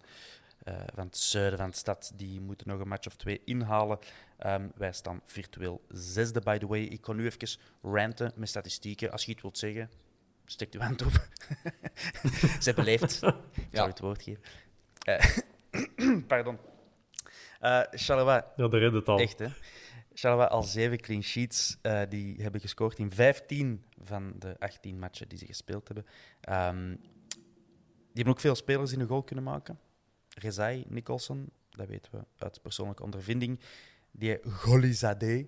uh, 0.67 0.73
van 0.93 1.05
het 1.05 1.17
zuiden 1.17 1.59
van 1.59 1.69
de 1.69 1.75
stad 1.75 2.11
die 2.15 2.41
moeten 2.41 2.67
nog 2.67 2.79
een 2.79 2.87
match 2.87 3.07
of 3.07 3.15
twee 3.15 3.41
inhalen. 3.45 3.99
Um, 4.45 4.71
wij 4.75 4.91
staan 4.91 5.21
virtueel 5.25 5.81
zesde, 5.87 6.41
by 6.41 6.57
the 6.57 6.67
way. 6.67 6.81
Ik 6.81 7.01
kan 7.01 7.15
nu 7.15 7.25
even 7.25 7.59
ranten 7.81 8.31
met 8.35 8.49
statistieken. 8.49 9.11
Als 9.11 9.25
je 9.25 9.31
iets 9.31 9.41
wilt 9.41 9.57
zeggen, 9.57 9.89
steek 10.45 10.73
uw 10.73 10.79
hand 10.79 11.01
op. 11.01 11.27
Zij 12.59 12.73
beleefd. 12.73 13.21
Ik 13.23 13.67
zal 13.71 13.87
het 13.87 13.99
woord 13.99 14.23
geven. 14.23 14.43
Uh, 15.07 16.21
pardon. 16.27 16.57
Uh. 17.61 17.83
Ja, 18.55 18.67
de 18.67 18.77
redde 18.77 18.97
het 18.97 19.07
al. 19.07 19.19
Echt, 19.19 19.39
hè? 19.39 19.47
Charleroi 20.13 20.49
al 20.49 20.63
zeven 20.63 20.99
clean 20.99 21.23
sheets. 21.23 21.77
Uh, 21.81 22.01
die 22.09 22.41
hebben 22.41 22.61
gescoord 22.61 22.97
in 22.97 23.11
15 23.11 23.85
van 24.01 24.33
de 24.39 24.55
18 24.59 24.99
matchen 24.99 25.27
die 25.27 25.37
ze 25.37 25.45
gespeeld 25.45 25.87
hebben. 25.87 26.05
Um, 26.49 26.99
die 27.81 28.23
hebben 28.23 28.33
ook 28.33 28.39
veel 28.39 28.55
spelers 28.55 28.91
in 28.91 28.99
een 28.99 29.07
goal 29.07 29.23
kunnen 29.23 29.43
maken. 29.43 29.79
Rezai, 30.29 30.83
Nicholson, 30.87 31.49
dat 31.69 31.87
weten 31.87 32.11
we 32.11 32.25
uit 32.37 32.61
persoonlijke 32.61 33.03
ondervinding. 33.03 33.59
Die 34.11 34.39
Golizade, 34.43 35.45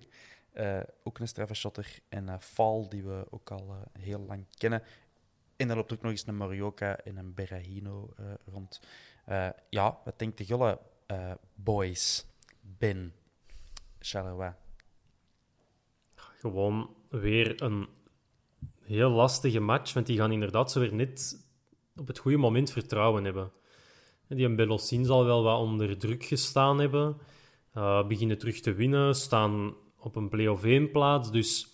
uh, 0.54 0.80
ook 1.02 1.18
een 1.18 1.28
straffe 1.28 1.54
shotter. 1.54 1.98
En 2.08 2.24
uh, 2.24 2.38
Fall, 2.38 2.88
die 2.88 3.02
we 3.02 3.26
ook 3.30 3.50
al 3.50 3.76
heel 3.98 4.20
lang 4.20 4.46
kennen. 4.50 4.82
En 5.56 5.68
dan 5.68 5.76
loopt 5.76 5.92
ook 5.92 6.02
nog 6.02 6.10
eens 6.10 6.26
een 6.26 6.36
Morioka 6.36 6.98
en 6.98 7.16
een 7.16 7.34
Berahino 7.34 8.14
rond. 8.44 8.80
ja, 9.68 9.98
wat 10.04 10.18
denkt 10.18 10.38
de 10.38 10.44
Gulle 10.44 10.78
boys? 11.54 12.26
Ben, 12.60 13.14
Charleroi. 14.04 14.52
Gewoon 16.14 16.90
weer 17.08 17.62
een 17.62 17.88
heel 18.80 19.10
lastige 19.10 19.60
match, 19.60 19.92
want 19.92 20.06
die 20.06 20.18
gaan 20.18 20.32
inderdaad 20.32 20.72
zo 20.72 20.80
weer 20.80 20.94
net 20.94 21.46
op 21.96 22.06
het 22.06 22.18
goede 22.18 22.36
moment 22.36 22.70
vertrouwen 22.70 23.24
hebben. 23.24 23.52
Die 24.28 24.46
een 24.46 24.56
Belossin 24.56 25.04
zal 25.04 25.24
wel 25.24 25.42
wat 25.42 25.60
onder 25.60 25.98
druk 25.98 26.24
gestaan 26.24 26.78
hebben, 26.78 27.16
uh, 27.76 28.06
beginnen 28.06 28.38
terug 28.38 28.60
te 28.60 28.74
winnen, 28.74 29.14
staan 29.14 29.74
op 29.98 30.16
een 30.16 30.28
play-off 30.28 30.64
1 30.64 30.90
plaats, 30.90 31.30
dus 31.30 31.66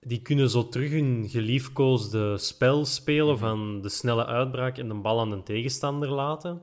die 0.00 0.22
kunnen 0.22 0.50
zo 0.50 0.68
terug 0.68 0.90
hun 0.90 1.28
geliefkoosde 1.28 2.38
spel 2.38 2.84
spelen 2.84 3.38
van 3.38 3.80
de 3.80 3.88
snelle 3.88 4.26
uitbraak 4.26 4.78
en 4.78 4.88
de 4.88 4.94
bal 4.94 5.20
aan 5.20 5.30
de 5.30 5.42
tegenstander 5.42 6.08
laten. 6.08 6.62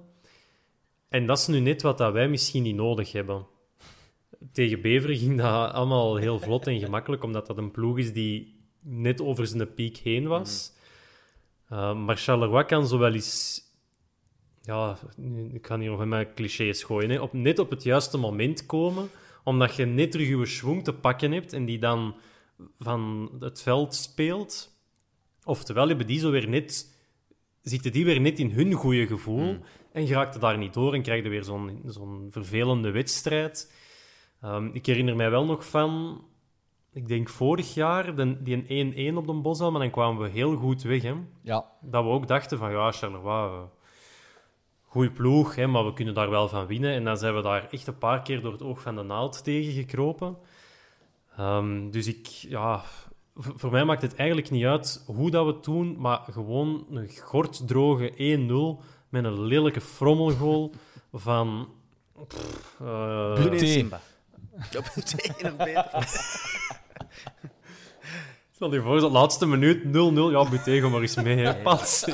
En 1.09 1.25
dat 1.25 1.37
is 1.37 1.47
nu 1.47 1.59
net 1.59 1.81
wat 1.81 1.97
dat 1.97 2.13
wij 2.13 2.29
misschien 2.29 2.63
niet 2.63 2.75
nodig 2.75 3.11
hebben 3.11 3.45
tegen 4.51 4.81
Beveren 4.81 5.17
ging 5.17 5.37
dat 5.37 5.71
allemaal 5.71 6.15
heel 6.15 6.39
vlot 6.39 6.67
en 6.67 6.79
gemakkelijk, 6.79 7.23
omdat 7.23 7.47
dat 7.47 7.57
een 7.57 7.71
ploeg 7.71 7.97
is 7.97 8.13
die 8.13 8.59
net 8.79 9.21
over 9.21 9.47
zijn 9.47 9.73
piek 9.73 9.97
heen 9.97 10.27
was. 10.27 10.73
Mm. 11.69 11.77
Uh, 11.77 11.95
maar 12.05 12.17
Charleroi 12.17 12.65
kan 12.65 12.87
zo 12.87 12.97
wel 12.97 13.13
eens... 13.13 13.61
Ja, 14.61 14.97
ik 15.51 15.61
kan 15.61 15.79
hier 15.79 15.89
nog 15.89 16.05
mijn 16.05 16.33
clichés 16.33 16.83
gooien. 16.83 17.09
Hè, 17.09 17.19
op, 17.19 17.33
net 17.33 17.59
op 17.59 17.69
het 17.69 17.83
juiste 17.83 18.17
moment 18.17 18.65
komen, 18.65 19.09
omdat 19.43 19.75
je 19.75 19.85
net 19.85 20.11
terug 20.11 20.27
je 20.27 20.45
schwung 20.45 20.83
te 20.83 20.93
pakken 20.93 21.31
hebt 21.31 21.53
en 21.53 21.65
die 21.65 21.79
dan 21.79 22.15
van 22.79 23.31
het 23.39 23.61
veld 23.61 23.95
speelt. 23.95 24.79
Oftewel 25.43 25.87
hebben 25.87 26.07
die 26.07 26.19
zo 26.19 26.31
weer 26.31 26.49
net... 26.49 26.99
Zitten 27.61 27.91
die 27.91 28.05
weer 28.05 28.21
net 28.21 28.39
in 28.39 28.51
hun 28.51 28.73
goede 28.73 29.07
gevoel 29.07 29.53
mm. 29.53 29.61
en 29.91 30.07
geraakt 30.07 30.41
daar 30.41 30.57
niet 30.57 30.73
door 30.73 30.93
en 30.93 31.01
krijg 31.01 31.23
je 31.23 31.29
weer 31.29 31.43
zo'n 31.43 31.81
zo'n 31.85 32.27
vervelende 32.31 32.91
wedstrijd. 32.91 33.73
Um, 34.45 34.69
ik 34.73 34.85
herinner 34.85 35.15
mij 35.15 35.29
wel 35.29 35.45
nog 35.45 35.65
van, 35.65 36.21
ik 36.91 37.07
denk 37.07 37.29
vorig 37.29 37.73
jaar, 37.73 38.15
de, 38.15 38.41
die 38.41 39.13
1-1 39.13 39.15
op 39.15 39.27
de 39.27 39.33
Bosel, 39.33 39.71
maar 39.71 39.81
dan 39.81 39.89
kwamen 39.89 40.21
we 40.21 40.29
heel 40.29 40.55
goed 40.55 40.81
weg. 40.81 41.01
Hè? 41.01 41.13
Ja. 41.41 41.65
Dat 41.81 42.03
we 42.03 42.09
ook 42.09 42.27
dachten 42.27 42.57
van, 42.57 42.71
ja, 42.71 42.91
Charleroi, 42.91 43.51
uh, 43.51 43.61
goeie 44.81 45.11
ploeg, 45.11 45.55
hè, 45.55 45.67
maar 45.67 45.85
we 45.85 45.93
kunnen 45.93 46.13
daar 46.13 46.29
wel 46.29 46.47
van 46.47 46.65
winnen. 46.65 46.93
En 46.93 47.03
dan 47.03 47.17
zijn 47.17 47.35
we 47.35 47.41
daar 47.41 47.67
echt 47.71 47.87
een 47.87 47.97
paar 47.97 48.21
keer 48.21 48.41
door 48.41 48.51
het 48.51 48.63
oog 48.63 48.81
van 48.81 48.95
de 48.95 49.03
naald 49.03 49.43
tegen 49.43 49.73
gekropen. 49.73 50.37
Um, 51.39 51.91
dus 51.91 52.07
ik, 52.07 52.27
ja, 52.27 52.81
voor 53.35 53.71
mij 53.71 53.85
maakt 53.85 54.01
het 54.01 54.15
eigenlijk 54.15 54.49
niet 54.49 54.65
uit 54.65 55.03
hoe 55.05 55.31
dat 55.31 55.45
we 55.45 55.51
het 55.51 55.63
doen, 55.63 55.95
maar 55.99 56.19
gewoon 56.31 56.85
een 56.89 57.09
gorddroge 57.09 58.11
1-0 58.79 58.83
met 59.09 59.23
een 59.23 59.41
lelijke 59.41 59.81
frommelgoal 59.81 60.71
van... 61.11 61.69
Pff, 62.27 62.77
uh, 62.81 63.57
Simba. 63.57 64.01
Op 64.77 64.89
het 64.93 65.37
ene 65.37 65.51
beter. 65.51 65.89
Stel 68.55 68.73
je 68.73 68.81
voor, 68.81 68.99
de 68.99 69.09
laatste 69.09 69.45
minuut 69.45 69.83
0-0. 69.83 69.87
Ja, 70.31 70.49
Butego 70.49 70.89
maar 70.89 71.01
eens 71.01 71.15
mee, 71.15 71.37
hè. 71.37 71.55
Pas 71.55 72.05
1-0. 72.09 72.13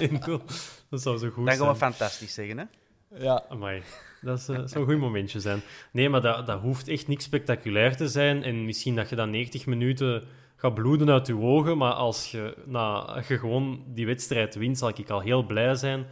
Dat 0.90 1.02
zou 1.02 1.18
zo 1.18 1.30
goed 1.30 1.46
dat 1.46 1.46
zijn. 1.46 1.46
Dat 1.46 1.58
gaan 1.58 1.68
we 1.68 1.76
fantastisch 1.76 2.34
zeggen, 2.34 2.58
hè? 2.58 2.64
Ja. 3.10 3.44
Amai. 3.50 3.84
Dat, 4.22 4.38
is, 4.38 4.50
uh, 4.50 4.56
zou 4.66 4.80
een 4.80 4.92
goed 4.92 5.00
momentje 5.00 5.40
zijn. 5.40 5.62
Nee, 5.92 6.10
maar 6.10 6.22
dat, 6.22 6.48
dat 6.48 6.62
hoeft 6.62 6.88
echt 6.88 7.08
niks 7.08 7.24
spectaculair 7.24 7.96
te 7.96 8.08
zijn. 8.08 8.44
En 8.44 8.66
misschien 8.66 8.96
dat 8.96 9.10
je 9.10 9.16
dan 9.16 9.30
90 9.30 9.66
minuten 9.66 10.24
gaat 10.56 10.74
bloeden 10.74 11.10
uit 11.10 11.28
je 11.28 11.38
ogen. 11.38 11.78
Maar 11.78 11.94
als 11.94 12.32
je, 12.32 12.58
nou, 12.66 13.08
als 13.08 13.28
je 13.28 13.38
gewoon 13.38 13.84
die 13.88 14.06
wedstrijd 14.06 14.56
wint, 14.56 14.78
zal 14.78 14.90
ik 14.90 15.10
al 15.10 15.20
heel 15.20 15.44
blij 15.46 15.76
zijn. 15.76 16.06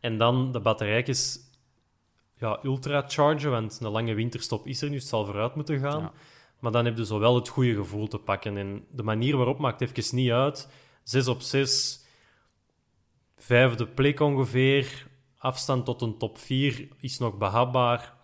En 0.00 0.18
dan 0.18 0.52
de 0.52 0.60
batterijtjes 0.60 1.38
ja, 2.40 2.58
ultra-chargen, 2.62 3.50
want 3.50 3.80
een 3.80 3.90
lange 3.90 4.14
winterstop 4.14 4.66
is 4.66 4.82
er 4.82 4.88
nu, 4.88 4.96
het 4.96 5.06
zal 5.06 5.24
vooruit 5.24 5.54
moeten 5.54 5.80
gaan. 5.80 6.12
Maar 6.58 6.72
dan 6.72 6.84
heb 6.84 6.96
je 6.96 7.06
zo 7.06 7.18
wel 7.18 7.34
het 7.34 7.48
goede 7.48 7.74
gevoel 7.74 8.08
te 8.08 8.18
pakken. 8.18 8.56
En 8.56 8.86
de 8.90 9.02
manier 9.02 9.36
waarop 9.36 9.58
maakt 9.58 9.80
even 9.80 10.16
niet 10.16 10.30
uit. 10.30 10.68
6 11.02 11.28
op 11.28 11.40
6, 11.40 12.04
vijfde 13.36 13.86
plek 13.86 14.20
ongeveer. 14.20 15.08
Afstand 15.38 15.84
tot 15.84 16.02
een 16.02 16.18
top 16.18 16.38
4 16.38 16.88
is 16.98 17.18
nog 17.18 17.38
behapbaar. 17.38 18.14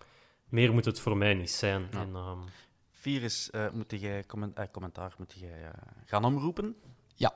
Meer 0.49 0.73
moet 0.73 0.85
het 0.85 1.01
voor 1.01 1.17
mij 1.17 1.35
niet 1.35 1.51
zijn. 1.51 1.89
Ja. 1.91 2.01
En, 2.01 2.15
um... 2.15 2.45
Virus, 2.91 3.51
uh, 3.53 3.71
moet 3.71 4.01
jij 4.01 4.25
comment, 4.25 4.59
uh, 4.59 4.65
commentaar 4.73 5.15
moet 5.19 5.33
jij, 5.33 5.63
uh, 5.63 5.69
gaan 6.05 6.25
omroepen? 6.25 6.77
Ja. 7.15 7.35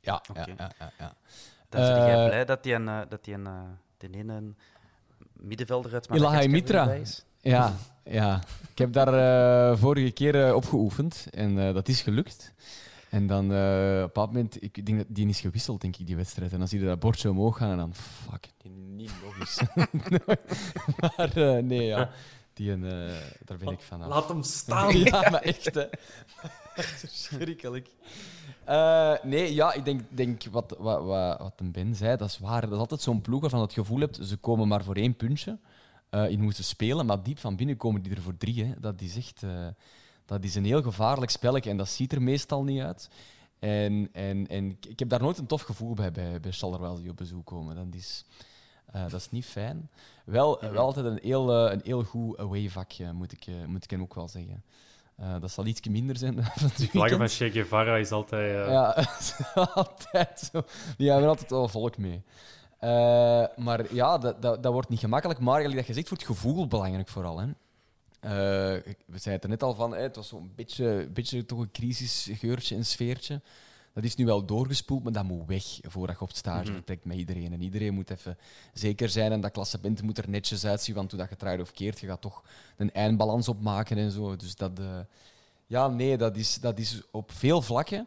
Ja, 0.00 0.22
okay. 0.30 0.54
ja, 0.56 0.70
ja, 0.78 0.92
ja, 0.98 1.16
Dan 1.68 1.80
ben 1.80 2.06
jij 2.06 2.26
blij 2.26 2.44
dat 2.44 2.62
die 2.62 2.74
een, 2.74 3.08
dat 3.08 3.24
die 3.24 3.34
een, 3.34 3.78
ten 3.96 4.14
ene 4.14 4.54
middenvelder 5.40 5.94
uit 5.94 6.06
Ilahai 6.06 6.48
Mitra. 6.48 6.96
Ja, 7.40 7.74
ja, 8.04 8.42
ik 8.70 8.78
heb 8.78 8.92
daar 8.92 9.14
uh, 9.14 9.78
vorige 9.78 10.10
keer 10.10 10.48
uh, 10.48 10.54
op 10.54 10.64
geoefend 10.64 11.26
en 11.30 11.56
uh, 11.56 11.74
dat 11.74 11.88
is 11.88 12.02
gelukt. 12.02 12.54
En 13.10 13.26
dan 13.26 13.44
op 13.44 13.50
een 13.50 14.00
bepaald 14.00 14.32
moment, 14.32 14.62
ik 14.62 14.86
denk 14.86 14.98
dat 14.98 15.06
die 15.08 15.28
is 15.28 15.40
gewisseld, 15.40 15.80
denk 15.80 15.96
ik, 15.96 16.06
die 16.06 16.16
wedstrijd. 16.16 16.52
En 16.52 16.58
dan 16.58 16.68
zie 16.68 16.80
je 16.80 16.86
dat 16.86 16.98
bordje 16.98 17.30
omhoog 17.30 17.56
gaan 17.56 17.70
en 17.70 17.76
dan, 17.76 17.94
fuck, 17.94 18.48
niet 18.96 19.12
nog 19.24 19.38
eens. 19.38 19.60
maar 21.16 21.62
nee, 21.64 21.86
ja, 21.86 22.10
die, 22.56 22.78
daar 23.44 23.58
ben 23.58 23.68
ik 23.68 23.80
van 23.80 24.02
af. 24.02 24.08
Laat 24.08 24.28
hem 24.28 24.42
staan. 24.62 24.98
ja, 24.98 25.30
maar 25.30 25.42
echt, 25.42 25.74
hè. 25.74 25.86
Verschrikkelijk. 26.74 27.88
Uh, 28.68 29.14
nee, 29.22 29.54
ja, 29.54 29.72
ik 29.72 29.84
denk, 29.84 30.02
denk 30.08 30.44
wat, 30.50 30.74
wat, 30.78 31.04
wat, 31.04 31.38
wat 31.38 31.52
een 31.56 31.72
Ben 31.72 31.94
zei, 31.94 32.16
dat 32.16 32.28
is 32.28 32.38
waar. 32.38 32.60
Dat 32.60 32.72
is 32.72 32.78
altijd 32.78 33.00
zo'n 33.00 33.20
ploeg 33.20 33.40
waarvan 33.40 33.60
het 33.60 33.72
gevoel 33.72 34.00
hebt, 34.00 34.18
ze 34.22 34.36
komen 34.36 34.68
maar 34.68 34.84
voor 34.84 34.96
één 34.96 35.16
puntje 35.16 35.58
uh, 36.10 36.30
in 36.30 36.40
moeten 36.40 36.64
spelen, 36.64 37.06
maar 37.06 37.22
diep 37.22 37.38
van 37.38 37.56
binnen 37.56 37.76
komen 37.76 38.02
die 38.02 38.14
er 38.14 38.22
voor 38.22 38.36
drie. 38.36 38.64
Hè. 38.64 38.80
Dat 38.80 39.00
is 39.00 39.16
echt 39.16 39.42
dat 40.26 40.44
is 40.44 40.54
een 40.54 40.64
heel 40.64 40.82
gevaarlijk 40.82 41.30
spelletje 41.30 41.70
en 41.70 41.76
dat 41.76 41.88
ziet 41.88 42.12
er 42.12 42.22
meestal 42.22 42.64
niet 42.64 42.80
uit. 42.80 43.10
En, 43.58 44.08
en, 44.12 44.46
en 44.46 44.78
ik 44.88 44.98
heb 44.98 45.08
daar 45.08 45.20
nooit 45.20 45.38
een 45.38 45.46
tof 45.46 45.62
gevoel 45.62 45.94
bij, 45.94 46.12
bij, 46.12 46.40
bij 46.40 46.52
Charleroi 46.52 47.00
die 47.00 47.10
op 47.10 47.16
bezoek 47.16 47.46
komen. 47.46 47.74
Dat 47.74 47.94
is, 47.94 48.24
Eh, 48.96 49.02
dat 49.08 49.20
is 49.20 49.30
niet 49.30 49.44
fijn. 49.44 49.90
Wel, 50.24 50.60
wel 50.60 50.76
altijd 50.84 51.06
een 51.06 51.18
heel, 51.22 51.66
eh, 51.66 51.72
een 51.72 51.80
heel 51.84 52.02
goed 52.02 52.38
away-vakje, 52.38 53.12
moet 53.12 53.32
ik, 53.32 53.46
eh, 53.46 53.54
moet 53.66 53.84
ik 53.84 53.90
hem 53.90 54.02
ook 54.02 54.14
wel 54.14 54.28
zeggen. 54.28 54.62
Eh, 55.16 55.40
dat 55.40 55.50
zal 55.50 55.66
iets 55.66 55.88
minder 55.88 56.16
zijn 56.16 56.34
van 56.44 56.70
vlaggen 56.70 57.18
van. 57.18 57.28
Che 57.28 57.50
Guevara 57.50 57.96
is 57.96 58.10
altijd... 58.10 58.66
eh, 58.66 58.72
Ja, 58.72 59.06
altijd 59.74 60.40
zo. 60.52 60.62
Die 60.96 61.10
hebben 61.10 61.28
altijd 61.28 61.50
wel 61.50 61.68
volk 61.68 61.96
mee. 61.98 62.22
Eh, 62.78 63.44
maar 63.56 63.94
ja, 63.94 64.18
dat, 64.18 64.42
dat, 64.42 64.62
dat 64.62 64.72
wordt 64.72 64.88
niet 64.88 64.98
gemakkelijk. 65.00 65.40
Maar 65.40 65.58
gelijk 65.60 65.76
dat 65.76 65.86
je 65.86 65.92
zegt, 65.92 66.08
voor 66.08 66.16
het 66.16 66.26
gevoel 66.26 66.66
belangrijk 66.66 67.08
vooral. 67.08 67.38
Hè. 67.40 67.46
Eh, 68.20 68.82
we 69.06 69.18
zeiden 69.18 69.32
het 69.32 69.42
er 69.44 69.48
net 69.48 69.62
al 69.62 69.74
van, 69.74 69.92
hè, 69.94 70.00
het 70.02 70.16
was 70.16 70.28
zo'n 70.28 70.52
beetje, 70.54 71.08
beetje 71.12 71.44
toch 71.46 71.58
een 71.58 71.70
crisisgeurtje 71.70 72.74
en 72.76 72.84
sfeertje. 72.86 73.40
Dat 73.96 74.04
is 74.04 74.14
nu 74.14 74.24
wel 74.24 74.44
doorgespoeld, 74.44 75.02
maar 75.02 75.12
dat 75.12 75.24
moet 75.24 75.46
weg 75.46 75.64
voordat 75.82 76.18
je 76.18 76.24
op 76.24 76.32
stage 76.34 76.72
vertrekt 76.72 77.04
met 77.04 77.16
iedereen. 77.16 77.52
En 77.52 77.62
iedereen 77.62 77.94
moet 77.94 78.10
even 78.10 78.38
zeker 78.72 79.08
zijn 79.08 79.32
en 79.32 79.40
dat 79.40 79.50
klassement 79.50 80.02
moet 80.02 80.18
er 80.18 80.28
netjes 80.28 80.66
uitzien, 80.66 80.94
want 80.94 81.10
hoe 81.10 81.20
dat 81.20 81.28
je 81.28 81.36
draait 81.36 81.60
of 81.60 81.72
keert, 81.72 82.00
je 82.00 82.06
gaat 82.06 82.20
toch 82.20 82.42
een 82.76 82.92
eindbalans 82.92 83.48
opmaken 83.48 83.96
en 83.98 84.10
zo. 84.10 84.36
Dus 84.36 84.56
dat... 84.56 84.78
eh, 84.78 84.98
ja, 85.66 85.88
nee, 85.88 86.16
dat 86.16 86.36
is, 86.36 86.54
dat 86.54 86.78
is 86.78 87.02
op 87.10 87.32
veel 87.32 87.62
vlakken 87.62 88.06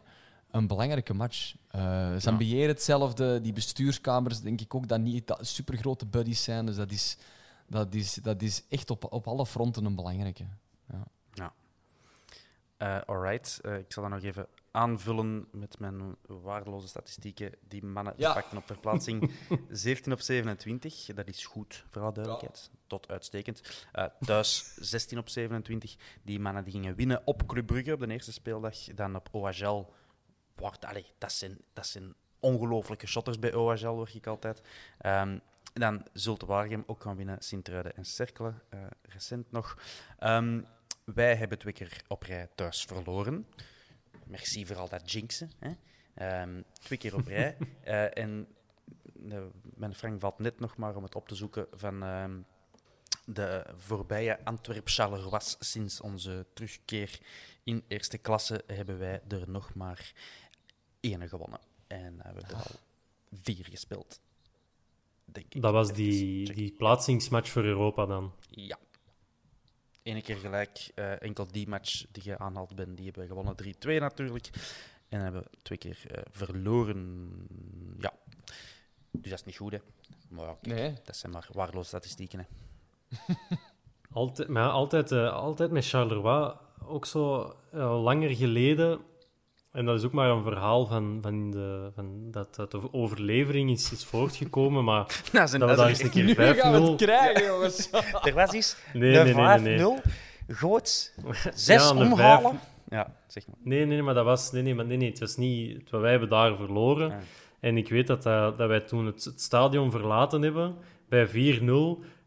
een 0.50 0.66
belangrijke 0.66 1.14
match. 1.14 1.54
Eh 1.68 2.16
Zambier 2.16 2.68
hetzelfde, 2.68 3.40
die 3.40 3.52
bestuurskamers 3.52 4.40
denk 4.40 4.60
ik 4.60 4.74
ook 4.74 4.88
dat 4.88 5.00
niet 5.00 5.26
dat 5.26 5.46
supergrote 5.46 6.06
buddies 6.06 6.42
zijn. 6.42 6.66
Dus 6.66 6.76
dat 6.76 6.90
is, 6.90 7.16
dat 7.66 7.94
is, 7.94 8.14
dat 8.14 8.42
is 8.42 8.62
echt 8.68 8.90
op, 8.90 9.12
op 9.12 9.26
alle 9.26 9.46
fronten 9.46 9.84
een 9.84 9.94
belangrijke. 9.94 10.44
Ja. 10.90 11.04
Ja. 11.32 11.52
Eh 12.76 13.00
alright, 13.06 13.60
ik 13.64 13.92
zal 13.92 14.02
dat 14.02 14.12
nog 14.12 14.22
even 14.22 14.46
aanvullen 14.70 15.48
met 15.52 15.78
mijn 15.78 16.16
waardeloze 16.26 16.88
statistieken. 16.88 17.52
Die 17.68 17.84
mannen 17.84 18.14
Ja. 18.16 18.32
pakten 18.32 18.58
op 18.58 18.66
verplaatsing 18.66 19.30
17 19.68 20.12
op 20.12 20.20
27. 20.20 21.04
Dat 21.14 21.28
is 21.28 21.46
goed, 21.46 21.84
voor 21.90 22.02
alle 22.02 22.12
duidelijkheid. 22.12 22.70
Tot 22.86 23.08
uitstekend. 23.08 23.86
Eh, 23.92 24.04
thuis 24.20 24.74
16 24.74 25.18
op 25.18 25.28
27. 25.28 25.96
Die 26.22 26.40
mannen 26.40 26.64
die 26.64 26.72
gingen 26.72 26.94
winnen 26.94 27.22
op 27.24 27.46
Club 27.46 27.66
Brugge 27.66 27.92
op 27.92 28.00
de 28.00 28.06
eerste 28.12 28.32
speeldag. 28.32 28.76
Dan 28.94 29.16
op 29.16 29.28
OHL. 29.32 29.92
Wordt, 30.54 30.84
allee, 30.84 31.06
dat, 31.18 31.32
zijn, 31.32 31.58
dat 31.72 31.86
zijn 31.86 32.14
ongelooflijke 32.40 33.06
shotters 33.06 33.38
bij 33.38 33.54
OHL, 33.54 33.86
hoor 33.86 34.10
ik 34.12 34.26
altijd. 34.26 34.62
Ehm, 34.98 35.38
dan 35.72 36.06
Zulte 36.12 36.46
Waregem 36.46 36.82
ook 36.86 37.02
gaan 37.02 37.16
winnen. 37.16 37.42
Sint-Truiden 37.42 37.96
en 37.96 38.04
Cerkelen, 38.04 38.62
eh, 38.68 38.80
recent 39.02 39.50
nog. 39.52 39.76
Ehm, 40.18 40.60
wij 41.04 41.34
hebben 41.36 41.58
twee 41.58 41.72
keer 41.72 42.02
op 42.08 42.22
rij 42.22 42.48
thuis 42.54 42.84
verloren. 42.84 43.46
Merci 44.30 44.66
voor 44.66 44.76
al 44.76 44.88
dat 44.88 45.12
jinxen. 45.12 45.50
Hè. 45.58 45.72
Ehm, 46.14 46.62
twee 46.72 46.98
keer 46.98 47.14
op 47.14 47.26
rij. 47.26 47.56
Eh, 47.80 48.18
en 48.18 48.48
eh, 49.28 49.42
mijn 49.74 49.94
Frank 49.94 50.20
valt 50.20 50.38
net 50.38 50.60
nog 50.60 50.76
maar 50.76 50.96
om 50.96 51.02
het 51.02 51.14
op 51.14 51.28
te 51.28 51.34
zoeken 51.34 51.66
van 51.72 52.02
ehm, 52.02 52.40
de 53.24 53.66
voorbije 53.76 54.44
Antwerp-Charleroi. 54.44 55.40
Sinds 55.58 56.00
onze 56.00 56.46
terugkeer 56.52 57.20
in 57.64 57.84
eerste 57.88 58.18
klasse 58.18 58.64
hebben 58.66 58.98
wij 58.98 59.22
er 59.28 59.50
nog 59.50 59.74
maar 59.74 60.12
één 61.00 61.28
gewonnen. 61.28 61.60
En 61.86 62.20
eh, 62.20 62.32
we 62.32 62.40
hebben 62.40 62.56
al 62.56 62.70
vier 63.42 63.64
gespeeld. 63.70 64.20
Denk 65.24 65.54
ik. 65.54 65.62
Dat 65.62 65.72
was 65.72 65.92
die, 65.92 66.54
die 66.54 66.72
plaatsingsmatch 66.72 67.50
voor 67.50 67.64
Europa 67.64 68.06
dan. 68.06 68.32
Ja. 68.50 68.78
Eén 70.02 70.22
keer 70.22 70.36
gelijk. 70.36 70.90
eh, 70.94 71.22
enkel 71.22 71.46
die 71.46 71.68
match 71.68 72.04
die 72.12 72.22
je 72.24 72.38
aanhaalt 72.38 72.74
bent, 72.74 72.96
die 72.96 73.04
hebben 73.04 73.22
we 73.22 73.28
gewonnen. 73.28 73.54
3-2 73.56 74.00
natuurlijk. 74.00 74.50
En 75.08 75.20
hebben 75.20 75.42
we 75.42 75.48
twee 75.62 75.78
keer 75.78 75.98
eh, 76.10 76.22
verloren. 76.30 77.32
Ja. 77.98 78.12
Dus 79.10 79.30
dat 79.30 79.38
is 79.38 79.44
niet 79.44 79.56
goed, 79.56 79.72
hè. 79.72 79.78
Maar 80.28 80.44
ja, 80.46 80.56
kijk, 80.62 80.76
Nee. 80.76 80.94
dat 81.04 81.16
zijn 81.16 81.32
maar 81.32 81.48
waardeloze 81.52 81.88
statistieken, 81.88 82.38
hè. 82.38 82.44
Altijd, 84.12 84.48
maar 84.48 84.68
altijd, 84.70 85.12
eh, 85.12 85.32
altijd 85.32 85.70
met 85.70 85.86
Charleroi, 85.88 86.54
ook 86.84 87.06
zo 87.06 87.54
langer 88.02 88.34
geleden. 88.36 89.00
En 89.72 89.84
dat 89.84 89.98
is 89.98 90.04
ook 90.04 90.12
maar 90.12 90.30
een 90.30 90.42
verhaal 90.42 90.86
van, 90.86 91.18
van, 91.22 91.50
de, 91.50 91.90
van 91.94 92.30
dat, 92.30 92.54
dat 92.54 92.70
de 92.70 92.92
overlevering 92.92 93.70
is, 93.70 93.92
is 93.92 94.04
voortgekomen. 94.04 94.84
Maar 94.84 95.06
Dat 95.32 95.42
is 95.48 95.52
een, 95.52 95.60
dat 95.60 95.88
is 95.88 96.02
een- 96.02 96.10
keer 96.10 96.34
5-0... 96.92 96.96
krijgen, 96.96 97.44
jongens. 97.44 97.90
Er 98.24 98.34
was 98.34 98.52
eens 98.52 98.76
Nee, 98.92 99.12
de 99.12 99.32
nee, 99.34 99.34
nee, 99.58 99.76
nee, 99.78 99.98
5-0. 99.98 100.10
Goots. 100.48 101.12
Zes 101.54 101.88
Ja, 101.88 101.94
omhalen. 101.96 102.60
Ja, 102.88 103.16
zeg 103.26 103.46
maar. 103.46 103.56
Nee, 103.62 103.84
nee, 103.86 104.02
maar 104.02 104.14
dat 104.14 104.24
was... 104.24 104.52
Nee, 104.52 104.62
nee, 104.62 104.74
maar 104.74 104.86
nee, 104.86 104.96
nee, 104.96 105.08
het 105.10 105.18
was 105.18 105.36
niet... 105.36 105.90
Wij 105.90 106.10
hebben 106.10 106.28
daar 106.28 106.56
verloren. 106.56 107.08
Ja. 107.08 107.18
En 107.60 107.76
ik 107.76 107.88
weet 107.88 108.06
dat, 108.06 108.22
dat, 108.22 108.56
dat 108.58 108.68
wij 108.68 108.80
toen 108.80 109.06
het, 109.06 109.24
het 109.24 109.40
stadion 109.40 109.90
verlaten 109.90 110.42
hebben 110.42 110.76
bij 111.08 111.28
4-0. 111.28 111.32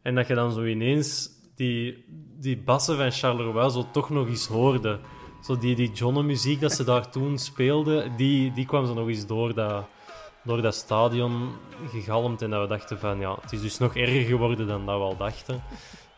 En 0.02 0.16
dat 0.16 0.28
je 0.28 0.34
dan 0.36 0.52
zo 0.52 0.64
ineens 0.64 1.30
die, 1.56 2.06
die 2.40 2.58
bassen 2.58 2.98
van 2.98 3.12
Charleroi 3.12 3.70
zo 3.70 3.86
toch 3.92 4.10
nog 4.10 4.28
eens 4.28 4.48
hoorde. 4.48 5.00
Zo 5.46 5.58
die, 5.58 5.76
die 5.76 5.92
John-muziek 5.92 6.62
dat 6.62 6.72
ze 6.74 6.84
daar 6.84 7.10
toen 7.10 7.38
speelden, 7.38 8.16
die, 8.16 8.54
die 8.54 8.66
kwam 8.66 8.86
zo 8.86 8.94
nog 8.94 9.08
eens 9.08 9.26
door 9.26 9.54
dat, 9.54 9.86
door 10.44 10.62
dat 10.62 10.76
stadion 10.76 11.50
gegalmd. 11.92 12.42
En 12.42 12.50
dat 12.50 12.62
we 12.62 12.68
dachten 12.68 13.00
van, 13.00 13.20
ja, 13.20 13.38
het 13.42 13.52
is 13.52 13.62
dus 13.62 13.78
nog 13.78 13.96
erger 13.96 14.22
geworden 14.22 14.68
dan 14.68 14.86
dat 14.86 14.98
we 14.98 15.04
al 15.04 15.18
dachten. 15.18 15.62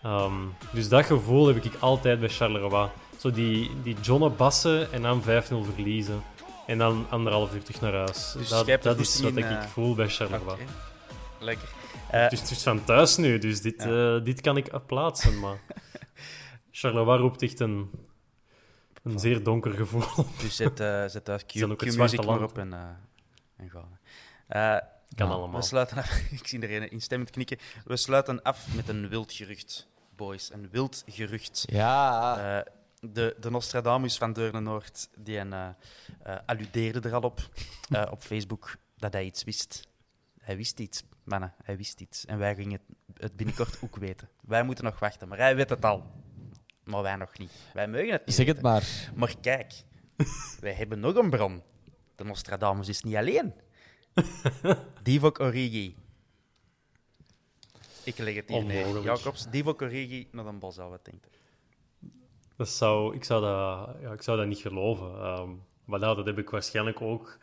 Ehm, 0.03 0.34
dus 0.71 0.89
dat 0.89 1.05
gevoel 1.05 1.47
heb 1.47 1.63
ik 1.63 1.73
altijd 1.80 2.19
bij 2.19 2.30
Charleroi. 2.30 2.89
Zo 3.17 3.32
die, 3.32 3.71
die 3.84 3.95
John-bassen 4.01 4.91
en 4.91 5.01
dan 5.01 5.21
5-0 5.21 5.26
verliezen. 5.73 6.23
En 6.67 6.78
dan 6.78 7.05
anderhalf 7.09 7.53
uur 7.53 7.63
terug 7.63 7.82
naar 7.82 7.93
huis. 7.93 8.34
Dus 8.38 8.49
dat 8.49 8.67
dat 8.82 8.99
is 8.99 9.21
wat 9.21 9.32
in, 9.32 9.38
ik 9.38 9.45
eh, 9.45 9.61
voel 9.61 9.95
bij 9.95 10.09
Charleroi. 10.09 10.51
Oké. 10.61 10.63
Lekker. 11.39 11.67
Eh, 12.09 12.30
Dus 12.30 12.39
het 12.39 12.51
is 12.51 12.63
van 12.63 12.84
thuis 12.84 13.17
nu, 13.17 13.38
dus 13.38 13.61
dit, 13.61 13.84
Ja. 13.84 14.15
eh, 14.15 14.23
dit 14.23 14.41
kan 14.41 14.57
ik 14.57 14.69
plaatsen. 14.86 15.39
Maar 15.39 15.59
Charleroi 16.71 17.19
roept 17.19 17.41
echt 17.41 17.59
een, 17.59 17.89
een 19.06 19.20
zeer 19.20 19.43
donker 19.43 19.72
gevoel. 19.72 20.26
Dus 20.39 20.56
zet, 20.56 20.80
eh 20.80 21.06
zet 21.08 21.28
het 21.28 21.45
Q-music 21.45 22.26
maar 22.26 22.43
op 22.43 22.58
en, 22.58 22.74
eh 22.74 22.80
en 23.56 23.70
gaan. 23.70 23.99
Eh, 24.47 24.88
Kan 25.16 25.28
Ja, 25.28 25.34
allemaal. 25.34 25.60
we 25.60 25.66
sluiten 25.66 25.97
af. 25.97 26.20
Ik 26.39 26.47
zie 26.47 26.60
er 26.68 26.82
een 26.82 26.91
instemmend 26.91 27.30
knikken. 27.30 27.58
We 27.86 27.97
sluiten 27.97 28.41
af 28.41 28.76
met 28.76 28.89
een 28.89 29.10
wild 29.10 29.34
gerucht, 29.34 29.88
boys. 30.16 30.53
Een 30.53 30.70
wild 30.72 31.03
gerucht. 31.08 31.64
Ja. 31.66 32.38
Eh, 32.58 32.72
de, 33.14 33.36
de 33.39 33.49
Nostradamus 33.49 34.18
van 34.18 34.34
Deurne-Noord 34.34 35.10
die 35.18 35.38
een, 35.38 35.76
alludeerde 36.45 36.99
er 37.10 37.14
al 37.16 37.22
op, 37.22 37.39
eh, 37.89 38.03
op 38.12 38.22
Facebook, 38.22 38.76
dat 38.97 39.14
hij 39.14 39.26
iets 39.26 39.43
wist. 39.43 39.88
Hij 40.39 40.58
wist 40.58 40.80
iets, 40.80 41.03
mannen, 41.24 41.53
hij 41.64 41.78
wist 41.78 41.99
iets. 42.01 42.26
En 42.26 42.38
wij 42.38 42.56
gingen 42.56 42.72
het, 42.72 42.97
het 43.22 43.36
binnenkort 43.36 43.78
ook 43.82 43.95
weten. 43.95 44.30
Wij 44.41 44.64
moeten 44.64 44.84
nog 44.84 44.99
wachten, 44.99 45.28
maar 45.28 45.38
hij 45.38 45.56
weet 45.56 45.70
het 45.70 45.86
al. 45.86 46.12
Maar 46.86 47.02
wij 47.02 47.16
nog 47.16 47.38
niet. 47.38 47.52
Wij 47.74 47.88
mogen 47.88 48.10
het 48.10 48.26
niet 48.26 48.36
zeg 48.36 48.46
het 48.46 48.56
weten. 48.56 48.72
maar. 48.72 49.12
Maar 49.16 49.36
kijk, 49.42 49.74
wij 50.60 50.74
hebben 50.74 51.00
nog 51.00 51.16
een 51.16 51.30
bron. 51.30 51.64
De 52.16 52.24
Nostradamus 52.24 52.88
is 52.88 53.04
niet 53.04 53.16
alleen. 53.16 53.54
Divok 55.04 55.40
Origi. 55.40 55.96
Ik 58.04 58.18
leg 58.18 58.36
het 58.36 58.50
hier 58.50 58.66
neer. 58.66 58.86
Onmogelijk. 58.86 59.18
Jacobs, 59.18 59.50
Divok 59.50 59.82
Origi 59.82 60.28
naar 60.32 60.46
een 60.46 60.60
bos, 60.60 60.78
wat 60.78 61.06
denkt 61.06 61.26
u? 61.26 61.30
Dat 62.56 62.70
zou, 62.70 63.16
ik, 63.16 63.24
zou 63.24 63.42
dat, 63.42 63.96
ja, 64.02 64.12
ik 64.12 64.22
zou 64.22 64.38
dat 64.38 64.48
niet 64.48 64.60
geloven. 64.60 65.08
Ehm, 65.08 65.50
maar 65.86 66.00
dat, 66.00 66.16
dat 66.16 66.26
heb 66.26 66.38
ik 66.38 66.50
waarschijnlijk 66.50 67.02
ook 67.02 67.38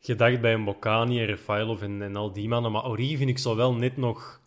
gedacht 0.00 0.40
bij 0.40 0.52
een 0.52 0.76
en 0.80 1.24
Refailov 1.24 1.82
en, 1.82 2.02
en 2.02 2.16
al 2.16 2.32
die 2.32 2.48
mannen. 2.48 2.72
Maar 2.72 2.86
Origi 2.86 3.16
vind 3.16 3.30
ik 3.30 3.38
zo 3.38 3.56
wel 3.56 3.74
net 3.74 3.96
nog... 3.96 4.40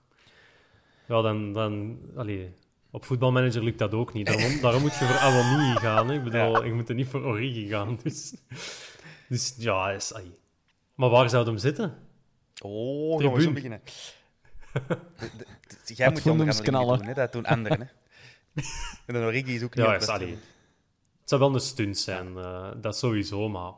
Ja, 1.07 1.21
dan... 1.21 1.53
dan 1.53 1.99
allee, 2.15 2.53
op 2.91 3.05
voetbalmanager 3.05 3.63
lukt 3.63 3.79
dat 3.79 3.93
ook 3.93 4.13
niet. 4.13 4.25
Daarom, 4.27 4.59
daarom 4.61 4.81
moet 4.81 4.97
je 4.97 5.05
voor 5.05 5.17
Awani 5.17 5.75
gaan. 5.79 6.07
Hè. 6.09 6.13
Ik 6.15 6.23
bedoel, 6.23 6.63
je 6.63 6.73
moet 6.73 6.89
er 6.89 6.95
niet 6.95 7.07
voor 7.07 7.21
Origi 7.23 7.67
gaan. 7.67 7.99
Dus, 8.03 8.33
dus 9.29 9.53
ja, 9.57 9.91
is, 9.91 10.13
ai. 10.13 10.37
Maar 10.95 11.09
waar 11.09 11.29
zou 11.29 11.45
hem 11.45 11.57
zitten? 11.57 11.97
Oh, 12.61 13.21
gaan 13.21 13.33
we 13.33 13.41
zo 13.41 13.51
Tribune. 13.51 13.53
beginnen. 13.53 13.81
De- 15.19 15.29
de- 15.37 15.45
de- 15.85 15.93
Jij 15.93 16.05
Wat 16.05 16.13
moet 16.15 16.23
je 16.23 16.31
onderhandelingen 16.31 16.63
knallen. 16.63 16.97
doen, 16.97 17.07
hè? 17.07 17.13
dat 17.13 17.31
doen 17.31 17.45
anderen. 17.45 17.79
Hè? 17.81 17.85
en 19.05 19.13
dan 19.13 19.23
Origi 19.23 19.55
is 19.55 19.63
ook 19.63 19.75
niet 19.75 19.85
Ja, 19.85 19.95
op 19.95 20.01
is, 20.01 20.07
allee. 20.07 20.29
Het 21.19 21.29
zou 21.29 21.41
wel 21.41 21.53
een 21.53 21.59
stunt 21.59 21.97
zijn. 21.97 22.37
eh, 22.37 22.71
dat 22.81 22.97
sowieso, 22.97 23.49
maar 23.49 23.71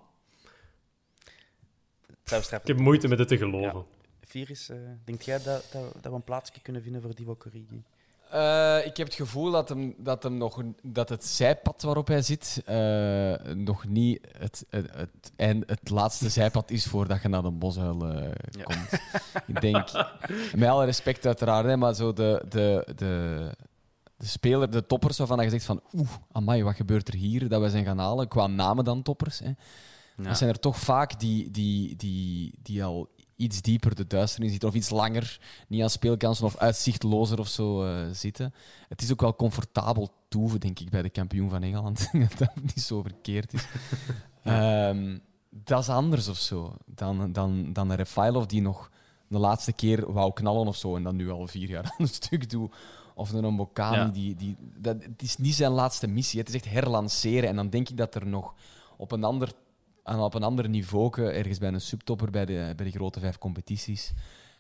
zou 2.24 2.42
ik 2.42 2.68
heb 2.68 2.78
moeite 2.80 3.08
met 3.08 3.20
het 3.20 3.28
te 3.28 3.38
geloven. 3.38 3.86
Virus, 4.22 4.70
eh, 4.70 4.78
denkt 5.06 5.26
jij 5.26 5.44
dat, 5.44 5.70
dat, 5.72 5.94
dat 5.94 6.04
we 6.04 6.10
een 6.12 6.24
plaatsje 6.24 6.62
kunnen 6.62 6.82
vinden 6.84 7.02
voor 7.02 7.16
Divok 7.16 7.46
Origi? 7.46 7.84
Eh, 8.32 8.86
ik 8.86 8.98
heb 8.98 9.08
het 9.08 9.16
gevoel 9.16 9.52
dat, 9.52 9.70
hem, 9.70 9.94
dat, 9.98 10.24
hem 10.24 10.38
nog, 10.38 10.62
dat 10.84 11.10
het 11.10 11.26
zijpad 11.26 11.82
waarop 11.82 12.08
hij 12.08 12.22
zit 12.22 12.62
eh, 12.66 13.54
nog 13.54 13.86
niet 13.88 14.28
het, 14.38 14.66
het, 14.70 14.88
het, 14.96 15.32
eind- 15.36 15.70
het 15.70 15.90
laatste 15.90 16.30
zijpad 16.40 16.72
is 16.72 16.86
voordat 16.86 17.22
je 17.22 17.28
naar 17.28 17.42
de 17.42 17.52
bosuil 17.52 18.08
eh, 18.08 18.32
Ja. 18.52 18.64
komt. 18.64 19.02
ik 19.48 19.62
denk, 19.62 19.92
met 20.56 20.70
alle 20.70 20.86
respect 20.86 21.26
uiteraard, 21.26 21.66
hè, 21.66 21.78
maar 21.78 21.94
zo 21.96 22.14
de, 22.14 22.46
de, 22.50 22.88
de, 22.96 23.50
de 24.18 24.26
speler, 24.28 24.70
de 24.72 24.86
toppers 24.86 25.18
waarvan 25.18 25.44
je 25.44 25.50
zegt 25.50 25.66
van 25.66 25.82
oeh, 25.94 26.10
amai, 26.32 26.64
wat 26.64 26.76
gebeurt 26.76 27.08
er 27.08 27.14
hier 27.16 27.50
dat 27.50 27.62
we 27.62 27.70
zijn 27.70 27.86
gaan 27.86 28.00
halen, 28.00 28.28
qua 28.28 28.48
namen 28.48 28.84
dan 28.86 29.02
toppers. 29.02 29.40
Hè. 29.40 29.50
Ja. 30.18 30.28
Dat 30.28 30.38
zijn 30.38 30.50
er 30.50 30.60
toch 30.60 30.78
vaak 30.80 31.20
die, 31.20 31.52
die, 31.52 31.96
die, 31.96 32.54
die 32.62 32.84
al 32.84 33.10
iets 33.42 33.62
dieper 33.62 33.96
de 33.96 34.08
duisternis 34.08 34.52
zitten 34.52 34.70
of 34.70 34.76
iets 34.76 34.90
langer 34.90 35.40
niet 35.68 35.82
aan 35.82 35.90
speelkansen 35.90 36.46
of 36.46 36.58
uitzichtlozer 36.58 37.40
of 37.40 37.48
zo 37.48 37.84
eh, 37.86 38.08
zitten. 38.12 38.54
Het 38.90 39.02
is 39.02 39.12
ook 39.12 39.22
wel 39.22 39.36
comfortabel 39.36 40.10
toeven, 40.28 40.60
denk 40.60 40.80
ik, 40.80 40.90
bij 40.90 41.02
de 41.02 41.10
kampioen 41.10 41.50
van 41.50 41.64
Engeland. 41.64 42.10
dat 42.38 42.54
het 42.54 42.64
niet 42.64 42.82
zo 42.82 43.02
verkeerd 43.02 43.54
is. 43.54 43.66
Ehm, 44.44 45.18
dat 45.50 45.80
is 45.80 45.90
anders 45.90 46.28
of 46.28 46.38
zo 46.38 46.76
dan, 46.86 47.32
dan, 47.32 47.74
dan 47.74 47.90
een 47.90 47.96
Refailov 47.96 48.46
die 48.46 48.62
nog 48.62 48.92
de 49.28 49.38
laatste 49.38 49.74
keer 49.74 50.12
wou 50.14 50.34
knallen 50.34 50.68
of 50.68 50.76
zo 50.76 50.96
en 50.96 51.04
dan 51.04 51.16
nu 51.16 51.30
al 51.30 51.48
vier 51.48 51.70
jaar 51.70 51.84
aan 51.92 51.92
een 51.98 52.08
stuk 52.08 52.50
doet. 52.50 52.74
Of 53.16 53.32
een 53.32 53.54
Mbokani, 53.54 53.98
Ja. 53.98 54.06
die, 54.06 54.36
die, 54.36 54.56
dat, 54.78 55.04
het 55.04 55.22
is 55.22 55.38
niet 55.38 55.56
zijn 55.56 55.72
laatste 55.72 56.08
missie. 56.08 56.40
Het 56.40 56.50
is 56.50 56.56
echt 56.56 56.70
herlanceren. 56.70 57.50
En 57.50 57.56
dan 57.56 57.70
denk 57.70 57.90
ik 57.90 57.98
dat 57.98 58.16
er 58.16 58.28
nog 58.28 58.54
op 58.98 59.12
een 59.12 59.24
ander, 59.24 59.52
aan- 60.04 60.20
op 60.20 60.34
een 60.34 60.44
ander 60.44 60.70
niveau, 60.70 61.22
ergens 61.22 61.58
bij 61.58 61.70
een 61.70 61.82
subtopper 61.82 62.32
bij 62.32 62.46
de, 62.46 62.74
bij 62.76 62.86
de 62.86 62.92
grote 62.92 63.20
vijf 63.20 63.38
competities, 63.38 64.12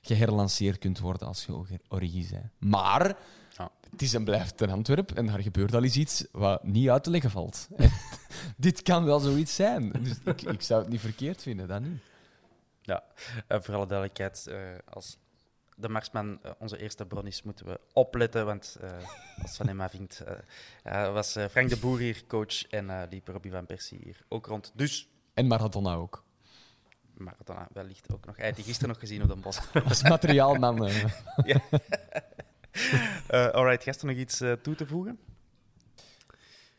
geherlanceerd 0.01 0.77
kunt 0.77 0.99
worden 0.99 1.27
als 1.27 1.45
je 1.45 1.53
Origi- 1.53 1.79
Origi 1.89 2.27
bent. 2.31 2.71
Maar 2.71 3.17
Ja. 3.57 3.71
het 3.89 4.01
is 4.01 4.13
en 4.13 4.23
blijft 4.23 4.61
een 4.61 4.69
Antwerp 4.69 5.11
en 5.11 5.25
daar 5.25 5.39
gebeurt 5.41 5.73
al 5.75 5.83
eens 5.83 5.95
iets 5.95 6.25
wat 6.31 6.63
niet 6.63 6.89
uit 6.89 7.03
te 7.03 7.09
leggen 7.09 7.31
valt. 7.31 7.67
Dit 8.57 8.81
kan 8.81 9.03
wel 9.05 9.19
zoiets 9.19 9.55
zijn. 9.55 9.91
Dus 9.91 10.17
ik, 10.25 10.41
ik 10.41 10.61
zou 10.61 10.81
het 10.81 10.89
niet 10.91 10.99
verkeerd 10.99 11.41
vinden, 11.41 11.67
dat 11.67 11.81
niet. 11.81 12.01
Ja, 12.81 13.03
eh, 13.47 13.61
voor 13.61 13.75
alle 13.75 13.85
duidelijkheid, 13.87 14.47
eh, 14.47 14.57
als 14.89 15.17
de 15.75 15.89
marsman 15.89 16.39
eh, 16.43 16.51
onze 16.59 16.77
eerste 16.77 17.05
bron 17.05 17.27
is, 17.27 17.43
moeten 17.43 17.65
we 17.65 17.79
opletten. 17.93 18.45
Want 18.45 18.77
eh, 18.81 18.89
als 19.41 19.55
Van 19.55 19.67
Emma 19.67 19.89
vindt, 19.89 20.23
eh, 20.83 21.13
was 21.13 21.35
eh, 21.35 21.45
Frank 21.47 21.69
de 21.69 21.77
Boer 21.77 21.99
hier 21.99 22.23
coach 22.27 22.67
en 22.67 22.89
eh 22.89 23.01
liep 23.09 23.27
Robbie 23.27 23.51
van 23.51 23.65
Persie 23.65 23.99
hier 24.03 24.25
ook 24.29 24.45
rond. 24.45 24.71
Dus, 24.75 25.07
En 25.41 25.47
Maradona 25.47 25.93
ook. 25.95 26.23
maar 27.13 27.35
dan 27.43 27.67
wellicht 27.73 28.13
ook 28.13 28.25
nog. 28.25 28.37
Hij 28.37 28.45
had 28.45 28.55
die 28.55 28.65
gisteren 28.65 28.89
nog 28.89 28.99
gezien 28.99 29.21
op 29.21 29.27
de 29.29 29.35
bos. 29.35 29.59
Als 29.89 30.03
materiaalman. 30.03 30.85
eh. 30.85 31.05
Eh 33.27 33.47
alright, 33.47 33.83
gasten 33.83 34.07
nog 34.07 34.17
iets 34.17 34.41
eh, 34.41 34.51
toe 34.51 34.75
te 34.75 34.85
voegen? 34.85 35.19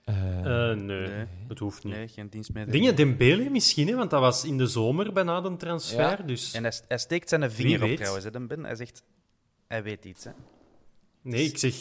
Nee, 0.04 0.74
Nee. 0.74 1.26
dat 1.48 1.58
hoeft 1.58 1.84
niet. 1.84 1.94
Nee, 1.94 2.08
geen 2.08 2.28
dienst 2.28 2.54
Dingen, 2.70 2.96
Dembele 2.96 3.50
misschien, 3.50 3.88
hè, 3.88 3.94
want 3.94 4.10
dat 4.10 4.20
was 4.20 4.44
in 4.44 4.58
de 4.58 4.66
zomer 4.66 5.12
bijna 5.12 5.40
de 5.40 5.56
transfer. 5.56 6.00
Ja. 6.00 6.16
Dus 6.16 6.52
En 6.52 6.62
hij, 6.62 6.72
hij 6.88 6.98
steekt 6.98 7.28
zijn 7.28 7.50
vinger 7.50 7.82
op 7.82 7.96
trouwens, 7.96 8.24
hè, 8.24 8.30
Ben. 8.40 8.64
Hij 8.64 8.74
zegt, 8.76 9.02
hij 9.66 9.82
weet 9.82 10.04
iets. 10.04 10.24
Hè. 10.24 10.30
nee, 11.22 11.44
ik 11.44 11.58
zeg, 11.58 11.74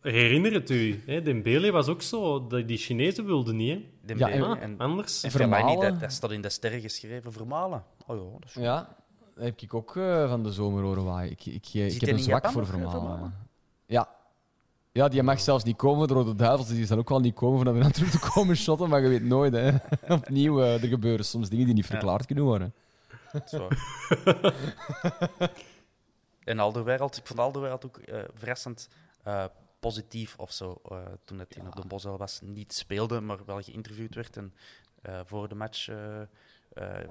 herinner 0.00 0.52
het 0.52 0.70
u. 0.70 1.02
Hè, 1.06 1.22
Dembele 1.22 1.70
was 1.70 1.88
ook 1.88 2.02
zo. 2.02 2.46
Die 2.46 2.76
Chinezen 2.78 3.24
wilden 3.24 3.56
niet, 3.56 3.70
hè. 3.78 3.84
Dembele 4.02 4.30
en- 4.32 4.42
Ah, 4.44 4.62
en, 4.62 4.78
anders. 4.78 5.22
en 5.22 5.30
Vermalen. 5.30 5.80
dat, 5.90 6.00
dat 6.00 6.12
staat 6.12 6.30
in 6.30 6.42
de 6.42 6.48
sterren 6.48 6.80
geschreven, 6.80 7.32
vermalen. 7.32 7.84
Oh 8.06 8.16
ja, 8.16 8.38
dat 8.38 8.48
is 8.48 8.54
Ja, 8.54 8.96
dat 9.34 9.44
heb 9.44 9.60
ik 9.60 9.74
ook 9.74 9.96
eh, 9.96 10.28
van 10.28 10.42
de 10.42 10.52
zomer 10.52 10.82
horen 10.82 11.04
waaien. 11.04 11.30
Ik, 11.30 11.46
ik, 11.46 11.54
ik, 11.54 11.92
ik 11.92 12.00
heb 12.00 12.10
een 12.10 12.18
zwak 12.18 12.44
Japan 12.44 12.52
voor 12.52 12.62
eh, 12.62 12.68
vermalen. 12.68 13.00
Vermalen? 13.00 13.34
Ja. 13.86 14.08
Ja, 14.92 15.08
die 15.08 15.22
mag 15.22 15.40
zelfs 15.40 15.64
niet 15.64 15.76
komen 15.76 16.08
door 16.08 16.24
de 16.24 16.34
duivels. 16.34 16.68
Die 16.68 16.86
zal 16.86 16.98
ook 16.98 17.08
wel 17.08 17.20
niet 17.20 17.34
komen 17.34 17.58
vanuit 17.58 17.84
een 17.84 17.92
terug 17.92 18.10
te 18.10 18.30
komen 18.30 18.56
shotten, 18.56 18.88
maar 18.88 19.00
je 19.02 19.08
weet 19.08 19.24
nooit. 19.24 19.52
Hè. 19.52 19.70
Opnieuw, 20.14 20.60
eh, 20.62 20.82
er 20.82 20.88
gebeuren 20.88 21.24
soms 21.24 21.48
dingen 21.48 21.64
die 21.64 21.74
niet 21.74 21.86
verklaard 21.86 22.26
kunnen 22.26 22.44
worden. 22.44 22.74
Dat 23.32 23.52
is 23.52 23.58
waar. 23.58 23.78
en 26.44 26.58
Alderwereld, 26.58 27.16
ik 27.16 27.26
vond 27.26 27.38
Alderwereld 27.38 27.84
ook 27.86 27.96
eh, 27.96 28.18
verrassend 28.34 28.88
eh, 29.22 29.44
positief 29.80 30.36
of 30.38 30.52
zo. 30.52 30.80
eh, 30.88 30.98
toen 31.24 31.38
het 31.38 31.56
in 31.56 31.66
op 31.66 31.76
de 31.76 31.86
Bosel 31.86 32.16
was, 32.18 32.40
niet 32.42 32.72
speelde, 32.72 33.20
maar 33.20 33.44
wel 33.44 33.62
geïnterviewd 33.62 34.14
werd. 34.14 34.36
En 34.36 34.54
eh, 35.02 35.20
voor 35.24 35.48
de 35.48 35.54
match 35.54 35.88
eh, 35.88 36.20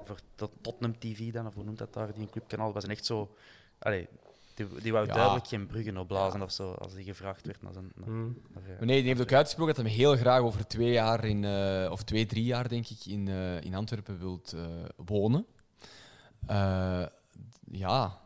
voor 0.04 0.18
Tot- 0.34 0.52
Tottenham 0.60 0.98
TV 0.98 1.32
dan, 1.32 1.46
of 1.46 1.54
hoe 1.54 1.64
noemt 1.64 1.78
dat 1.78 1.92
daar, 1.94 2.12
die 2.14 2.30
clubkanaal, 2.30 2.72
was 2.72 2.84
een 2.84 2.90
echt 2.90 3.06
zo. 3.06 3.34
Allee, 3.78 4.08
die, 4.54 4.66
die 4.82 4.92
wou 4.92 5.06
Ja. 5.06 5.14
duidelijk 5.14 5.46
geen 5.46 5.66
bruggen 5.66 5.96
opblazen 5.96 6.42
of 6.42 6.52
zo, 6.52 6.72
als 6.72 6.92
hij 6.92 7.02
gevraagd 7.02 7.46
werd 7.46 7.62
naar 7.62 7.72
zijn. 7.72 7.92
Naar, 7.94 8.06
Hmm. 8.08 8.38
naar, 8.54 8.62
nee, 8.86 8.98
die 8.98 9.08
heeft 9.08 9.20
ook 9.20 9.32
uitgesproken 9.32 9.74
dat 9.74 9.84
hij 9.84 9.94
heel 9.94 10.16
graag 10.16 10.40
over 10.40 10.66
twee 10.66 10.92
jaar, 10.92 11.24
in, 11.24 11.44
of 11.90 12.02
twee, 12.02 12.26
drie 12.26 12.44
jaar 12.44 12.68
denk 12.68 12.86
ik, 12.88 13.04
in, 13.06 13.28
in 13.62 13.74
Antwerpen 13.74 14.18
wilt 14.18 14.54
wonen. 14.96 15.46
Ja, 17.70 18.20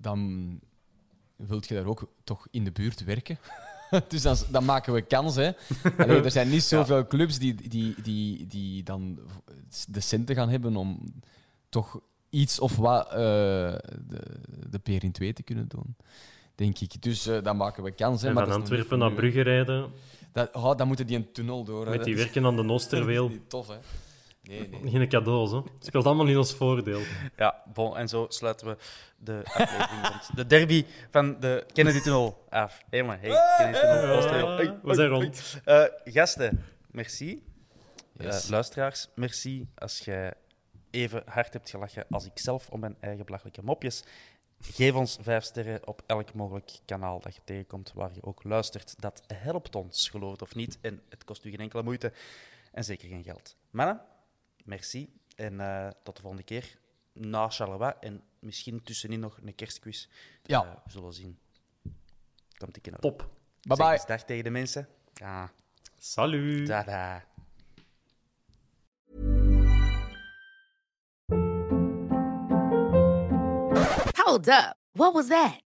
dan 0.00 0.60
wilt 1.36 1.68
je 1.68 1.74
daar 1.74 1.86
ook 1.86 2.10
toch 2.24 2.46
in 2.50 2.64
de 2.64 2.72
buurt 2.72 3.04
werken. 3.04 3.38
dus 4.08 4.22
dan, 4.22 4.36
dan 4.50 4.64
maken 4.64 4.92
we 4.92 5.02
kans. 5.02 5.36
Hè. 5.36 5.50
Allee, 5.98 6.22
er 6.22 6.30
zijn 6.30 6.48
niet 6.48 6.62
zoveel 6.62 7.06
clubs 7.06 7.38
die, 7.38 7.68
die, 7.68 7.94
die, 8.02 8.46
die 8.46 8.82
dan 8.82 9.18
de 9.88 10.00
centen 10.00 10.34
gaan 10.34 10.48
hebben 10.48 10.76
om 10.76 11.00
toch 11.68 12.00
iets 12.30 12.60
of 12.60 12.76
wat 12.76 13.06
eh, 13.06 13.16
de, 13.16 14.22
de 14.70 14.78
peer 14.82 15.04
in 15.04 15.12
twee 15.12 15.32
te 15.32 15.42
kunnen 15.42 15.68
doen. 15.68 15.96
Denk 16.54 16.78
ik. 16.78 17.02
Dus 17.02 17.26
eh, 17.26 17.42
dan 17.42 17.56
maken 17.56 17.82
we 17.82 17.90
kans. 17.90 18.22
Hè, 18.22 18.28
En 18.28 18.34
maar 18.34 18.46
van 18.46 18.54
Antwerpen 18.54 18.98
naar. 18.98 19.12
Brugge 19.12 19.40
rijden, 19.40 19.90
Dat, 20.32 20.54
oh, 20.54 20.76
dan 20.76 20.86
moeten 20.86 21.06
die 21.06 21.16
een 21.16 21.32
tunnel 21.32 21.64
door. 21.64 21.84
hè. 21.84 21.90
met 21.90 22.04
die 22.04 22.16
werken 22.16 22.44
aan 22.46 22.56
de 22.56 22.62
Noosterweel. 22.62 23.22
Dat 23.28 23.32
is 23.32 23.38
niet 23.38 23.50
tof, 23.50 23.68
hè? 23.68 23.76
Nee, 24.48 24.68
nee. 24.68 24.90
Geen 24.90 25.08
cadeaus, 25.08 25.50
hè. 25.50 25.56
Het 25.56 25.86
speelt 25.86 26.06
allemaal 26.06 26.26
in 26.26 26.38
ons 26.38 26.54
voordeel. 26.54 27.00
Ja, 27.36 27.62
bon, 27.74 27.96
en 27.96 28.08
zo 28.08 28.26
sluiten 28.28 28.66
we 28.66 28.76
de 29.16 29.42
aflevering 29.44 30.08
rond 30.08 30.36
de 30.36 30.46
derby 30.46 30.84
van 31.10 31.40
de 31.40 31.66
Kennedy 31.72 32.00
Tunnel 32.00 32.44
af. 32.48 32.82
Hé, 32.90 33.02
man, 33.02 33.16
hey, 33.20 33.56
Kennedy 33.56 33.78
Tunnel. 33.80 34.56
Hey, 34.56 34.78
we 34.82 34.94
zijn 34.94 35.08
rond. 35.08 35.60
Eh, 35.64 35.84
gasten, 36.04 36.64
merci. 36.90 37.42
Yes. 38.12 38.48
Luisteraars, 38.48 39.08
merci 39.14 39.68
als 39.74 39.98
jij 39.98 40.34
even 40.90 41.22
hard 41.26 41.52
hebt 41.52 41.70
gelachen 41.70 42.04
als 42.10 42.24
ik 42.24 42.38
zelf 42.38 42.68
om 42.68 42.80
mijn 42.80 42.96
eigen 43.00 43.24
belachelijke 43.24 43.62
mopjes. 43.62 44.04
Geef 44.60 44.94
ons 44.94 45.18
vijf 45.20 45.44
sterren 45.44 45.86
op 45.86 46.02
elk 46.06 46.34
mogelijk 46.34 46.70
kanaal 46.84 47.20
dat 47.20 47.34
je 47.34 47.40
tegenkomt 47.44 47.92
waar 47.94 48.10
je 48.14 48.22
ook 48.22 48.44
luistert. 48.44 48.94
Dat 49.00 49.22
helpt 49.26 49.74
ons, 49.74 50.08
geloof 50.08 50.32
het 50.32 50.42
of 50.42 50.54
niet. 50.54 50.78
En 50.80 51.02
het 51.08 51.24
kost 51.24 51.44
u 51.44 51.50
geen 51.50 51.60
enkele 51.60 51.82
moeite 51.82 52.12
en 52.72 52.84
zeker 52.84 53.08
geen 53.08 53.22
geld. 53.22 53.56
Mannen, 53.70 54.00
merci. 54.68 55.12
En 55.36 55.60
eh, 55.60 55.88
tot 56.02 56.16
de 56.16 56.20
volgende 56.22 56.44
keer. 56.44 56.78
Na 57.12 57.48
Charleroi 57.48 57.92
en 58.00 58.22
misschien 58.38 58.82
tussenin 58.82 59.20
nog 59.20 59.38
een 59.42 59.54
kerstquiz. 59.54 60.08
Ja. 60.42 60.64
Eh, 60.64 60.70
we 60.84 60.90
zullen 60.90 61.12
zien. 61.12 61.38
Komt 62.56 62.76
ik 62.76 62.86
in. 62.86 62.94
Top. 63.00 63.30
Bye 63.62 63.76
bye. 63.76 64.02
dag 64.06 64.24
tegen 64.24 64.44
de 64.44 64.50
mensen. 64.50 64.88
Ja, 65.14 65.50
Salut. 65.98 66.66
tada. 66.66 67.24
Hold 74.14 74.48
up. 74.48 74.76
What 74.92 75.14
was 75.14 75.28
that? 75.28 75.67